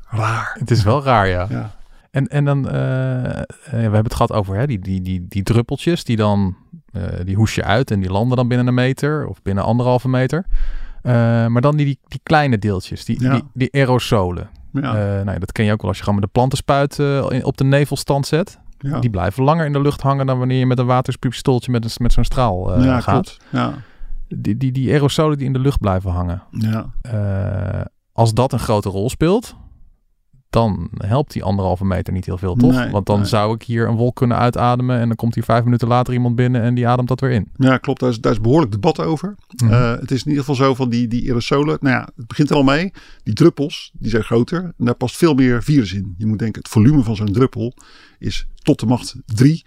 Raar. 0.08 0.56
Het 0.58 0.70
is 0.70 0.82
wel 0.82 1.02
raar, 1.02 1.28
ja. 1.28 1.46
Ja. 1.50 1.76
En, 2.10 2.26
en 2.28 2.44
dan, 2.44 2.62
we 2.62 3.46
hebben 3.70 4.02
het 4.02 4.14
gehad 4.14 4.32
over 4.32 4.56
hè, 4.56 4.66
die, 4.66 4.78
die, 4.78 5.02
die, 5.02 5.26
die 5.28 5.42
druppeltjes, 5.42 6.04
die 6.04 6.16
dan, 6.16 6.56
die 7.24 7.36
hoes 7.36 7.54
je 7.54 7.64
uit 7.64 7.90
en 7.90 8.00
die 8.00 8.10
landen 8.10 8.36
dan 8.36 8.48
binnen 8.48 8.66
een 8.66 8.74
meter 8.74 9.26
of 9.26 9.42
binnen 9.42 9.64
anderhalve 9.64 10.08
meter. 10.08 10.46
Eh, 11.02 11.12
maar 11.46 11.60
dan 11.60 11.76
die, 11.76 11.86
die, 11.86 11.98
die 12.08 12.20
kleine 12.22 12.58
deeltjes, 12.58 13.04
die, 13.04 13.22
Ja. 13.22 13.32
die, 13.32 13.42
die 13.54 13.72
aerosolen. 13.74 14.48
Ja, 14.72 14.80
Eh, 14.82 14.92
nou 15.14 15.30
ja, 15.30 15.38
dat 15.38 15.52
ken 15.52 15.64
je 15.64 15.72
ook 15.72 15.80
wel 15.80 15.88
als 15.88 15.96
je 15.98 16.04
gewoon 16.04 16.18
met 16.18 16.28
de 16.28 16.32
plantenspuit 16.38 16.98
eh, 16.98 17.26
in- 17.28 17.44
op 17.44 17.56
de 17.56 17.64
nevelstand 17.64 18.26
zet. 18.26 18.58
ja. 18.78 18.98
Die 19.00 19.10
blijven 19.10 19.44
langer 19.44 19.66
in 19.66 19.72
de 19.72 19.80
lucht 19.80 20.00
hangen 20.00 20.26
dan 20.26 20.38
wanneer 20.38 20.58
je 20.58 20.66
met 20.66 20.78
een 20.78 20.86
waterspistooltje 20.86 21.70
met, 21.70 21.84
een, 21.84 21.90
met 21.98 22.12
zo'n 22.12 22.24
straal 22.24 22.74
eh, 22.74 22.84
ja 22.84 23.00
gaat. 23.00 23.12
klopt. 23.12 23.38
Ja, 23.50 23.72
Die, 24.28 24.56
die, 24.56 24.72
die 24.72 24.92
aerosolen 24.92 25.36
die 25.38 25.46
in 25.46 25.52
de 25.52 25.58
lucht 25.58 25.80
blijven 25.80 26.10
hangen. 26.10 26.42
ja. 26.50 26.86
Eh, 27.02 27.84
als 28.12 28.34
dat 28.34 28.52
een 28.52 28.58
grote 28.58 28.88
rol 28.88 29.10
speelt, 29.10 29.56
dan 30.50 30.88
helpt 30.96 31.32
die 31.32 31.42
anderhalve 31.42 31.84
meter 31.84 32.12
niet 32.12 32.24
heel 32.26 32.38
veel, 32.38 32.54
toch? 32.54 32.72
Nee, 32.72 32.90
Want 32.90 33.06
dan 33.06 33.18
nee. 33.18 33.28
zou 33.28 33.54
ik 33.54 33.62
hier 33.62 33.88
een 33.88 33.96
wolk 33.96 34.16
kunnen 34.16 34.36
uitademen 34.36 34.98
en 34.98 35.06
dan 35.06 35.16
komt 35.16 35.34
hier 35.34 35.44
vijf 35.44 35.64
minuten 35.64 35.88
later 35.88 36.12
iemand 36.14 36.36
binnen 36.36 36.62
en 36.62 36.74
die 36.74 36.88
ademt 36.88 37.08
dat 37.08 37.20
weer 37.20 37.30
in. 37.30 37.48
ja 37.56 37.76
klopt. 37.78 38.00
Daar 38.00 38.10
is, 38.10 38.20
daar 38.20 38.32
is 38.32 38.40
behoorlijk 38.40 38.72
debat 38.72 39.00
over. 39.00 39.34
Mhm. 39.56 39.72
Eh, 39.72 39.90
het 40.00 40.10
is 40.10 40.20
in 40.22 40.28
ieder 40.28 40.44
geval 40.44 40.54
zo 40.66 40.74
van 40.74 40.88
die, 40.90 41.08
die 41.08 41.28
aerosolen. 41.28 41.78
Nou 41.80 41.96
ja, 41.96 42.08
het 42.16 42.26
begint 42.26 42.50
er 42.50 42.56
al 42.56 42.62
mee. 42.62 42.92
Die 43.22 43.34
druppels, 43.34 43.90
die 43.98 44.10
zijn 44.10 44.22
groter. 44.24 44.62
En 44.78 44.84
daar 44.84 44.94
past 44.94 45.16
veel 45.16 45.34
meer 45.34 45.62
virus 45.62 45.92
in. 45.92 46.14
Je 46.18 46.26
moet 46.26 46.38
denken, 46.38 46.62
het 46.62 46.70
volume 46.70 47.02
van 47.02 47.16
zo'n 47.16 47.32
druppel 47.32 47.74
is 48.18 48.46
tot 48.62 48.80
de 48.80 48.86
macht 48.86 49.14
3. 49.26 49.64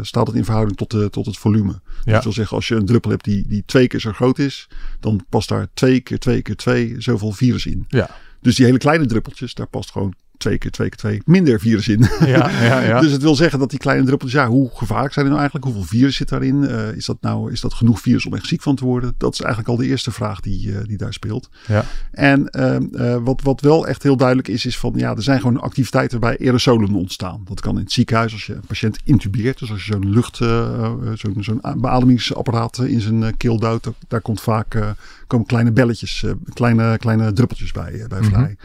staat 0.00 0.26
het 0.26 0.36
in 0.36 0.44
verhouding 0.44 0.76
tot, 0.76 0.90
de, 0.90 1.10
tot 1.10 1.26
het 1.26 1.36
volume. 1.38 1.72
Dus 1.72 1.80
Ja. 2.04 2.12
dat 2.12 2.22
wil 2.24 2.32
zeggen, 2.32 2.56
als 2.56 2.68
je 2.68 2.74
een 2.74 2.86
druppel 2.86 3.10
hebt 3.10 3.24
die, 3.24 3.44
die 3.48 3.62
twee 3.66 3.86
keer 3.86 4.00
zo 4.00 4.12
groot 4.12 4.38
is, 4.38 4.68
dan 5.00 5.24
past 5.28 5.48
daar 5.48 5.66
twee 5.74 6.00
keer 6.00 6.18
twee 6.18 6.42
keer 6.42 6.56
twee 6.56 6.94
zoveel 6.98 7.32
virus 7.32 7.66
in. 7.66 7.84
Ja. 7.88 8.10
Dus 8.44 8.56
die 8.56 8.64
hele 8.64 8.78
kleine 8.78 9.06
druppeltjes, 9.06 9.54
daar 9.54 9.66
past 9.66 9.90
gewoon 9.90 10.14
twee 10.44 10.58
keer 10.58 10.70
twee 10.70 10.88
keer 10.88 10.98
twee 10.98 11.22
minder 11.24 11.60
virus 11.60 11.88
in. 11.88 12.08
ja, 12.26 12.50
ja, 12.50 12.80
ja. 12.80 13.00
Dus 13.04 13.12
het 13.12 13.22
wil 13.22 13.34
zeggen 13.34 13.58
dat 13.58 13.70
die 13.70 13.78
kleine 13.78 14.04
druppeltjes, 14.04 14.40
ja, 14.40 14.48
hoe 14.48 14.70
gevaarlijk 14.74 15.12
zijn 15.12 15.26
die 15.26 15.34
nou 15.34 15.40
eigenlijk? 15.48 15.64
Hoeveel 15.74 15.98
virus 15.98 16.16
zit 16.16 16.28
daarin? 16.28 16.64
Eh, 16.66 16.92
is 16.96 17.04
dat 17.06 17.16
nou 17.20 17.52
is 17.52 17.60
dat 17.60 17.74
genoeg 17.74 18.00
virus 18.00 18.26
om 18.26 18.34
echt 18.34 18.46
ziek 18.46 18.62
van 18.62 18.76
te 18.76 18.84
worden? 18.84 19.14
Dat 19.18 19.32
is 19.32 19.40
eigenlijk 19.40 19.70
al 19.70 19.76
de 19.76 19.86
eerste 19.86 20.10
vraag 20.10 20.40
die, 20.40 20.72
eh, 20.78 20.84
die 20.84 20.96
daar 20.96 21.12
speelt. 21.12 21.48
Ja. 21.66 21.84
En 22.10 22.48
ehm, 22.48 22.84
eh, 22.92 23.16
wat, 23.22 23.40
wat 23.42 23.60
wel 23.60 23.86
echt 23.86 24.02
heel 24.02 24.16
duidelijk 24.16 24.48
is, 24.48 24.66
is 24.66 24.78
van 24.78 24.92
ja, 24.96 25.14
er 25.16 25.22
zijn 25.22 25.40
gewoon 25.40 25.60
activiteiten 25.60 26.20
waarbij 26.20 26.46
aerosolen 26.46 26.94
ontstaan. 26.94 27.40
Dat 27.44 27.60
kan 27.60 27.76
in 27.76 27.82
het 27.82 27.92
ziekenhuis 27.92 28.32
als 28.32 28.46
je 28.46 28.54
een 28.54 28.66
patiënt 28.66 28.98
intubeert. 29.04 29.58
Dus 29.58 29.70
als 29.70 29.84
je 29.84 29.92
zo'n 29.92 30.10
lucht, 30.10 30.36
zo'n 30.36 31.36
zo'n 31.40 31.60
beademingsapparaat 31.76 32.78
in 32.78 33.00
zijn 33.00 33.36
keel 33.36 33.58
duwt, 33.58 33.90
daar- 34.08 34.20
komt 34.20 34.40
vaak 34.40 34.94
komen 35.26 35.46
kleine 35.46 35.72
belletjes, 35.72 36.24
kleine, 36.52 36.98
kleine 36.98 37.32
druppeltjes 37.32 37.72
bij, 37.72 38.04
bij 38.08 38.20
Mhm. 38.20 38.28
vrij. 38.30 38.56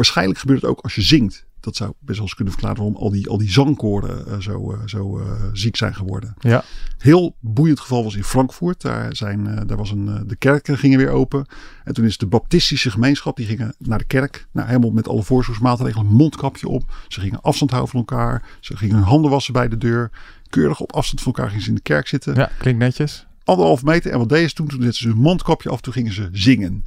Waarschijnlijk 0.00 0.38
gebeurt 0.38 0.60
het 0.60 0.70
ook 0.70 0.80
als 0.80 0.94
je 0.94 1.02
zingt. 1.02 1.46
Dat 1.60 1.76
zou 1.76 1.92
best 1.98 2.16
wel 2.18 2.26
eens 2.26 2.34
kunnen 2.34 2.52
verklaren 2.52 2.82
waarom 2.82 2.96
al 2.96 3.10
die, 3.10 3.28
al 3.28 3.38
die 3.38 3.50
zangkoren 3.50 4.26
eh, 4.26 4.38
zo, 4.38 4.72
eh, 4.72 4.78
zo 4.86 5.18
eh, 5.18 5.32
ziek 5.52 5.76
zijn 5.76 5.94
geworden. 5.94 6.34
Ja. 6.38 6.64
Heel 6.98 7.36
boeiend 7.40 7.80
geval 7.80 8.04
was 8.04 8.14
in 8.14 8.24
Frankfurt. 8.24 8.80
Daar, 8.80 9.16
zijn, 9.16 9.66
daar 9.66 9.76
was 9.76 9.90
een, 9.90 10.24
de 10.26 10.36
kerken 10.36 10.78
gingen 10.78 10.98
weer 10.98 11.08
open. 11.08 11.46
En 11.84 11.94
toen 11.94 12.04
is 12.04 12.18
de 12.18 12.26
baptistische 12.26 12.90
gemeenschap, 12.90 13.36
die 13.36 13.46
gingen 13.46 13.74
naar 13.78 13.98
de 13.98 14.04
kerk. 14.04 14.46
Nou, 14.52 14.66
helemaal 14.66 14.90
met 14.90 15.08
alle 15.08 15.22
voorzorgsmaatregelen, 15.22 16.06
mondkapje 16.06 16.68
op. 16.68 16.92
Ze 17.08 17.20
gingen 17.20 17.40
afstand 17.40 17.70
houden 17.70 17.90
van 17.90 18.00
elkaar. 18.00 18.42
Ze 18.60 18.76
gingen 18.76 18.94
hun 18.94 19.04
handen 19.04 19.30
wassen 19.30 19.52
bij 19.52 19.68
de 19.68 19.78
deur. 19.78 20.10
Keurig 20.48 20.80
op 20.80 20.92
afstand 20.92 21.20
van 21.22 21.32
elkaar 21.32 21.48
gingen 21.48 21.62
ze 21.62 21.68
in 21.68 21.74
de 21.74 21.82
kerk 21.82 22.08
zitten. 22.08 22.34
ja, 22.34 22.50
klinkt 22.58 22.80
netjes. 22.80 23.26
Anderhalf 23.44 23.82
meter. 23.82 24.12
En 24.12 24.18
wat 24.18 24.28
deden 24.28 24.48
ze 24.48 24.54
toen? 24.54 24.68
Toen 24.68 24.82
zetten 24.82 25.00
ze 25.00 25.08
hun 25.08 25.16
mondkapje 25.16 25.70
af. 25.70 25.80
Toen 25.80 25.92
gingen 25.92 26.12
ze 26.12 26.28
zingen. 26.32 26.84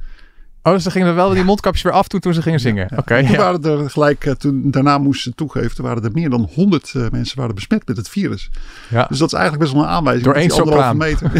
Oh, 0.66 0.72
dus 0.72 0.82
ze 0.82 0.90
gingen 0.90 1.08
er 1.08 1.14
wel 1.14 1.30
die 1.30 1.44
mondkapjes 1.44 1.82
weer 1.82 1.92
af 1.92 2.08
toen, 2.08 2.20
toen 2.20 2.34
ze 2.34 2.42
gingen 2.42 2.60
zingen. 2.60 2.88
Oké, 2.96 3.18
Toen 3.20 3.30
ja. 3.30 3.36
waren 3.36 3.62
er 3.64 3.90
gelijk, 3.90 4.24
eh, 4.24 4.32
toen 4.32 4.70
daarna 4.70 4.98
moesten 4.98 5.30
ze 5.30 5.36
toegeven, 5.36 5.74
toen 5.76 5.84
waren 5.84 6.04
er 6.04 6.10
meer 6.12 6.30
dan 6.30 6.48
100 6.54 6.92
eh, 6.94 7.08
mensen 7.10 7.38
waren 7.38 7.54
besmet 7.54 7.86
met 7.86 7.96
het 7.96 8.08
virus. 8.08 8.50
ja. 8.90 9.06
Dus 9.08 9.18
dat 9.18 9.28
is 9.28 9.38
eigenlijk 9.38 9.62
best 9.64 9.74
wel 9.74 9.82
een 9.84 9.94
aanwijzing. 9.96 10.24
Door 10.24 10.34
één 10.34 10.48
die 10.48 10.58
anderhalve 10.60 10.94
meter. 10.96 11.30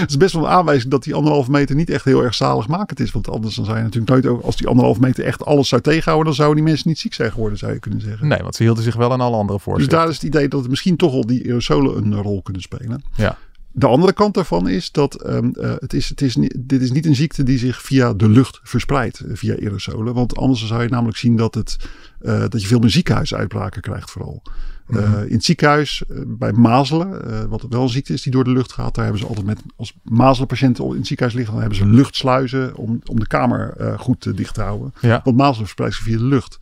Het 0.00 0.10
is 0.10 0.16
best 0.16 0.34
wel 0.34 0.44
een 0.44 0.50
aanwijzing 0.50 0.90
dat 0.90 1.02
die 1.04 1.14
anderhalve 1.14 1.50
meter 1.50 1.74
niet 1.76 1.90
echt 1.90 2.04
heel 2.04 2.22
erg 2.22 2.34
zaligmakend 2.34 3.00
is. 3.00 3.12
Want 3.12 3.30
anders 3.30 3.54
dan 3.54 3.64
zou 3.64 3.76
je 3.76 3.82
natuurlijk 3.82 4.10
nooit, 4.12 4.26
ook- 4.26 4.42
als 4.42 4.56
die 4.56 4.66
anderhalve 4.68 5.00
meter 5.00 5.24
echt 5.24 5.44
alles 5.44 5.68
zou 5.68 5.82
tegenhouden, 5.82 6.24
dan 6.26 6.34
zouden 6.34 6.56
die 6.56 6.66
mensen 6.72 6.88
niet 6.88 6.98
ziek 6.98 7.14
zijn 7.14 7.32
geworden, 7.32 7.58
zou 7.58 7.72
je 7.72 7.78
kunnen 7.78 8.00
zeggen. 8.00 8.28
Nee, 8.28 8.38
want 8.42 8.54
ze 8.54 8.62
hielden 8.62 8.84
zich 8.84 8.96
wel 8.96 9.12
aan 9.12 9.20
alle 9.20 9.36
andere 9.36 9.52
Dus 9.54 9.62
voorschriften. 9.62 9.98
daar 9.98 10.08
is 10.08 10.14
het 10.14 10.24
idee 10.24 10.48
dat 10.48 10.60
het 10.60 10.70
misschien 10.70 10.96
toch 10.96 11.12
al 11.12 11.26
die 11.26 11.44
aerosolen 11.46 12.04
een 12.04 12.22
rol 12.22 12.42
kunnen 12.42 12.62
spelen. 12.62 13.02
Ja. 13.14 13.36
De 13.76 13.86
andere 13.86 14.12
kant 14.12 14.34
daarvan 14.34 14.68
is 14.68 14.92
dat 14.92 15.14
ehm, 15.14 15.48
eh, 15.48 15.72
het 15.78 15.92
is, 15.92 16.08
het 16.08 16.20
is 16.20 16.34
dit 16.56 16.82
is 16.82 16.92
niet 16.92 17.06
een 17.06 17.14
ziekte 17.14 17.42
die 17.42 17.58
zich 17.58 17.82
via 17.82 18.12
de 18.12 18.28
lucht 18.28 18.60
verspreidt, 18.62 19.20
eh, 19.20 19.36
via 19.36 19.54
aerosolen. 19.54 20.14
Want 20.14 20.36
anders 20.36 20.66
zou 20.66 20.82
je 20.82 20.88
namelijk 20.88 21.16
zien 21.16 21.36
dat, 21.36 21.54
het, 21.54 21.76
eh, 22.20 22.40
dat 22.48 22.60
je 22.60 22.66
veel 22.66 22.78
meer 22.78 22.90
ziekenhuisuitbraken 22.90 23.82
krijgt 23.82 24.10
vooral. 24.10 24.42
Mhm. 24.86 25.22
in 25.26 25.32
het 25.32 25.44
ziekenhuis, 25.44 26.02
bij 26.26 26.52
mazelen, 26.52 27.48
wat 27.48 27.66
wel 27.68 27.82
een 27.82 27.88
ziekte 27.88 28.12
is 28.12 28.22
die 28.22 28.32
door 28.32 28.44
de 28.44 28.50
lucht 28.50 28.72
gaat, 28.72 28.94
daar 28.94 29.04
hebben 29.04 29.22
ze 29.22 29.28
altijd 29.28 29.46
met, 29.46 29.62
als 29.76 29.94
mazelenpatiënten 30.02 30.84
in 30.84 30.96
het 30.96 31.06
ziekenhuis 31.06 31.36
liggen, 31.36 31.54
dan 31.54 31.62
hebben 31.62 31.80
ze 31.80 31.86
luchtsluizen 31.86 32.76
om, 32.76 33.00
om 33.04 33.18
de 33.18 33.26
kamer 33.26 33.94
goed 33.98 34.36
dicht 34.36 34.54
te 34.54 34.62
houden. 34.62 34.94
Ja. 35.00 35.20
Want 35.24 35.36
mazelen 35.36 35.64
verspreidt 35.64 35.94
zich 35.94 36.04
via 36.04 36.18
de 36.18 36.24
lucht. 36.24 36.58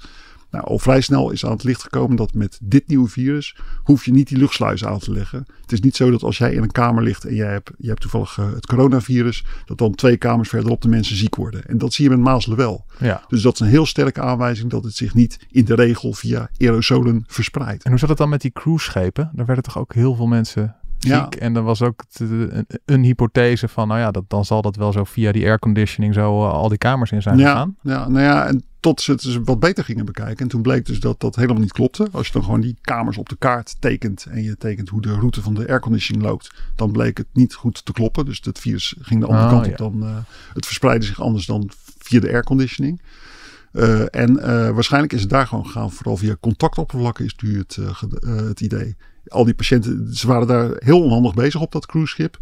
Nou, 0.52 0.64
al 0.64 0.78
vrij 0.78 1.00
snel 1.00 1.30
is 1.30 1.44
aan 1.44 1.52
het 1.52 1.64
licht 1.64 1.82
gekomen 1.82 2.16
dat 2.16 2.34
met 2.34 2.58
dit 2.62 2.88
nieuwe 2.88 3.08
virus 3.08 3.56
hoef 3.82 4.04
je 4.04 4.12
niet 4.12 4.28
die 4.28 4.38
luchtsluizen 4.38 4.88
aan 4.88 4.98
te 4.98 5.12
leggen. 5.12 5.46
Het 5.60 5.72
is 5.72 5.80
niet 5.80 5.96
zo 5.96 6.10
dat 6.10 6.22
als 6.22 6.38
jij 6.38 6.52
in 6.52 6.62
een 6.62 6.70
kamer 6.70 7.02
ligt 7.02 7.24
en 7.24 7.34
jij 7.34 7.50
hebt, 7.50 7.70
je 7.78 7.88
hebt 7.88 8.00
toevallig 8.00 8.38
eh, 8.38 8.52
het 8.52 8.66
coronavirus, 8.66 9.44
dat 9.64 9.78
dan 9.78 9.94
twee 9.94 10.16
kamers 10.16 10.48
verderop 10.48 10.82
de 10.82 10.88
mensen 10.88 11.16
ziek 11.16 11.34
worden. 11.34 11.66
En 11.66 11.78
dat 11.78 11.92
zie 11.92 12.04
je 12.04 12.10
met 12.10 12.20
mazelen 12.20 12.56
wel. 12.56 12.84
ja. 12.98 13.24
Dus 13.28 13.42
dat 13.42 13.54
is 13.54 13.60
een 13.60 13.66
heel 13.66 13.86
sterke 13.86 14.20
aanwijzing 14.20 14.70
dat 14.70 14.84
het 14.84 14.94
zich 14.94 15.14
niet 15.14 15.38
in 15.50 15.64
de 15.64 15.74
regel 15.74 16.12
via 16.12 16.50
aerosolen 16.58 17.24
verspreidt. 17.26 17.84
En 17.84 17.90
hoe 17.90 17.98
zat 17.98 18.08
het 18.08 18.18
dan 18.18 18.28
met 18.28 18.40
die 18.40 18.52
cruiseschepen? 18.52 19.30
Daar 19.34 19.46
werden 19.46 19.64
toch 19.64 19.78
ook 19.78 19.94
heel 19.94 20.14
veel 20.14 20.26
mensen 20.26 20.76
ziek? 21.02 21.12
Ja. 21.12 21.28
En 21.28 21.56
er 21.56 21.62
was 21.62 21.82
ook 21.82 22.04
een, 22.18 22.66
een 22.84 23.02
hypothese 23.02 23.68
van, 23.68 23.88
nou 23.88 24.00
ja, 24.00 24.10
dat, 24.10 24.24
dan 24.28 24.44
zal 24.44 24.62
dat 24.62 24.76
wel 24.76 24.92
zo 24.92 25.04
via 25.04 25.32
die 25.32 25.44
airconditioning 25.46 26.14
zo 26.14 26.42
eh, 26.46 26.52
al 26.52 26.68
die 26.68 26.78
kamers 26.78 27.10
in 27.12 27.22
zijn 27.22 27.38
Ja, 27.38 27.50
gegaan. 27.50 27.76
ja, 27.82 28.08
nou 28.08 28.24
ja, 28.24 28.46
en 28.46 28.62
tot 28.80 29.00
ze 29.00 29.10
het 29.12 29.22
dus 29.22 29.38
wat 29.44 29.60
beter 29.60 29.84
gingen 29.84 30.04
bekijken. 30.04 30.36
En 30.36 30.48
toen 30.48 30.62
bleek 30.62 30.86
dus 30.86 31.00
dat 31.00 31.20
dat 31.20 31.36
helemaal 31.36 31.60
niet 31.62 31.72
klopte. 31.72 32.08
Als 32.12 32.26
je 32.26 32.32
dan 32.32 32.44
gewoon 32.44 32.60
die 32.60 32.76
kamers 32.80 33.16
op 33.16 33.28
de 33.28 33.36
kaart 33.36 33.76
tekent 33.78 34.26
en 34.30 34.42
je 34.42 34.56
tekent 34.56 34.88
hoe 34.88 35.00
de 35.02 35.12
route 35.14 35.42
van 35.42 35.54
de 35.54 35.68
airconditioning 35.68 36.24
loopt, 36.26 36.54
dan 36.76 36.92
bleek 36.92 37.18
het 37.18 37.26
niet 37.32 37.54
goed 37.54 37.84
te 37.84 37.92
kloppen. 37.92 38.24
Dus 38.24 38.40
het 38.44 38.58
virus 38.58 38.94
ging 39.00 39.20
de 39.20 39.26
andere 39.26 39.44
Oh, 39.46 39.50
kant 39.52 39.66
ja. 39.66 39.72
op 39.72 39.78
dan. 39.78 40.02
eh, 40.08 40.16
het 40.54 40.66
verspreidde 40.66 41.06
zich 41.06 41.20
anders 41.20 41.46
dan 41.46 41.70
via 41.70 41.80
via 41.98 42.20
de 42.20 42.32
airconditioning. 42.32 43.00
Uh, 43.72 44.00
en 44.14 44.30
uh, 44.30 44.70
waarschijnlijk 44.70 45.12
is 45.12 45.20
het 45.20 45.30
daar 45.30 45.46
gewoon 45.46 45.66
gegaan, 45.66 45.90
vooral 45.92 46.16
via 46.16 46.36
contactoppervlakken 46.40 47.24
is 47.24 47.34
nu 47.42 47.58
het, 47.58 47.76
uh, 47.80 48.02
het 48.48 48.60
idee. 48.60 48.96
Al 49.26 49.44
die 49.44 49.54
patiënten, 49.54 50.14
ze 50.14 50.26
waren 50.26 50.46
daar 50.46 50.70
heel 50.78 51.02
onhandig 51.02 51.34
bezig 51.34 51.60
op 51.60 51.72
dat 51.72 51.86
cruiseschip. 51.86 52.38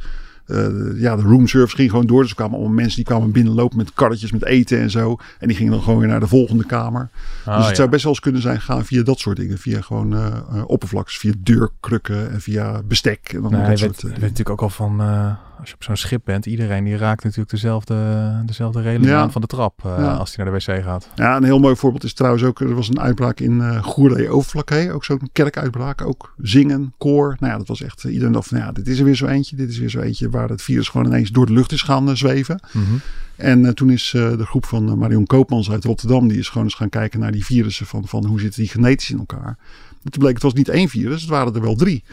Uh, 0.47 1.01
ja, 1.01 1.17
de 1.17 1.23
roomservice 1.23 1.77
ging 1.77 1.91
gewoon 1.91 2.07
door. 2.07 2.21
Dus 2.21 2.31
er 2.31 2.37
kwamen 2.37 2.55
allemaal 2.55 2.75
mensen 2.75 2.97
die 2.97 3.05
kwamen 3.05 3.33
binnenlopen 3.33 3.77
met 3.77 3.93
karretjes 3.93 4.33
met 4.33 4.45
eten 4.45 4.81
en 4.81 4.91
zo. 4.91 5.17
En 5.39 5.49
die 5.49 5.57
gingen 5.57 5.73
dan 5.73 5.83
gewoon 5.83 5.99
weer 5.99 6.09
naar 6.09 6.21
de 6.21 6.27
volgende 6.27 6.65
kamer. 6.65 7.09
Ah, 7.45 7.57
dus 7.57 7.57
het 7.57 7.69
ja. 7.69 7.75
zou 7.75 7.89
best 7.89 8.03
wel 8.03 8.13
eens 8.13 8.21
kunnen 8.21 8.43
zijn 8.43 8.61
gaan 8.61 8.85
via 8.85 9.03
dat 9.03 9.19
soort 9.19 9.37
dingen. 9.37 9.59
Via 9.59 9.81
gewoon 9.81 10.15
uh, 10.15 10.27
uh, 10.55 10.63
oppervlaks, 10.67 11.19
via 11.19 11.33
deurkrukken 11.39 12.31
en 12.31 12.41
via 12.41 12.83
bestek. 12.83 13.33
En 13.33 13.43
dan 13.43 13.51
Nee, 13.53 13.69
dat 13.69 13.79
soort, 13.79 14.03
weet, 14.03 14.05
eh, 14.05 14.11
weet 14.11 14.21
natuurlijk 14.21 14.51
ook 14.51 14.63
al 14.63 14.71
van, 14.71 15.01
eh, 15.01 15.33
als 15.61 15.69
je 15.69 15.75
op 15.75 15.83
zo'n 15.83 15.97
schip 15.97 16.21
bent, 16.25 16.47
iedereen 16.47 16.85
die 16.85 16.97
raakt 16.97 17.25
natuurlijk 17.25 17.51
dezelfde, 17.51 18.43
dezelfde 18.47 18.81
reling 18.81 19.05
Ja. 19.07 19.21
aan 19.21 19.33
van 19.33 19.41
de 19.41 19.47
trap 19.47 19.81
eh, 19.85 19.95
Ja. 19.99 20.13
als 20.13 20.37
hij 20.37 20.45
naar 20.45 20.55
de 20.55 20.65
wc 20.73 20.83
gaat. 20.85 21.09
Ja, 21.15 21.37
een 21.37 21.45
heel 21.45 21.59
mooi 21.59 21.77
voorbeeld 21.77 22.05
is 22.05 22.13
trouwens 22.15 22.43
ook, 22.45 22.61
er 22.61 22.75
was 22.75 22.89
een 22.89 23.01
uitbraak 23.01 23.41
in 23.41 23.53
uh, 23.53 23.83
Goerlee 23.83 24.29
Overflakkee. 24.29 24.93
Ook 24.93 25.05
zo'n 25.05 25.29
kerkuitbraak, 25.33 26.03
ook 26.03 26.35
zingen, 26.43 26.95
koor. 26.99 27.37
Nou 27.41 27.53
ja, 27.53 27.59
dat 27.59 27.69
was 27.69 27.83
echt, 27.83 28.05
uh, 28.05 28.13
iedereen 28.13 28.33
dacht 28.33 28.49
van 28.49 28.59
ja, 28.59 28.73
dit 28.73 28.89
is 28.89 28.99
er 28.99 29.05
weer 29.05 29.15
zo 29.17 29.27
eentje. 29.27 29.57
Dit 29.57 29.69
is 29.71 29.79
weer 29.79 29.91
zo 29.91 30.01
eentje 30.01 30.31
waar 30.31 30.49
het 30.49 30.63
virus 30.63 30.89
gewoon 30.89 31.07
ineens 31.07 31.31
door 31.31 31.47
de 31.47 31.53
lucht 31.53 31.73
is 31.73 31.83
gaan 31.83 32.17
zweven. 32.17 32.61
Mhm. 32.73 32.85
En 33.37 33.75
toen 33.75 33.91
is 33.91 34.11
de 34.11 34.45
groep 34.47 34.67
van 34.67 34.99
Marion 34.99 35.27
Koopmans 35.27 35.71
uit 35.71 35.85
Rotterdam, 35.85 36.29
die 36.29 36.39
is 36.39 36.49
gewoon 36.49 36.65
eens 36.65 36.75
gaan 36.75 36.89
kijken 36.89 37.21
naar 37.21 37.33
die 37.33 37.45
virussen 37.45 37.87
van, 37.87 38.07
van 38.09 38.25
hoe 38.27 38.41
zitten 38.41 38.61
die 38.61 38.71
genetisch 38.71 39.11
in 39.11 39.19
elkaar. 39.19 39.57
En 40.05 40.11
toen 40.11 40.21
bleek 40.23 40.35
het 40.35 40.43
was 40.43 40.53
niet 40.53 40.69
één 40.69 40.89
virus, 40.89 41.21
het 41.21 41.31
waren 41.31 41.55
er 41.55 41.61
wel 41.61 41.75
drie. 41.75 42.05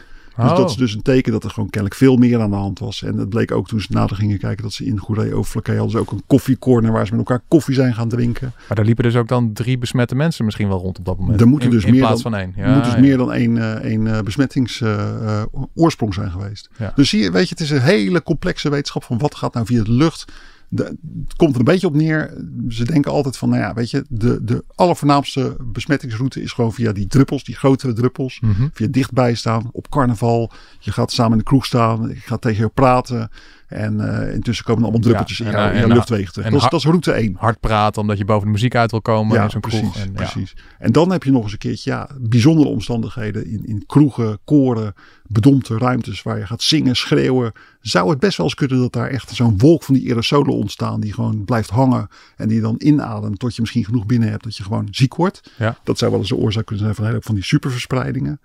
Dus 0.42 0.50
Oh. 0.50 0.56
dat 0.56 0.70
is 0.70 0.76
dus 0.76 0.94
een 0.94 1.02
teken 1.02 1.32
dat 1.32 1.44
er 1.44 1.50
gewoon 1.50 1.70
kennelijk 1.70 2.00
veel 2.00 2.16
meer 2.16 2.40
aan 2.40 2.50
de 2.50 2.56
hand 2.56 2.78
was. 2.78 3.02
En 3.02 3.16
het 3.18 3.28
bleek 3.28 3.52
ook 3.52 3.68
toen 3.68 3.80
ze 3.80 3.86
nader 3.90 4.16
gingen 4.16 4.38
kijken 4.38 4.62
dat 4.62 4.72
ze 4.72 4.84
in 4.84 4.98
Goeree 4.98 5.34
Overflakkee 5.34 5.74
hadden 5.74 5.92
ze 5.92 5.98
ook 5.98 6.10
een 6.12 6.22
koffiecorner 6.26 6.92
waar 6.92 7.06
ze 7.06 7.10
met 7.16 7.28
elkaar 7.28 7.42
koffie 7.48 7.74
zijn 7.74 7.94
gaan 7.94 8.08
drinken. 8.08 8.52
Maar 8.68 8.76
daar 8.76 8.84
liepen 8.86 9.04
dus 9.04 9.16
ook 9.16 9.28
dan 9.28 9.52
drie 9.52 9.78
besmette 9.78 10.14
mensen 10.14 10.44
misschien 10.44 10.68
wel 10.68 10.78
rond 10.78 10.98
op 10.98 11.04
dat 11.04 11.18
moment. 11.18 11.40
Er 11.40 11.46
moeten 11.48 11.70
dus 11.70 11.84
in 11.84 11.90
meer 11.90 12.00
plaats 12.00 12.22
dan- 12.22 12.32
van 12.32 12.40
één. 12.40 12.52
Er 12.56 12.74
moet 12.74 12.84
dus 12.84 12.92
ja. 12.92 13.00
meer 13.00 13.16
dan 13.16 13.32
één, 13.32 13.56
uh, 13.56 13.72
één 13.72 14.06
uh, 14.06 14.20
besmettingsoorsprong 14.20 16.14
zijn 16.14 16.30
geweest. 16.30 16.68
Ja. 16.78 16.92
Dus 16.94 17.08
zie 17.08 17.22
je, 17.22 17.30
weet 17.30 17.42
je, 17.48 17.54
het 17.58 17.60
is 17.60 17.70
een 17.70 17.80
hele 17.80 18.22
complexe 18.22 18.70
wetenschap 18.70 19.04
van 19.04 19.18
wat 19.18 19.34
gaat 19.34 19.54
nou 19.54 19.66
via 19.66 19.82
de 19.84 19.92
lucht. 19.92 20.32
De, 20.68 20.82
het 21.24 21.36
komt 21.36 21.52
er 21.52 21.58
een 21.58 21.64
beetje 21.64 21.86
op 21.86 21.94
neer. 21.94 22.44
Ze 22.68 22.84
denken 22.84 23.12
altijd 23.12 23.36
van, 23.36 23.48
nou 23.48 23.60
ja, 23.60 23.74
weet 23.74 23.90
je, 23.90 24.04
de, 24.08 24.44
de 24.44 24.64
allervoornaamste 24.74 25.56
besmettingsroute 25.64 26.42
is 26.42 26.52
gewoon 26.52 26.72
via 26.72 26.92
die 26.92 27.06
druppels, 27.06 27.44
die 27.44 27.56
grotere 27.56 27.92
druppels. 27.92 28.40
Mhm. 28.40 28.68
Via 28.72 28.86
dichtbij 28.90 29.34
staan, 29.34 29.68
op 29.72 29.88
carnaval. 29.90 30.50
Je 30.78 30.92
gaat 30.92 31.12
samen 31.12 31.32
in 31.32 31.38
de 31.38 31.44
kroeg 31.44 31.66
staan, 31.66 32.08
je 32.08 32.14
gaat 32.14 32.40
tegen 32.40 32.64
je 32.64 32.70
praten. 32.74 33.30
En 33.68 33.94
uh, 33.94 34.34
intussen 34.34 34.64
komen 34.64 34.82
er 34.82 34.88
allemaal 34.88 35.06
druppeltjes 35.06 35.38
Ja, 35.38 35.44
in 35.44 35.50
jouw, 35.50 35.68
uh, 35.68 35.74
in 35.74 35.80
jouw 35.80 35.88
luchtwegen 35.96 36.32
terecht. 36.32 36.50
Dat 36.50 36.58
is, 36.58 36.64
ha- 36.64 36.70
dat 36.70 36.80
is 36.80 36.86
route 36.86 37.12
1. 37.12 37.34
Hard 37.38 37.60
praten 37.60 38.00
omdat 38.02 38.18
je 38.18 38.24
boven 38.24 38.46
de 38.46 38.52
muziek 38.52 38.74
uit 38.74 38.90
wil 38.90 39.00
komen 39.02 39.36
Ja, 39.36 39.44
in 39.44 39.50
zo'n 39.50 39.60
precies, 39.60 39.80
kroeg. 39.80 39.96
En, 39.96 40.06
ja. 40.06 40.12
precies. 40.12 40.56
En 40.78 40.92
dan 40.92 41.10
heb 41.10 41.22
je 41.24 41.30
nog 41.30 41.42
eens 41.42 41.52
een 41.52 41.58
keertje 41.58 41.90
ja, 41.90 42.08
bijzondere 42.20 42.68
omstandigheden 42.68 43.46
in, 43.46 43.66
in 43.66 43.86
kroegen, 43.86 44.38
koren, 44.44 44.94
bedompte 45.26 45.78
ruimtes 45.78 46.22
waar 46.22 46.38
je 46.38 46.46
gaat 46.46 46.62
zingen, 46.62 46.96
schreeuwen. 46.96 47.52
Zou 47.80 48.10
het 48.10 48.18
best 48.18 48.36
wel 48.36 48.46
eens 48.46 48.54
kunnen 48.54 48.78
dat 48.78 48.92
daar 48.92 49.08
echt 49.08 49.34
zo'n 49.34 49.58
wolk 49.58 49.82
van 49.82 49.94
die 49.94 50.08
aerosolen 50.08 50.54
ontstaan 50.54 51.00
die 51.00 51.12
gewoon 51.12 51.44
blijft 51.44 51.70
hangen 51.70 52.08
en 52.36 52.48
die 52.48 52.60
dan 52.60 52.74
inademt 52.78 53.38
tot 53.38 53.54
je 53.54 53.60
misschien 53.60 53.84
genoeg 53.84 54.06
binnen 54.06 54.30
hebt 54.30 54.44
dat 54.44 54.56
je 54.56 54.62
gewoon 54.62 54.88
ziek 54.90 55.14
wordt. 55.14 55.52
Ja. 55.58 55.78
Dat 55.84 55.98
zou 55.98 56.10
wel 56.10 56.20
eens 56.20 56.28
de 56.28 56.36
oorzaak 56.36 56.66
kunnen 56.66 56.84
zijn 56.84 56.96
van 56.96 57.04
een 57.04 57.10
hele 57.10 57.22
van 57.22 57.34
die 57.34 57.44
superverspreidingen. 57.44 58.40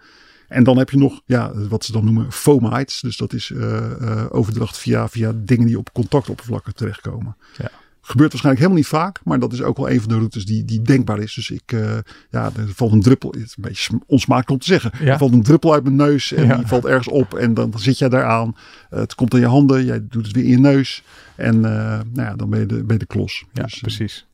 En 0.48 0.64
dan 0.64 0.78
heb 0.78 0.90
je 0.90 0.98
nog 0.98 1.22
ja, 1.26 1.68
wat 1.68 1.86
ze 1.86 1.92
dan 1.92 2.06
noemen 2.06 2.32
fomites. 2.32 3.00
Dus 3.00 3.18
dat 3.18 3.34
is 3.34 3.50
uh, 3.50 3.62
uh, 4.02 4.26
overdracht 4.30 4.78
via, 4.78 5.10
via 5.10 5.34
dingen 5.36 5.68
die 5.68 5.78
op 5.78 5.94
contactoppervlakken 5.94 6.76
terechtkomen. 6.76 7.38
Ja. 7.58 7.72
Gebeurt 8.06 8.32
waarschijnlijk 8.32 8.66
helemaal 8.66 8.78
niet 8.78 9.00
vaak, 9.02 9.20
maar 9.24 9.40
dat 9.40 9.54
is 9.54 9.62
ook 9.62 9.78
wel 9.78 9.90
een 9.90 10.00
van 10.00 10.10
de 10.10 10.16
routes 10.16 10.46
die, 10.46 10.66
die 10.66 10.82
denkbaar 10.82 11.20
is. 11.20 11.34
Dus 11.34 11.50
ik, 11.52 11.72
uh, 11.72 11.98
ja, 12.30 12.52
er 12.58 12.68
valt 12.76 12.92
een 12.92 13.02
druppel, 13.02 13.30
het 13.32 13.40
is 13.42 13.54
een 13.58 13.64
beetje 13.64 14.00
onsmakelijk 14.08 14.50
om 14.50 14.58
te 14.58 14.66
zeggen. 14.66 14.92
Ja. 15.00 15.12
Er 15.12 15.18
valt 15.18 15.34
een 15.34 15.44
druppel 15.44 15.74
uit 15.74 15.84
mijn 15.84 15.96
neus 15.96 16.34
en 16.34 16.46
Ja. 16.46 16.56
die 16.58 16.68
valt 16.68 16.86
ergens 16.86 17.08
op 17.08 17.34
en 17.34 17.54
dan 17.54 17.74
zit 17.76 17.98
jij 17.98 18.10
daar 18.10 18.26
aan. 18.26 18.56
Uh, 18.94 19.00
het 19.00 19.16
komt 19.16 19.34
in 19.34 19.40
je 19.40 19.46
handen, 19.48 19.86
jij 19.86 20.06
doet 20.10 20.26
het 20.26 20.36
weer 20.36 20.44
in 20.44 20.50
je 20.50 20.58
neus 20.60 21.04
en 21.36 21.56
uh, 21.56 21.62
nou 21.62 22.04
ja, 22.14 22.36
dan 22.36 22.50
ben 22.50 22.60
je 22.60 22.66
de, 22.66 22.76
ben 22.84 22.94
je 22.94 23.00
de 23.00 23.06
klos. 23.06 23.46
Ja, 23.54 23.64
Dus, 23.64 23.80
precies. 23.80 24.26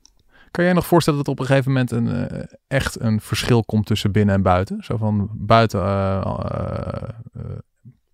Kan 0.51 0.63
jij 0.63 0.73
nog 0.73 0.88
voorstellen 0.88 1.19
dat 1.19 1.27
op 1.27 1.39
een 1.39 1.45
gegeven 1.45 1.71
moment 1.71 1.91
een, 1.91 2.27
echt 2.67 2.99
een 2.99 3.21
verschil 3.21 3.63
komt 3.63 3.86
tussen 3.86 4.12
binnen 4.12 4.36
en 4.36 4.41
buiten? 4.41 4.77
Zo 4.84 4.97
van 4.97 5.29
buiten 5.34 5.79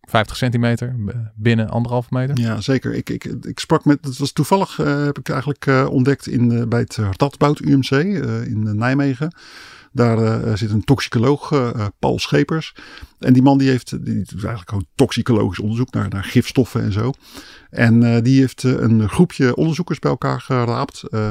50 0.05 0.37
centimeter, 0.37 0.95
binnen 1.35 1.69
anderhalve 1.69 2.07
meter? 2.11 2.39
Ja, 2.39 2.61
zeker. 2.61 2.93
Ik, 2.93 3.09
ik, 3.09 3.23
ik 3.23 3.59
sprak 3.59 3.85
met, 3.85 3.97
het 4.01 4.17
was 4.17 4.31
toevallig, 4.31 4.79
uh, 4.79 5.05
heb 5.05 5.19
ik 5.19 5.29
eigenlijk 5.29 5.65
uh, 5.65 5.87
ontdekt 5.89 6.27
in, 6.27 6.69
bij 6.69 6.79
het 6.79 6.95
Radboud 6.95 7.59
UMC 7.59 7.91
in 8.47 8.77
Nijmegen. 8.77 9.33
Daar 9.95 10.57
zit 10.57 10.69
een 10.69 10.83
toxicoloog, 10.83 11.71
Paul 11.99 12.19
Schepers. 12.19 12.73
En 13.19 13.33
die 13.33 13.41
man 13.41 13.57
die 13.57 13.69
heeft, 13.69 13.89
die 13.89 14.15
doet 14.15 14.31
eigenlijk 14.31 14.69
gewoon 14.69 14.85
toxicologisch 14.95 15.59
onderzoek 15.59 15.91
naar, 15.91 16.09
naar 16.09 16.23
gifstoffen 16.23 16.81
en 16.81 16.91
zo. 16.91 17.13
En 17.69 18.01
uh, 18.01 18.17
die 18.21 18.39
heeft 18.39 18.63
uh, 18.63 18.71
een 18.71 19.09
groepje 19.09 19.55
onderzoekers 19.55 19.99
bij 19.99 20.11
elkaar 20.11 20.41
geraapt. 20.41 21.03
Uh, 21.09 21.29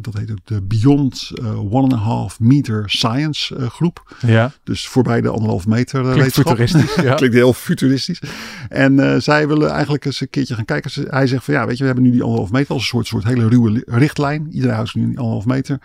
dat 0.00 0.14
heet 0.14 0.30
ook 0.30 0.38
de 0.44 0.62
Beyond 0.62 1.32
One 1.70 1.82
and 1.82 1.92
a 1.92 1.96
Half 1.96 2.40
Meter 2.40 2.90
Science 2.90 3.70
groep. 3.70 4.16
Ja. 4.26 4.52
Dus 4.64 4.88
voorbij 4.88 5.20
de 5.20 5.28
anderhalf 5.28 5.66
meter 5.66 6.00
Klinkt 6.00 6.18
wetenschap. 6.18 6.46
futuristisch. 6.46 7.04
Ja. 7.04 7.14
Klinkt 7.20 7.36
heel 7.36 7.52
futuristisch. 7.52 8.22
En 8.68 9.22
zij 9.22 9.48
willen 9.48 9.70
eigenlijk 9.70 10.04
eens 10.04 10.20
een 10.20 10.30
keertje 10.30 10.54
gaan 10.54 10.64
kijken. 10.64 10.90
Hij 11.08 11.26
zegt 11.26 11.44
van 11.44 11.54
ja, 11.54 11.66
weet 11.66 11.76
je, 11.76 11.80
we 11.80 11.86
hebben 11.86 12.04
nu 12.04 12.10
die 12.10 12.22
anderhalf 12.22 12.50
meter 12.50 12.72
als 12.72 12.82
een 12.82 12.88
soort, 12.88 13.06
soort 13.06 13.24
hele 13.24 13.48
ruwe 13.48 13.82
richtlijn. 13.86 14.46
Iedereen 14.50 14.74
houdt 14.74 14.90
zich 14.90 15.00
nu 15.00 15.08
die 15.08 15.18
anderhalf 15.18 15.46
meter. 15.46 15.80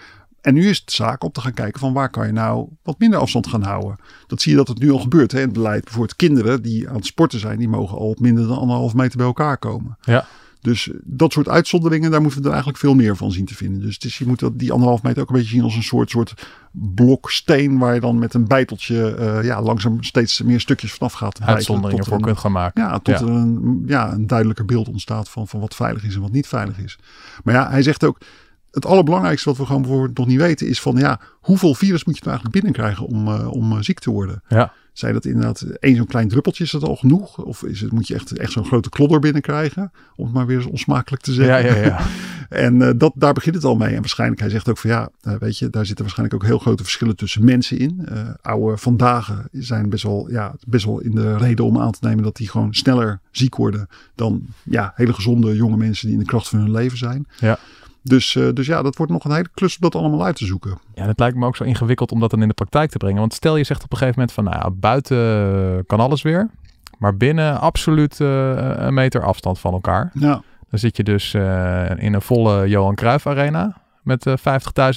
En 0.48 0.54
nu 0.54 0.70
is 0.70 0.80
het 0.80 0.92
zaak 0.92 1.24
om 1.24 1.32
te 1.32 1.42
gaan 1.42 1.54
kijken 1.54 1.80
van 1.80 1.94
waar 1.94 2.10
kan 2.10 2.26
je 2.26 2.34
nou 2.34 2.68
wat 2.84 3.00
minder 3.00 3.20
afstand 3.20 3.48
gaan 3.48 3.64
houden. 3.64 3.98
Dat 4.28 4.42
zie 4.42 4.52
je 4.52 4.58
dat 4.58 4.68
het 4.68 4.80
nu 4.80 4.92
al 4.92 5.00
gebeurt. 5.00 5.32
Hè? 5.32 5.40
Het 5.40 5.54
beleid 5.54 5.84
bijvoorbeeld 5.84 6.16
kinderen 6.16 6.62
die 6.62 6.90
aan 6.90 6.96
het 6.96 7.06
sporten 7.06 7.40
zijn, 7.40 7.58
die 7.58 7.68
mogen 7.68 7.98
al 7.98 8.10
op 8.10 8.20
minder 8.20 8.48
dan 8.48 8.58
anderhalf 8.58 8.94
meter 8.94 9.18
bij 9.18 9.26
elkaar 9.26 9.58
komen. 9.58 9.98
Ja. 10.02 10.26
Dus 10.62 10.90
dat 11.04 11.34
soort 11.34 11.48
uitzonderingen, 11.48 12.12
daar 12.12 12.22
moeten 12.22 12.40
we 12.40 12.46
er 12.46 12.52
eigenlijk 12.54 12.80
veel 12.82 12.94
meer 12.96 13.16
van 13.16 13.32
zien 13.32 13.46
te 13.46 13.56
vinden. 13.56 13.82
Dus 13.82 13.94
het 13.94 14.04
is, 14.04 14.18
je 14.18 14.26
moet 14.26 14.40
dat, 14.40 14.60
die 14.60 14.72
anderhalf 14.72 15.04
meter 15.04 15.22
ook 15.22 15.30
een 15.30 15.36
beetje 15.36 15.50
zien 15.50 15.64
als 15.64 15.76
een 15.76 15.84
soort, 15.84 16.10
soort 16.10 16.34
blok 16.72 17.32
steen 17.32 17.78
waar 17.78 17.94
je 17.94 18.00
dan 18.00 18.20
met 18.20 18.34
een 18.34 18.48
bijteltje 18.48 19.16
uh, 19.20 19.44
ja, 19.44 19.62
langzaam 19.62 20.04
steeds 20.04 20.42
meer 20.42 20.60
stukjes 20.60 20.94
vanaf 20.94 21.14
gaat. 21.14 21.42
Uitzonderingen 21.42 22.06
voor 22.06 22.18
een, 22.18 22.22
kunt 22.22 22.38
gaan 22.38 22.52
maken. 22.52 22.84
Ja, 22.84 23.00
tot 23.00 23.20
Ja. 23.20 23.26
er 23.26 23.32
een, 23.32 23.84
ja, 23.86 24.14
een 24.14 24.28
duidelijker 24.28 24.66
beeld 24.66 24.88
ontstaat 24.88 25.30
van, 25.30 25.48
van 25.48 25.60
wat 25.60 25.76
veilig 25.76 26.04
is 26.04 26.16
en 26.16 26.22
wat 26.22 26.32
niet 26.32 26.48
veilig 26.48 26.78
is. 26.78 26.98
Maar 27.44 27.54
ja, 27.54 27.70
hij 27.70 27.82
zegt 27.82 28.04
ook, 28.04 28.18
het 28.78 28.86
allerbelangrijkste 28.86 29.50
wat 29.50 29.58
we 29.58 29.66
gewoon 29.66 29.82
bijvoorbeeld 29.82 30.18
nog 30.18 30.28
niet 30.28 30.40
weten 30.40 30.68
is 30.68 30.82
van 30.82 30.98
ja, 30.98 31.20
hoeveel 31.40 31.74
virus 31.74 32.06
moet 32.06 32.18
je 32.18 32.24
nou 32.24 32.38
eigenlijk 32.38 32.63
binnenkrijgen 32.63 33.06
om, 33.06 33.28
uh, 33.28 33.52
om 33.52 33.72
uh, 33.72 33.78
ziek 33.82 34.00
te 34.00 34.12
worden? 34.12 34.44
Ja. 34.48 34.74
Zijn 34.94 35.13
dat 35.13 35.26
inderdaad 35.26 35.62
één 35.62 35.96
zo'n 35.96 36.06
klein 36.06 36.28
druppeltje, 36.28 36.63
is 36.63 36.72
dat 36.72 36.84
al 36.84 36.96
genoeg? 36.96 37.38
Of 37.38 37.63
is 37.63 37.82
het, 37.82 37.92
moet 37.92 38.08
je 38.08 38.13
echt, 38.13 38.38
echt 38.38 38.52
zo'n 38.52 38.66
grote 38.66 38.90
klodder 38.90 39.20
binnenkrijgen? 39.20 39.92
Om 40.16 40.26
het 40.26 40.34
maar 40.34 40.46
weer 40.46 40.58
eens 40.58 40.66
onsmakelijk 40.66 41.24
te 41.24 41.34
zeggen. 41.34 41.66
Ja, 41.66 41.76
ja, 41.76 41.86
ja. 41.86 42.00
en 42.66 42.76
uh, 42.76 42.90
dat, 42.96 43.12
daar 43.16 43.34
begint 43.34 43.56
het 43.56 43.63
al 43.63 43.76
mee. 43.76 43.94
En 43.94 44.00
waarschijnlijk, 44.00 44.42
hij 44.42 44.50
zegt 44.50 44.70
ook 44.70 44.78
van 44.78 44.90
ja, 44.90 45.10
uh, 45.28 45.34
weet 45.34 45.58
je, 45.58 45.70
daar 45.70 45.86
zitten 45.86 46.06
waarschijnlijk 46.06 46.42
ook 46.42 46.50
heel 46.50 46.60
grote 46.60 46.84
verschillen 46.84 47.16
tussen 47.16 47.46
mensen 47.46 47.78
in. 47.78 48.08
Uh, 48.12 48.30
oude 48.42 48.78
vandaag 48.78 49.44
zijn 49.52 49.90
best 49.90 50.04
wel, 50.04 50.32
ja, 50.32 50.56
best 50.68 50.86
wel 50.86 51.00
in 51.00 51.12
de 51.12 51.38
reden 51.38 51.66
om 51.66 51.80
aan 51.80 51.92
te 51.92 52.08
nemen 52.08 52.24
dat 52.24 52.36
die 52.36 52.50
gewoon 52.50 52.74
sneller 52.74 53.20
ziek 53.32 53.56
worden 53.56 53.88
dan 54.16 54.46
ja, 54.63 54.94
hele 54.96 55.13
gezonde 55.13 55.56
jonge 55.56 55.78
mensen 55.78 56.06
die 56.08 56.16
in 56.16 56.24
de 56.24 56.30
kracht 56.30 56.50
van 56.50 56.60
hun 56.60 56.72
leven 56.72 56.98
zijn. 56.98 57.28
Ja. 57.40 57.60
Dus, 58.10 58.36
uh, 58.36 58.50
dus 58.54 58.65
ja, 58.67 58.82
dat 58.82 58.96
wordt 58.96 59.12
nog 59.12 59.24
een 59.24 59.32
hele 59.32 59.50
klus 59.54 59.74
om 59.76 59.82
dat 59.82 59.96
allemaal 59.96 60.24
uit 60.26 60.36
te 60.36 60.46
zoeken. 60.46 60.78
Ja, 60.93 61.06
het 61.08 61.20
lijkt 61.20 61.38
me 61.38 61.46
ook 61.46 61.56
zo 61.56 61.63
ingewikkeld 61.63 62.12
om 62.12 62.20
dat 62.20 62.30
dan 62.30 62.41
in 62.41 62.48
de 62.48 62.54
praktijk 62.54 62.89
te 62.89 62.98
brengen. 62.98 63.20
Want 63.20 63.34
stel 63.34 63.56
je 63.58 63.63
zegt 63.63 63.84
op 63.84 63.91
een 63.91 63.98
gegeven 63.98 64.20
moment 64.20 64.36
van, 64.36 64.43
nou 64.43 64.58
ja, 64.58 64.70
buiten 64.72 65.86
kan 65.86 66.00
alles 66.00 66.22
weer. 66.22 66.50
Maar 66.98 67.17
binnen 67.17 67.60
absoluut 67.60 68.20
uh, 68.20 68.52
een 68.76 68.93
meter 68.93 69.24
afstand 69.24 69.60
van 69.60 69.74
elkaar. 69.74 70.12
Ja. 70.13 70.41
Dan 70.70 70.80
zit 70.80 70.98
je 70.98 71.04
dus 71.04 71.34
uh, 71.34 71.89
in 71.98 72.13
een 72.13 72.22
volle 72.22 72.67
Johan 72.70 72.96
Cruijff 72.96 73.28
Arena 73.28 73.78
met 74.04 74.26
uh, 74.26 74.34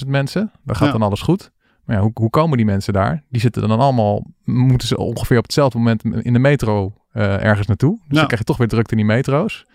50.000 0.03 0.07
mensen. 0.07 0.51
Dan 0.63 0.75
gaat 0.75 0.85
Ja. 0.85 0.91
dan 0.91 1.01
alles 1.01 1.21
goed. 1.21 1.51
Maar 1.85 1.95
ja, 1.95 2.01
hoe, 2.01 2.11
hoe 2.13 2.29
komen 2.29 2.57
die 2.57 2.65
mensen 2.65 2.93
daar? 2.93 3.23
Die 3.29 3.41
zitten 3.41 3.67
dan 3.67 3.79
allemaal, 3.79 4.23
moeten 4.43 4.87
ze 4.87 4.97
ongeveer 4.97 5.37
op 5.37 5.43
hetzelfde 5.43 5.77
moment 5.77 6.03
in 6.03 6.33
de 6.33 6.39
metro 6.39 6.93
uh, 7.13 7.43
ergens 7.43 7.67
naartoe. 7.67 7.91
Dus 7.95 8.01
Ja. 8.07 8.15
dan 8.15 8.25
krijg 8.25 8.39
je 8.39 8.45
toch 8.45 8.57
weer 8.57 8.67
drukte 8.67 8.91
in 8.91 8.97
die 8.97 9.05
metro's. 9.15 9.65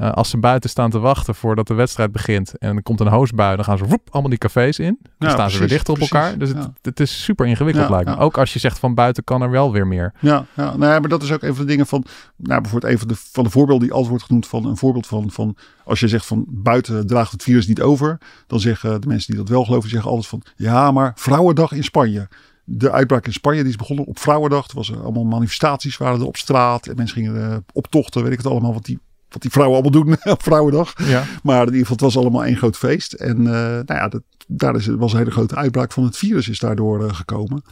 Uh, 0.00 0.12
als 0.12 0.30
ze 0.30 0.38
buiten 0.38 0.70
staan 0.70 0.90
te 0.90 0.98
wachten 0.98 1.34
voordat 1.34 1.66
de 1.66 1.74
wedstrijd 1.74 2.12
begint 2.12 2.58
en 2.58 2.76
er 2.76 2.82
komt 2.82 3.00
een 3.00 3.06
hoosbui, 3.06 3.56
dan 3.56 3.64
gaan 3.64 3.78
ze 3.78 3.84
woep, 3.84 4.08
allemaal 4.10 4.30
die 4.30 4.38
cafés 4.38 4.78
in. 4.78 4.98
Dan 5.02 5.28
Ja, 5.28 5.34
staan 5.34 5.50
ze 5.50 5.58
weer 5.58 5.68
dichter 5.68 5.92
op 5.92 5.98
precies, 5.98 6.14
elkaar. 6.14 6.38
Dus 6.38 6.48
het, 6.48 6.58
ja. 6.58 6.72
het 6.82 7.00
is 7.00 7.22
super 7.22 7.46
ingewikkeld 7.46 7.88
Ja, 7.88 7.94
lijkt 7.94 8.10
me. 8.10 8.16
Ook 8.16 8.38
als 8.38 8.52
je 8.52 8.58
zegt 8.58 8.78
van 8.78 8.94
buiten 8.94 9.24
kan 9.24 9.42
er 9.42 9.50
wel 9.50 9.72
weer 9.72 9.86
meer. 9.86 10.12
Ja, 10.20 10.44
ja. 10.54 10.76
Nou 10.76 10.92
ja, 10.92 10.98
maar 10.98 11.08
dat 11.08 11.22
is 11.22 11.32
ook 11.32 11.42
een 11.42 11.54
van 11.54 11.64
de 11.64 11.70
dingen 11.70 11.86
van, 11.86 12.04
nou 12.36 12.60
bijvoorbeeld 12.60 12.92
een 12.92 12.98
van 12.98 13.08
de, 13.08 13.14
van 13.16 13.44
de 13.44 13.50
voorbeelden 13.50 13.82
die 13.82 13.92
altijd 13.92 14.10
wordt 14.10 14.24
genoemd 14.24 14.46
van 14.46 14.66
een 14.66 14.76
voorbeeld 14.76 15.06
van, 15.06 15.30
van 15.30 15.56
als 15.84 16.00
je 16.00 16.08
zegt 16.08 16.26
van 16.26 16.44
buiten 16.48 17.06
draagt 17.06 17.32
het 17.32 17.42
virus 17.42 17.66
niet 17.66 17.80
over, 17.80 18.18
dan 18.46 18.60
zeggen 18.60 19.00
de 19.00 19.06
mensen 19.06 19.32
die 19.32 19.40
dat 19.40 19.48
wel 19.48 19.64
geloven, 19.64 19.90
zeggen 19.90 20.10
altijd 20.10 20.28
van 20.28 20.42
ja, 20.56 20.92
maar 20.92 21.12
Vrouwendag 21.14 21.72
in 21.72 21.84
Spanje. 21.84 22.28
De 22.64 22.90
uitbraak 22.90 23.26
in 23.26 23.32
Spanje 23.32 23.60
die 23.60 23.70
is 23.70 23.76
begonnen 23.76 24.04
op 24.04 24.18
Vrouwendag. 24.18 24.68
Er 24.68 24.74
was 24.74 24.90
er 24.90 25.02
allemaal 25.02 25.24
manifestaties 25.24 25.96
waren 25.96 26.20
er 26.20 26.26
op 26.26 26.36
straat 26.36 26.86
en 26.86 26.96
mensen 26.96 27.16
gingen 27.16 27.50
uh, 27.50 27.56
optochten, 27.72 28.22
weet 28.22 28.32
ik 28.32 28.38
het 28.38 28.46
allemaal, 28.46 28.72
want 28.72 28.84
die 28.84 28.98
wat 29.28 29.42
die 29.42 29.50
vrouwen 29.50 29.82
allemaal 29.82 30.02
doen 30.02 30.16
op 30.32 30.42
Vrouwendag. 30.42 30.92
Ja. 31.06 31.24
Maar 31.42 31.60
in 31.60 31.72
ieder 31.72 31.80
geval, 31.80 31.96
het 31.96 32.14
was 32.14 32.16
allemaal 32.16 32.44
één 32.44 32.56
groot 32.56 32.76
feest. 32.76 33.12
En 33.12 33.38
uh, 33.38 33.52
nou 33.52 33.84
ja, 33.86 34.08
dat, 34.08 34.22
daar 34.46 34.74
is, 34.74 34.86
was 34.86 35.12
een 35.12 35.18
hele 35.18 35.30
grote 35.30 35.56
uitbraak 35.56 35.92
van 35.92 36.04
het 36.04 36.16
virus 36.16 36.48
is 36.48 36.58
daardoor 36.58 37.02
uh, 37.02 37.14
gekomen. 37.14 37.62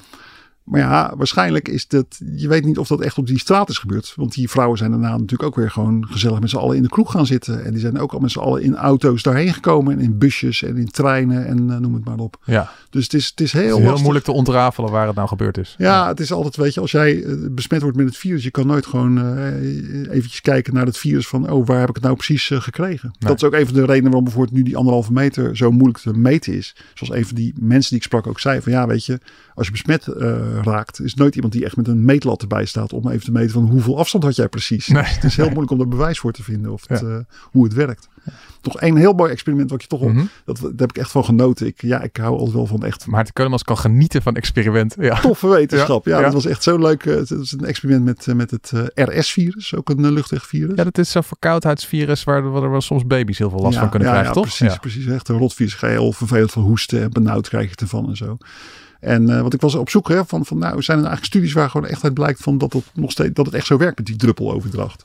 Maar 0.66 0.80
ja, 0.80 1.14
waarschijnlijk 1.16 1.68
is 1.68 1.88
dat. 1.88 2.06
Je 2.36 2.48
weet 2.48 2.64
niet 2.64 2.78
of 2.78 2.88
dat 2.88 3.00
echt 3.00 3.18
op 3.18 3.26
die 3.26 3.38
straat 3.38 3.68
is 3.68 3.78
gebeurd. 3.78 4.12
Want 4.16 4.34
die 4.34 4.50
vrouwen 4.50 4.78
zijn 4.78 4.90
daarna 4.90 5.10
natuurlijk 5.10 5.42
ook 5.42 5.56
weer 5.56 5.70
gewoon 5.70 6.06
gezellig 6.08 6.40
met 6.40 6.50
z'n 6.50 6.56
allen 6.56 6.76
in 6.76 6.82
de 6.82 6.88
kroeg 6.88 7.10
gaan 7.10 7.26
zitten. 7.26 7.64
En 7.64 7.70
die 7.70 7.80
zijn 7.80 7.98
ook 7.98 8.12
al 8.12 8.18
met 8.18 8.30
z'n 8.30 8.38
allen 8.38 8.62
in 8.62 8.76
auto's 8.76 9.22
daarheen 9.22 9.54
gekomen. 9.54 9.92
En 9.92 10.00
in 10.00 10.18
busjes 10.18 10.62
en 10.62 10.76
in 10.76 10.90
treinen 10.90 11.46
en 11.46 11.58
uh, 11.68 11.76
noem 11.76 11.94
het 11.94 12.04
maar 12.04 12.18
op. 12.18 12.36
Ja. 12.44 12.70
Dus 12.90 13.04
het 13.04 13.14
is, 13.14 13.26
het 13.26 13.40
is 13.40 13.52
heel, 13.52 13.76
het 13.76 13.84
is 13.84 13.90
heel 13.90 14.00
moeilijk 14.00 14.24
te 14.24 14.32
ontrafelen 14.32 14.90
waar 14.90 15.06
het 15.06 15.16
nou 15.16 15.28
gebeurd 15.28 15.58
is. 15.58 15.74
Ja, 15.78 15.84
ja, 15.86 16.08
het 16.08 16.20
is 16.20 16.32
altijd, 16.32 16.56
weet 16.56 16.74
je, 16.74 16.80
als 16.80 16.90
jij 16.90 17.24
besmet 17.50 17.82
wordt 17.82 17.96
met 17.96 18.06
het 18.06 18.16
virus. 18.16 18.42
Je 18.42 18.50
kan 18.50 18.66
nooit 18.66 18.86
gewoon 18.86 19.18
uh, 19.18 20.10
eventjes 20.10 20.40
kijken 20.40 20.74
naar 20.74 20.86
het 20.86 20.98
virus 20.98 21.28
van. 21.28 21.50
Oh, 21.50 21.66
waar 21.66 21.80
heb 21.80 21.88
ik 21.88 21.94
het 21.94 22.04
nou 22.04 22.16
precies 22.16 22.50
uh, 22.50 22.60
gekregen? 22.60 23.08
Nee. 23.18 23.28
Dat 23.30 23.36
is 23.36 23.44
ook 23.44 23.54
een 23.54 23.66
van 23.66 23.74
de 23.74 23.80
redenen 23.80 24.04
waarom 24.04 24.24
bijvoorbeeld 24.24 24.56
nu 24.56 24.62
die 24.62 24.76
anderhalve 24.76 25.12
meter 25.12 25.56
zo 25.56 25.70
moeilijk 25.70 25.98
te 25.98 26.12
meten 26.12 26.54
is. 26.54 26.76
Zoals 26.94 27.14
een 27.14 27.26
van 27.26 27.36
die 27.36 27.54
mensen 27.60 27.90
die 27.90 27.98
ik 27.98 28.04
sprak 28.04 28.26
ook 28.26 28.40
zei. 28.40 28.60
Van 28.60 28.72
ja, 28.72 28.86
weet 28.86 29.04
je, 29.04 29.20
als 29.54 29.66
je 29.66 29.72
besmet 29.72 30.06
raakt, 30.62 31.00
is 31.00 31.14
nooit 31.14 31.34
iemand 31.34 31.52
die 31.52 31.64
echt 31.64 31.76
met 31.76 31.88
een 31.88 32.04
meetlat 32.04 32.42
erbij 32.42 32.64
staat 32.64 32.92
om 32.92 33.08
even 33.08 33.24
te 33.24 33.32
meten 33.32 33.50
van 33.50 33.66
hoeveel 33.66 33.98
afstand 33.98 34.24
had 34.24 34.36
jij 34.36 34.48
precies. 34.48 34.86
Nee. 34.86 35.02
Dus 35.02 35.14
het 35.14 35.24
is 35.24 35.36
heel 35.36 35.46
moeilijk 35.46 35.70
om 35.70 35.80
er 35.80 35.88
bewijs 35.88 36.18
voor 36.18 36.32
te 36.32 36.42
vinden 36.42 36.72
of 36.72 36.88
het, 36.88 37.00
ja. 37.00 37.06
uh, 37.06 37.18
hoe 37.42 37.64
het 37.64 37.74
werkt. 37.74 38.08
Toch 38.60 38.80
een 38.80 38.96
heel 38.96 39.12
mooi 39.12 39.32
experiment 39.32 39.70
wat 39.70 39.82
je 39.82 39.88
toch 39.88 40.00
mm 40.00 40.14
-hmm. 40.14 40.28
dat, 40.44 40.60
daar 40.60 40.70
heb 40.76 40.90
ik 40.90 40.98
echt 40.98 41.10
van 41.10 41.24
genoten. 41.24 41.66
Ik, 41.66 41.82
ja, 41.82 42.02
ik 42.02 42.16
hou 42.16 42.36
altijd 42.36 42.54
wel 42.54 42.66
van 42.66 42.84
echt. 42.84 43.06
Maarten 43.06 43.32
Keulemans 43.32 43.62
kan 43.62 43.78
genieten 43.78 44.22
van 44.22 44.34
experimenten. 44.34 45.02
Ja. 45.02 45.20
Toffe 45.20 45.48
wetenschap. 45.48 46.04
Ja, 46.04 46.16
ja, 46.16 46.22
dat 46.22 46.32
was 46.32 46.46
echt 46.46 46.62
zo 46.62 46.78
leuk. 46.78 47.04
Het 47.04 47.30
is 47.30 47.52
een 47.52 47.64
experiment 47.64 48.04
met, 48.04 48.36
met 48.36 48.50
het 48.50 48.72
RS-virus, 48.94 49.74
ook 49.74 49.88
een 49.88 50.12
luchtwegvirus. 50.12 50.76
Ja, 50.76 50.84
dat 50.84 50.98
is 50.98 51.10
zo'n 51.10 51.22
verkoudheidsvirus 51.22 52.24
waar, 52.24 52.50
waar 52.50 52.62
er 52.62 52.70
wel 52.70 52.80
soms 52.80 53.06
baby's 53.06 53.38
heel 53.38 53.50
veel 53.50 53.60
last 53.60 53.74
ja, 53.74 53.80
van 53.80 53.90
kunnen 53.90 54.08
krijgen, 54.08 54.28
ja, 54.28 54.34
toch? 54.34 54.56
Precies, 54.56 54.78
precies. 54.78 55.06
Echt 55.06 55.28
een 55.28 55.38
rotvirus. 55.38 55.74
Ga 55.74 55.86
je 55.86 55.92
heel 55.92 56.12
vervelend 56.12 56.52
van 56.52 56.62
hoesten 56.62 57.02
en 57.02 57.10
benauwd 57.10 57.48
krijg 57.48 57.64
je 57.64 57.70
het 57.70 57.80
ervan 57.80 58.08
en 58.08 58.16
zo. 58.16 58.38
En 59.00 59.22
uh, 59.22 59.40
wat 59.40 59.54
ik 59.54 59.60
was 59.60 59.74
op 59.74 59.90
zoek 59.90 60.08
hè, 60.08 60.24
van, 60.24 60.46
van 60.46 60.58
nou, 60.58 60.82
zijn 60.82 60.98
er 60.98 61.04
eigenlijk 61.04 61.34
studies 61.34 61.52
waar 61.52 61.70
gewoon 61.70 61.88
echt 61.88 62.04
uit 62.04 62.14
blijkt 62.14 62.40
van 62.40 62.58
dat 62.58 62.72
het 62.72 62.84
nog 62.94 63.10
steeds 63.10 63.34
dat 63.34 63.46
het 63.46 63.54
echt 63.54 63.66
zo 63.66 63.76
werkt 63.76 63.96
met 63.96 64.06
die 64.06 64.16
druppeloverdracht. 64.16 65.04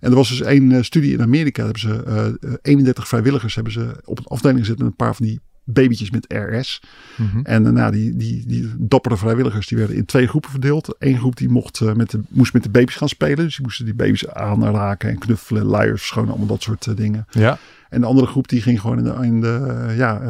En 0.00 0.10
er 0.10 0.16
was 0.16 0.28
dus 0.28 0.40
één 0.40 0.70
uh, 0.70 0.82
studie 0.82 1.12
in 1.12 1.22
Amerika, 1.22 1.62
hebben 1.62 1.80
ze 1.80 2.36
uh, 2.42 2.52
31 2.62 3.08
vrijwilligers 3.08 3.54
hebben 3.54 3.72
ze 3.72 4.00
op 4.04 4.18
een 4.18 4.26
afdeling 4.26 4.60
gezet 4.60 4.78
met 4.78 4.86
een 4.86 4.96
paar 4.96 5.14
van 5.14 5.26
die 5.26 5.40
babytjes 5.66 6.10
met 6.10 6.32
RS. 6.32 6.82
Mhm. 7.16 7.40
En 7.42 7.74
nou, 7.74 7.92
die, 7.92 8.16
die, 8.16 8.46
die 8.46 8.70
dappere 8.78 9.16
vrijwilligers 9.16 9.66
die 9.66 9.78
werden 9.78 9.96
in 9.96 10.04
twee 10.04 10.26
groepen 10.26 10.50
verdeeld. 10.50 10.94
Eén 10.98 11.18
groep 11.18 11.36
die 11.36 11.48
mocht, 11.48 11.80
uh, 11.80 11.92
met 11.92 12.10
de, 12.10 12.20
moest 12.28 12.52
met 12.52 12.62
de 12.62 12.70
baby's 12.70 12.94
gaan 12.94 13.08
spelen. 13.08 13.36
Dus 13.36 13.54
die 13.56 13.64
moesten 13.64 13.84
die 13.84 13.94
baby's 13.94 14.26
aanraken 14.26 15.10
en 15.10 15.18
knuffelen, 15.18 15.64
luiers 15.64 16.00
verschonen, 16.00 16.30
allemaal 16.30 16.48
dat 16.48 16.62
soort 16.62 16.86
uh, 16.86 16.96
dingen. 16.96 17.26
Ja. 17.30 17.58
En 17.88 18.00
de 18.00 18.06
andere 18.06 18.26
groep 18.26 18.48
die 18.48 18.62
ging 18.62 18.80
gewoon 18.80 18.98
in 18.98 19.04
de, 19.04 19.26
in 19.26 19.40
de, 19.40 19.94
ja, 19.96 20.20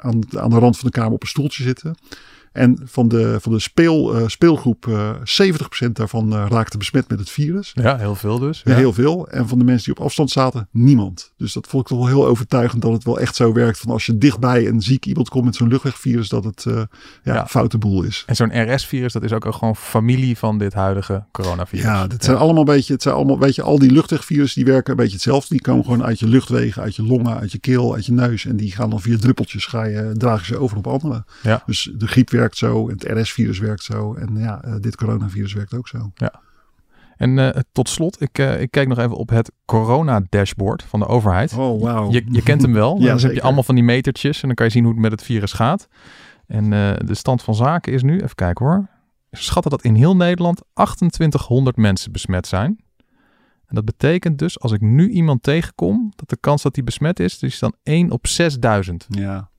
aan, 0.00 0.38
aan 0.38 0.50
de 0.50 0.58
rand 0.58 0.78
van 0.78 0.90
de 0.90 0.98
kamer 0.98 1.12
op 1.12 1.22
een 1.22 1.28
stoeltje 1.28 1.62
zitten. 1.62 1.94
En 2.52 2.78
van 2.84 3.08
de, 3.08 3.36
van 3.40 3.52
de 3.52 3.58
speel, 3.58 4.20
uh, 4.20 4.26
speelgroep, 4.26 4.86
uh, 4.86 5.10
70% 5.86 5.92
daarvan 5.92 6.32
uh, 6.32 6.46
raakte 6.48 6.78
besmet 6.78 7.08
met 7.08 7.18
het 7.18 7.30
virus. 7.30 7.72
Ja, 7.74 7.96
heel 7.96 8.14
veel 8.14 8.38
dus. 8.38 8.62
Ja. 8.64 8.74
Heel 8.74 8.92
veel. 8.92 9.28
En 9.28 9.48
van 9.48 9.58
de 9.58 9.64
mensen 9.64 9.84
die 9.84 9.96
op 9.96 10.06
afstand 10.06 10.30
zaten, 10.30 10.68
niemand. 10.70 11.32
Dus 11.36 11.52
dat 11.52 11.66
vond 11.66 11.82
ik 11.82 11.88
toch 11.88 11.98
wel 11.98 12.06
heel 12.06 12.26
overtuigend 12.26 12.82
dat 12.82 12.92
het 12.92 13.04
wel 13.04 13.20
echt 13.20 13.36
zo 13.36 13.52
werkt. 13.52 13.78
Van 13.78 13.90
als 13.90 14.06
je 14.06 14.18
dichtbij 14.18 14.68
een 14.68 14.82
ziek 14.82 15.06
iemand 15.06 15.28
komt 15.28 15.44
met 15.44 15.56
zo'n 15.56 15.68
luchtwegvirus, 15.68 16.28
dat 16.28 16.44
het 16.44 16.64
ja, 16.66 16.88
ja. 17.22 17.46
foute 17.46 17.78
boel 17.78 18.02
is. 18.02 18.22
En 18.26 18.36
zo'n 18.36 18.74
RS-virus, 18.74 19.12
dat 19.12 19.22
is 19.22 19.32
ook 19.32 19.54
gewoon 19.54 19.76
familie 19.76 20.38
van 20.38 20.58
dit 20.58 20.72
huidige 20.72 21.24
coronavirus. 21.30 21.84
Ja, 21.84 22.06
het 22.08 22.24
zijn 22.24 22.36
allemaal 22.36 22.60
een 22.60 22.74
beetje, 22.74 22.92
het 22.92 23.02
zijn 23.02 23.14
allemaal, 23.14 23.38
weet 23.38 23.54
je, 23.54 23.62
al 23.62 23.78
die 23.78 23.90
luchtwegvirussen 23.90 24.64
die 24.64 24.72
werken 24.72 24.90
een 24.90 24.96
beetje 24.96 25.12
hetzelfde. 25.12 25.48
Die 25.48 25.60
komen 25.60 25.84
gewoon 25.84 26.04
uit 26.04 26.18
je 26.18 26.28
luchtwegen, 26.28 26.82
uit 26.82 26.96
je 26.96 27.02
longen, 27.02 27.38
uit 27.38 27.52
je 27.52 27.58
keel, 27.58 27.94
uit 27.94 28.06
je 28.06 28.12
neus. 28.12 28.44
En 28.44 28.56
die 28.56 28.72
gaan 28.72 28.90
dan 28.90 29.00
via 29.00 29.16
druppeltjes, 29.18 29.66
ga 29.66 29.84
je, 29.84 30.14
draag 30.16 30.46
je 30.46 30.54
ze 30.54 30.58
over 30.58 30.76
op 30.76 30.86
anderen. 30.86 31.24
Ja. 31.42 31.62
Dus 31.66 31.90
de 31.94 32.06
griep 32.06 32.30
werkt 32.30 32.41
zo, 32.50 32.88
het 32.88 33.04
RS-virus 33.04 33.58
werkt 33.58 33.82
zo 33.82 34.14
en 34.14 34.36
ja, 34.36 34.64
uh, 34.64 34.74
dit 34.80 34.96
coronavirus 34.96 35.52
werkt 35.52 35.74
ook 35.74 35.88
zo. 35.88 36.10
Ja. 36.14 36.40
En 37.16 37.38
uh, 37.38 37.48
tot 37.72 37.88
slot, 37.88 38.20
ik, 38.20 38.38
uh, 38.38 38.60
ik 38.60 38.70
kijk 38.70 38.88
nog 38.88 38.98
even 38.98 39.16
op 39.16 39.28
het 39.28 39.52
corona-dashboard 39.64 40.82
van 40.82 41.00
de 41.00 41.06
overheid. 41.06 41.52
Oh, 41.52 41.80
wow. 41.80 42.12
Je, 42.12 42.24
je 42.30 42.42
kent 42.42 42.62
hem 42.62 42.72
wel. 42.72 42.96
ja, 43.00 43.06
dan 43.06 43.14
zeker. 43.14 43.26
heb 43.26 43.36
je 43.36 43.42
allemaal 43.42 43.62
van 43.62 43.74
die 43.74 43.84
metertjes 43.84 44.40
en 44.40 44.46
dan 44.46 44.56
kan 44.56 44.66
je 44.66 44.72
zien 44.72 44.84
hoe 44.84 44.92
het 44.92 45.02
met 45.02 45.10
het 45.10 45.22
virus 45.22 45.52
gaat. 45.52 45.88
En 46.46 46.70
de 47.06 47.14
stand 47.14 47.42
van 47.42 47.54
zaken 47.54 47.92
is 47.92 48.02
nu, 48.02 48.14
even 48.20 48.34
kijken 48.34 48.66
hoor. 48.66 48.88
Schatten 49.30 49.70
dat 49.70 49.82
in 49.82 49.94
heel 49.94 50.16
Nederland 50.16 50.62
2800 50.74 51.76
mensen 51.76 52.12
besmet 52.12 52.46
zijn. 52.46 52.84
En 53.72 53.78
dat 53.78 53.84
betekent 53.84 54.38
dus, 54.38 54.60
als 54.60 54.72
ik 54.72 54.80
nu 54.80 55.10
iemand 55.10 55.42
tegenkom, 55.42 56.12
dat 56.16 56.28
de 56.28 56.36
kans 56.36 56.62
dat 56.62 56.74
hij 56.74 56.84
besmet 56.84 57.20
is, 57.20 57.38
dus 57.38 57.52
is 57.52 57.58
dan 57.58 57.74
1 57.82 58.10
op 58.10 58.26
6000. 58.26 59.06
Ja. 59.08 59.50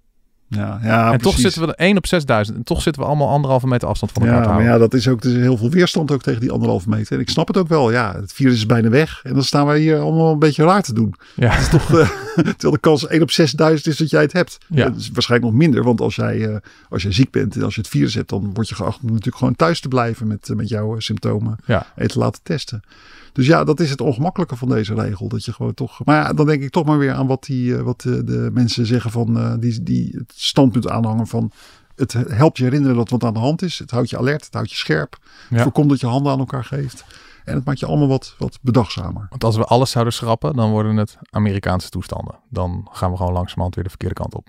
Ja, 0.47 0.79
ja, 0.83 1.11
en 1.11 1.17
precies. 1.17 1.23
toch 1.23 1.39
zitten 1.39 1.61
we 1.61 1.67
er 1.67 1.85
1 1.85 1.97
op 1.97 2.07
6000. 2.07 2.57
En 2.57 2.63
toch 2.63 2.81
zitten 2.81 3.01
we 3.01 3.07
allemaal 3.07 3.29
anderhalve 3.29 3.67
meter 3.67 3.87
afstand 3.87 4.11
van 4.11 4.21
elkaar 4.21 4.37
ja, 4.37 4.47
te 4.47 4.53
maar 4.53 4.63
ja, 4.63 4.77
dat 4.77 4.93
is 4.93 5.07
ook 5.07 5.21
dus 5.21 5.33
heel 5.33 5.57
veel 5.57 5.69
weerstand 5.69 6.11
ook 6.11 6.21
tegen 6.21 6.39
die 6.39 6.51
anderhalve 6.51 6.89
meter. 6.89 7.15
En 7.15 7.21
ik 7.21 7.29
snap 7.29 7.47
het 7.47 7.57
ook 7.57 7.67
wel. 7.67 7.91
Ja, 7.91 8.15
het 8.15 8.33
virus 8.33 8.53
is 8.53 8.65
bijna 8.65 8.89
weg. 8.89 9.19
En 9.23 9.33
dan 9.33 9.43
staan 9.43 9.65
wij 9.65 9.79
hier 9.79 9.99
allemaal 9.99 10.31
een 10.31 10.39
beetje 10.39 10.63
raar 10.63 10.83
te 10.83 10.93
doen. 10.93 11.13
Ja. 11.35 11.57
Is 11.57 11.69
toch, 11.69 11.89
uh, 11.89 12.09
terwijl 12.35 12.73
de 12.73 12.79
kans 12.79 13.07
1 13.07 13.21
op 13.21 13.31
6000 13.31 13.87
is 13.87 13.97
dat 13.97 14.09
jij 14.09 14.21
het 14.21 14.33
hebt. 14.33 14.57
Ja. 14.67 14.89
Dat 14.89 14.95
is 14.99 15.09
waarschijnlijk 15.13 15.51
nog 15.51 15.61
minder. 15.61 15.83
Want 15.83 16.01
als 16.01 16.15
jij, 16.15 16.37
uh, 16.37 16.55
als 16.89 17.03
jij 17.03 17.11
ziek 17.11 17.31
bent 17.31 17.55
en 17.55 17.63
als 17.63 17.75
je 17.75 17.81
het 17.81 17.89
virus 17.89 18.13
hebt, 18.13 18.29
dan 18.29 18.53
word 18.53 18.69
je 18.69 18.75
geacht 18.75 18.99
om 19.01 19.07
natuurlijk 19.07 19.37
gewoon 19.37 19.55
thuis 19.55 19.79
te 19.79 19.87
blijven 19.87 20.27
met, 20.27 20.49
uh, 20.49 20.57
met 20.57 20.69
jouw 20.69 20.99
symptomen. 20.99 21.57
Ja. 21.65 21.85
En 21.95 22.07
te 22.07 22.19
laten 22.19 22.41
testen. 22.43 22.83
Dus 23.33 23.45
ja, 23.47 23.63
dat 23.63 23.79
is 23.79 23.89
het 23.89 24.01
ongemakkelijke 24.01 24.55
van 24.55 24.69
deze 24.69 24.93
regel. 24.93 25.27
Dat 25.27 25.45
je 25.45 25.53
gewoon 25.53 25.73
toch. 25.73 26.05
Maar 26.05 26.15
ja, 26.15 26.33
dan 26.33 26.45
denk 26.45 26.63
ik 26.63 26.69
toch 26.69 26.85
maar 26.85 26.97
weer 26.97 27.13
aan 27.13 27.27
wat, 27.27 27.43
die, 27.43 27.75
wat 27.75 28.01
de, 28.01 28.23
de 28.23 28.49
mensen 28.53 28.85
zeggen 28.85 29.11
van 29.11 29.37
uh, 29.37 29.53
die, 29.59 29.83
die 29.83 30.15
het 30.17 30.33
standpunt 30.35 30.89
aanhangen 30.89 31.27
van. 31.27 31.51
Het 31.95 32.13
helpt 32.13 32.57
je 32.57 32.63
herinneren 32.63 32.95
dat 32.95 33.09
wat 33.09 33.23
aan 33.23 33.33
de 33.33 33.39
hand 33.39 33.61
is. 33.61 33.79
Het 33.79 33.91
houdt 33.91 34.09
je 34.09 34.17
alert, 34.17 34.45
het 34.45 34.53
houdt 34.53 34.69
je 34.69 34.75
scherp. 34.75 35.17
Ja. 35.49 35.61
Voorkomt 35.61 35.89
dat 35.89 35.99
je 35.99 36.07
handen 36.07 36.31
aan 36.31 36.39
elkaar 36.39 36.65
geeft. 36.65 37.05
En 37.45 37.55
het 37.55 37.65
maakt 37.65 37.79
je 37.79 37.85
allemaal 37.85 38.07
wat, 38.07 38.35
wat 38.37 38.59
bedachtzamer. 38.61 39.25
Want 39.29 39.43
als 39.43 39.55
we 39.55 39.63
alles 39.63 39.91
zouden 39.91 40.13
schrappen, 40.13 40.55
dan 40.55 40.71
worden 40.71 40.95
het 40.97 41.17
Amerikaanse 41.29 41.89
toestanden. 41.89 42.35
Dan 42.49 42.87
gaan 42.91 43.11
we 43.11 43.17
gewoon 43.17 43.33
langzamerhand 43.33 43.75
weer 43.75 43.83
de 43.83 43.89
verkeerde 43.89 44.15
kant 44.15 44.35
op. 44.35 44.47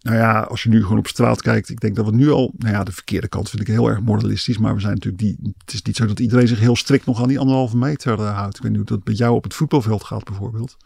Nou 0.00 0.16
ja, 0.16 0.40
als 0.40 0.62
je 0.62 0.68
nu 0.68 0.82
gewoon 0.82 0.98
op 0.98 1.06
straat 1.06 1.42
kijkt, 1.42 1.68
ik 1.68 1.80
denk 1.80 1.96
dat 1.96 2.04
we 2.04 2.14
nu 2.14 2.30
al, 2.30 2.52
nou 2.56 2.74
ja, 2.74 2.84
de 2.84 2.92
verkeerde 2.92 3.28
kant 3.28 3.50
vind 3.50 3.62
ik 3.62 3.68
heel 3.68 3.88
erg 3.88 4.00
moralistisch, 4.00 4.58
maar 4.58 4.74
we 4.74 4.80
zijn 4.80 4.94
natuurlijk 4.94 5.22
die, 5.22 5.54
het 5.58 5.72
is 5.72 5.82
niet 5.82 5.96
zo 5.96 6.06
dat 6.06 6.20
iedereen 6.20 6.48
zich 6.48 6.58
heel 6.58 6.76
strikt 6.76 7.06
nog 7.06 7.22
aan 7.22 7.28
die 7.28 7.38
anderhalve 7.38 7.76
meter 7.76 8.18
uh, 8.18 8.36
houdt. 8.36 8.56
Ik 8.56 8.62
weet 8.62 8.70
niet 8.70 8.80
hoe 8.80 8.96
dat 8.96 9.04
bij 9.04 9.14
jou 9.14 9.34
op 9.34 9.42
het 9.42 9.54
voetbalveld 9.54 10.04
gaat 10.04 10.24
bijvoorbeeld. 10.24 10.76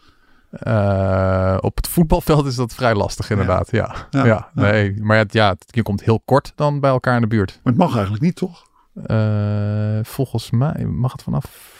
Uh, 0.67 1.57
op 1.59 1.75
het 1.75 1.87
voetbalveld 1.87 2.45
is 2.45 2.55
dat 2.55 2.73
vrij 2.73 2.95
lastig 2.95 3.29
inderdaad, 3.29 3.71
ja. 3.71 4.07
Ja, 4.09 4.25
ja, 4.25 4.25
ja. 4.25 4.49
nee, 4.53 5.01
maar 5.01 5.17
ja, 5.17 5.25
ja, 5.27 5.55
je 5.65 5.81
komt 5.81 6.03
heel 6.03 6.21
kort 6.25 6.51
dan 6.55 6.79
bij 6.79 6.89
elkaar 6.89 7.15
in 7.15 7.21
de 7.21 7.27
buurt. 7.27 7.59
Maar 7.63 7.73
het 7.73 7.81
mag 7.81 7.93
eigenlijk 7.93 8.23
niet, 8.23 8.35
toch? 8.35 8.67
Uh, 9.07 9.99
volgens 10.03 10.51
mij 10.51 10.85
mag 10.85 11.11
het 11.11 11.23
vanaf... 11.23 11.73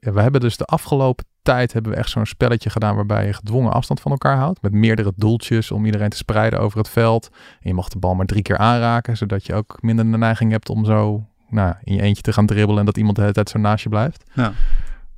Ja, 0.00 0.12
we 0.12 0.20
hebben 0.20 0.40
dus 0.40 0.56
de 0.56 0.64
afgelopen 0.64 1.24
tijd 1.42 1.72
hebben 1.72 1.92
we 1.92 1.98
echt 1.98 2.10
zo'n 2.10 2.26
spelletje 2.26 2.70
gedaan 2.70 2.94
waarbij 2.94 3.26
je 3.26 3.32
gedwongen 3.32 3.72
afstand 3.72 4.00
van 4.00 4.10
elkaar 4.10 4.36
houdt. 4.36 4.62
Met 4.62 4.72
meerdere 4.72 5.12
doeltjes 5.16 5.70
om 5.70 5.84
iedereen 5.84 6.08
te 6.08 6.16
spreiden 6.16 6.60
over 6.60 6.78
het 6.78 6.88
veld. 6.88 7.28
En 7.32 7.68
je 7.68 7.74
mag 7.74 7.88
de 7.88 7.98
bal 7.98 8.14
maar 8.14 8.26
drie 8.26 8.42
keer 8.42 8.58
aanraken, 8.58 9.16
zodat 9.16 9.46
je 9.46 9.54
ook 9.54 9.78
minder 9.80 10.10
de 10.10 10.18
neiging 10.18 10.50
hebt 10.50 10.68
om 10.68 10.84
zo 10.84 11.26
nou, 11.48 11.74
in 11.84 11.94
je 11.94 12.02
eentje 12.02 12.22
te 12.22 12.32
gaan 12.32 12.46
dribbelen 12.46 12.78
en 12.78 12.86
dat 12.86 12.96
iemand 12.96 13.16
de 13.16 13.22
hele 13.22 13.34
tijd 13.34 13.48
zo 13.48 13.58
naast 13.58 13.82
je 13.82 13.88
blijft. 13.88 14.30
Ja. 14.34 14.52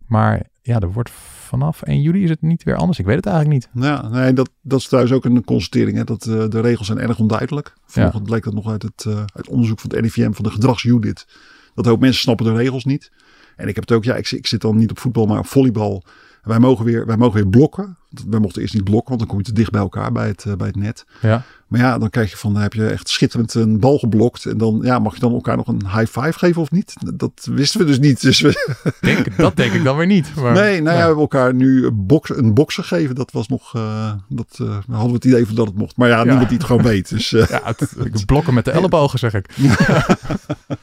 Maar 0.06 0.42
ja, 0.62 0.80
er 0.80 0.92
wordt 0.92 1.10
vanaf 1.10 1.82
1 1.82 2.02
juli 2.02 2.22
is 2.22 2.30
het 2.30 2.42
niet 2.42 2.62
weer 2.62 2.76
anders. 2.76 2.98
Ik 2.98 3.06
weet 3.06 3.16
het 3.16 3.26
eigenlijk 3.26 3.54
niet. 3.54 3.84
Ja, 3.84 4.08
nee, 4.08 4.32
dat, 4.32 4.50
dat 4.62 4.78
is 4.80 4.86
trouwens 4.86 5.14
ook 5.14 5.24
een 5.24 5.44
constatering. 5.44 5.96
Hè, 5.96 6.04
dat 6.04 6.26
uh, 6.26 6.48
de 6.48 6.60
regels 6.60 6.86
zijn 6.86 6.98
erg 6.98 7.18
onduidelijk. 7.18 7.74
Vanochtend 7.86 8.22
ja. 8.22 8.28
bleek 8.28 8.44
dat 8.44 8.54
nog 8.54 8.68
uit 8.68 8.82
het, 8.82 9.04
uh, 9.08 9.24
uit 9.34 9.48
onderzoek 9.48 9.80
van 9.80 9.90
het 9.90 10.00
RIVM 10.00 10.32
van 10.32 10.44
de 10.44 10.50
gedragsunit. 10.50 11.26
Dat 11.74 11.86
ook 11.86 12.00
mensen 12.00 12.20
snappen 12.20 12.46
de 12.46 12.54
regels 12.54 12.84
niet. 12.84 13.10
En 13.56 13.68
ik 13.68 13.74
heb 13.74 13.88
het 13.88 13.96
ook, 13.96 14.04
ja, 14.04 14.16
ik, 14.16 14.30
ik 14.30 14.46
zit 14.46 14.60
dan 14.60 14.76
niet 14.76 14.90
op 14.90 14.98
voetbal, 14.98 15.26
maar 15.26 15.38
op 15.38 15.46
volleybal. 15.46 16.04
Wij 16.42 16.58
mogen 16.58 16.84
weer, 16.84 17.06
wij 17.06 17.16
mogen 17.16 17.34
weer 17.34 17.48
blokken. 17.48 17.96
Wij 18.28 18.40
mochten 18.40 18.62
eerst 18.62 18.74
niet 18.74 18.84
blokken, 18.84 19.08
want 19.08 19.18
dan 19.18 19.28
kom 19.28 19.38
je 19.38 19.44
te 19.44 19.52
dicht 19.52 19.70
bij 19.70 19.80
elkaar 19.80 20.12
bij 20.12 20.26
het, 20.26 20.44
uh, 20.44 20.54
bij 20.54 20.66
het 20.66 20.76
net. 20.76 21.06
Ja. 21.20 21.42
Maar 21.68 21.80
ja, 21.80 21.98
dan 21.98 22.10
krijg 22.10 22.30
je 22.30 22.36
van, 22.36 22.56
heb 22.56 22.72
je 22.72 22.86
echt 22.86 23.08
schitterend 23.08 23.54
een 23.54 23.80
bal 23.80 23.98
geblokt. 23.98 24.46
En 24.46 24.58
dan 24.58 24.80
ja, 24.82 24.98
mag 24.98 25.14
je 25.14 25.20
dan 25.20 25.32
elkaar 25.32 25.56
nog 25.56 25.66
een 25.66 25.82
high 25.86 26.20
five 26.20 26.38
geven 26.38 26.62
of 26.62 26.70
niet? 26.70 26.94
Dat 27.14 27.48
wisten 27.50 27.80
we 27.80 27.86
dus 27.86 27.98
niet. 27.98 28.20
Dus 28.20 28.40
we 28.40 28.74
denk, 29.00 29.36
dat 29.36 29.56
denk 29.56 29.72
ik 29.72 29.84
dan 29.84 29.96
weer 29.96 30.06
niet. 30.06 30.34
Maar, 30.34 30.52
nee, 30.52 30.82
nou 30.82 30.96
ja, 30.96 31.00
we 31.00 31.06
hebben 31.06 31.18
elkaar 31.18 31.54
nu 31.54 31.90
box, 31.90 32.36
een 32.36 32.54
boksen 32.54 32.84
geven. 32.84 33.14
Dat 33.14 33.32
was 33.32 33.48
nog, 33.48 33.74
uh, 33.76 34.12
dat 34.28 34.58
uh, 34.62 34.68
hadden 34.68 35.08
we 35.08 35.14
het 35.14 35.24
idee 35.24 35.46
van 35.46 35.54
dat 35.54 35.66
het 35.66 35.76
mocht. 35.76 35.96
Maar 35.96 36.08
ja, 36.08 36.18
ja. 36.18 36.24
niemand 36.24 36.48
die 36.48 36.58
het 36.58 36.66
gewoon 36.66 36.82
weet. 36.82 37.08
Dus, 37.08 37.32
uh, 37.32 37.46
ja, 37.46 37.60
het, 37.64 38.26
blokken 38.26 38.54
met 38.54 38.64
de 38.64 38.70
ellebogen 38.70 39.18
zeg 39.18 39.34
ik. 39.34 39.50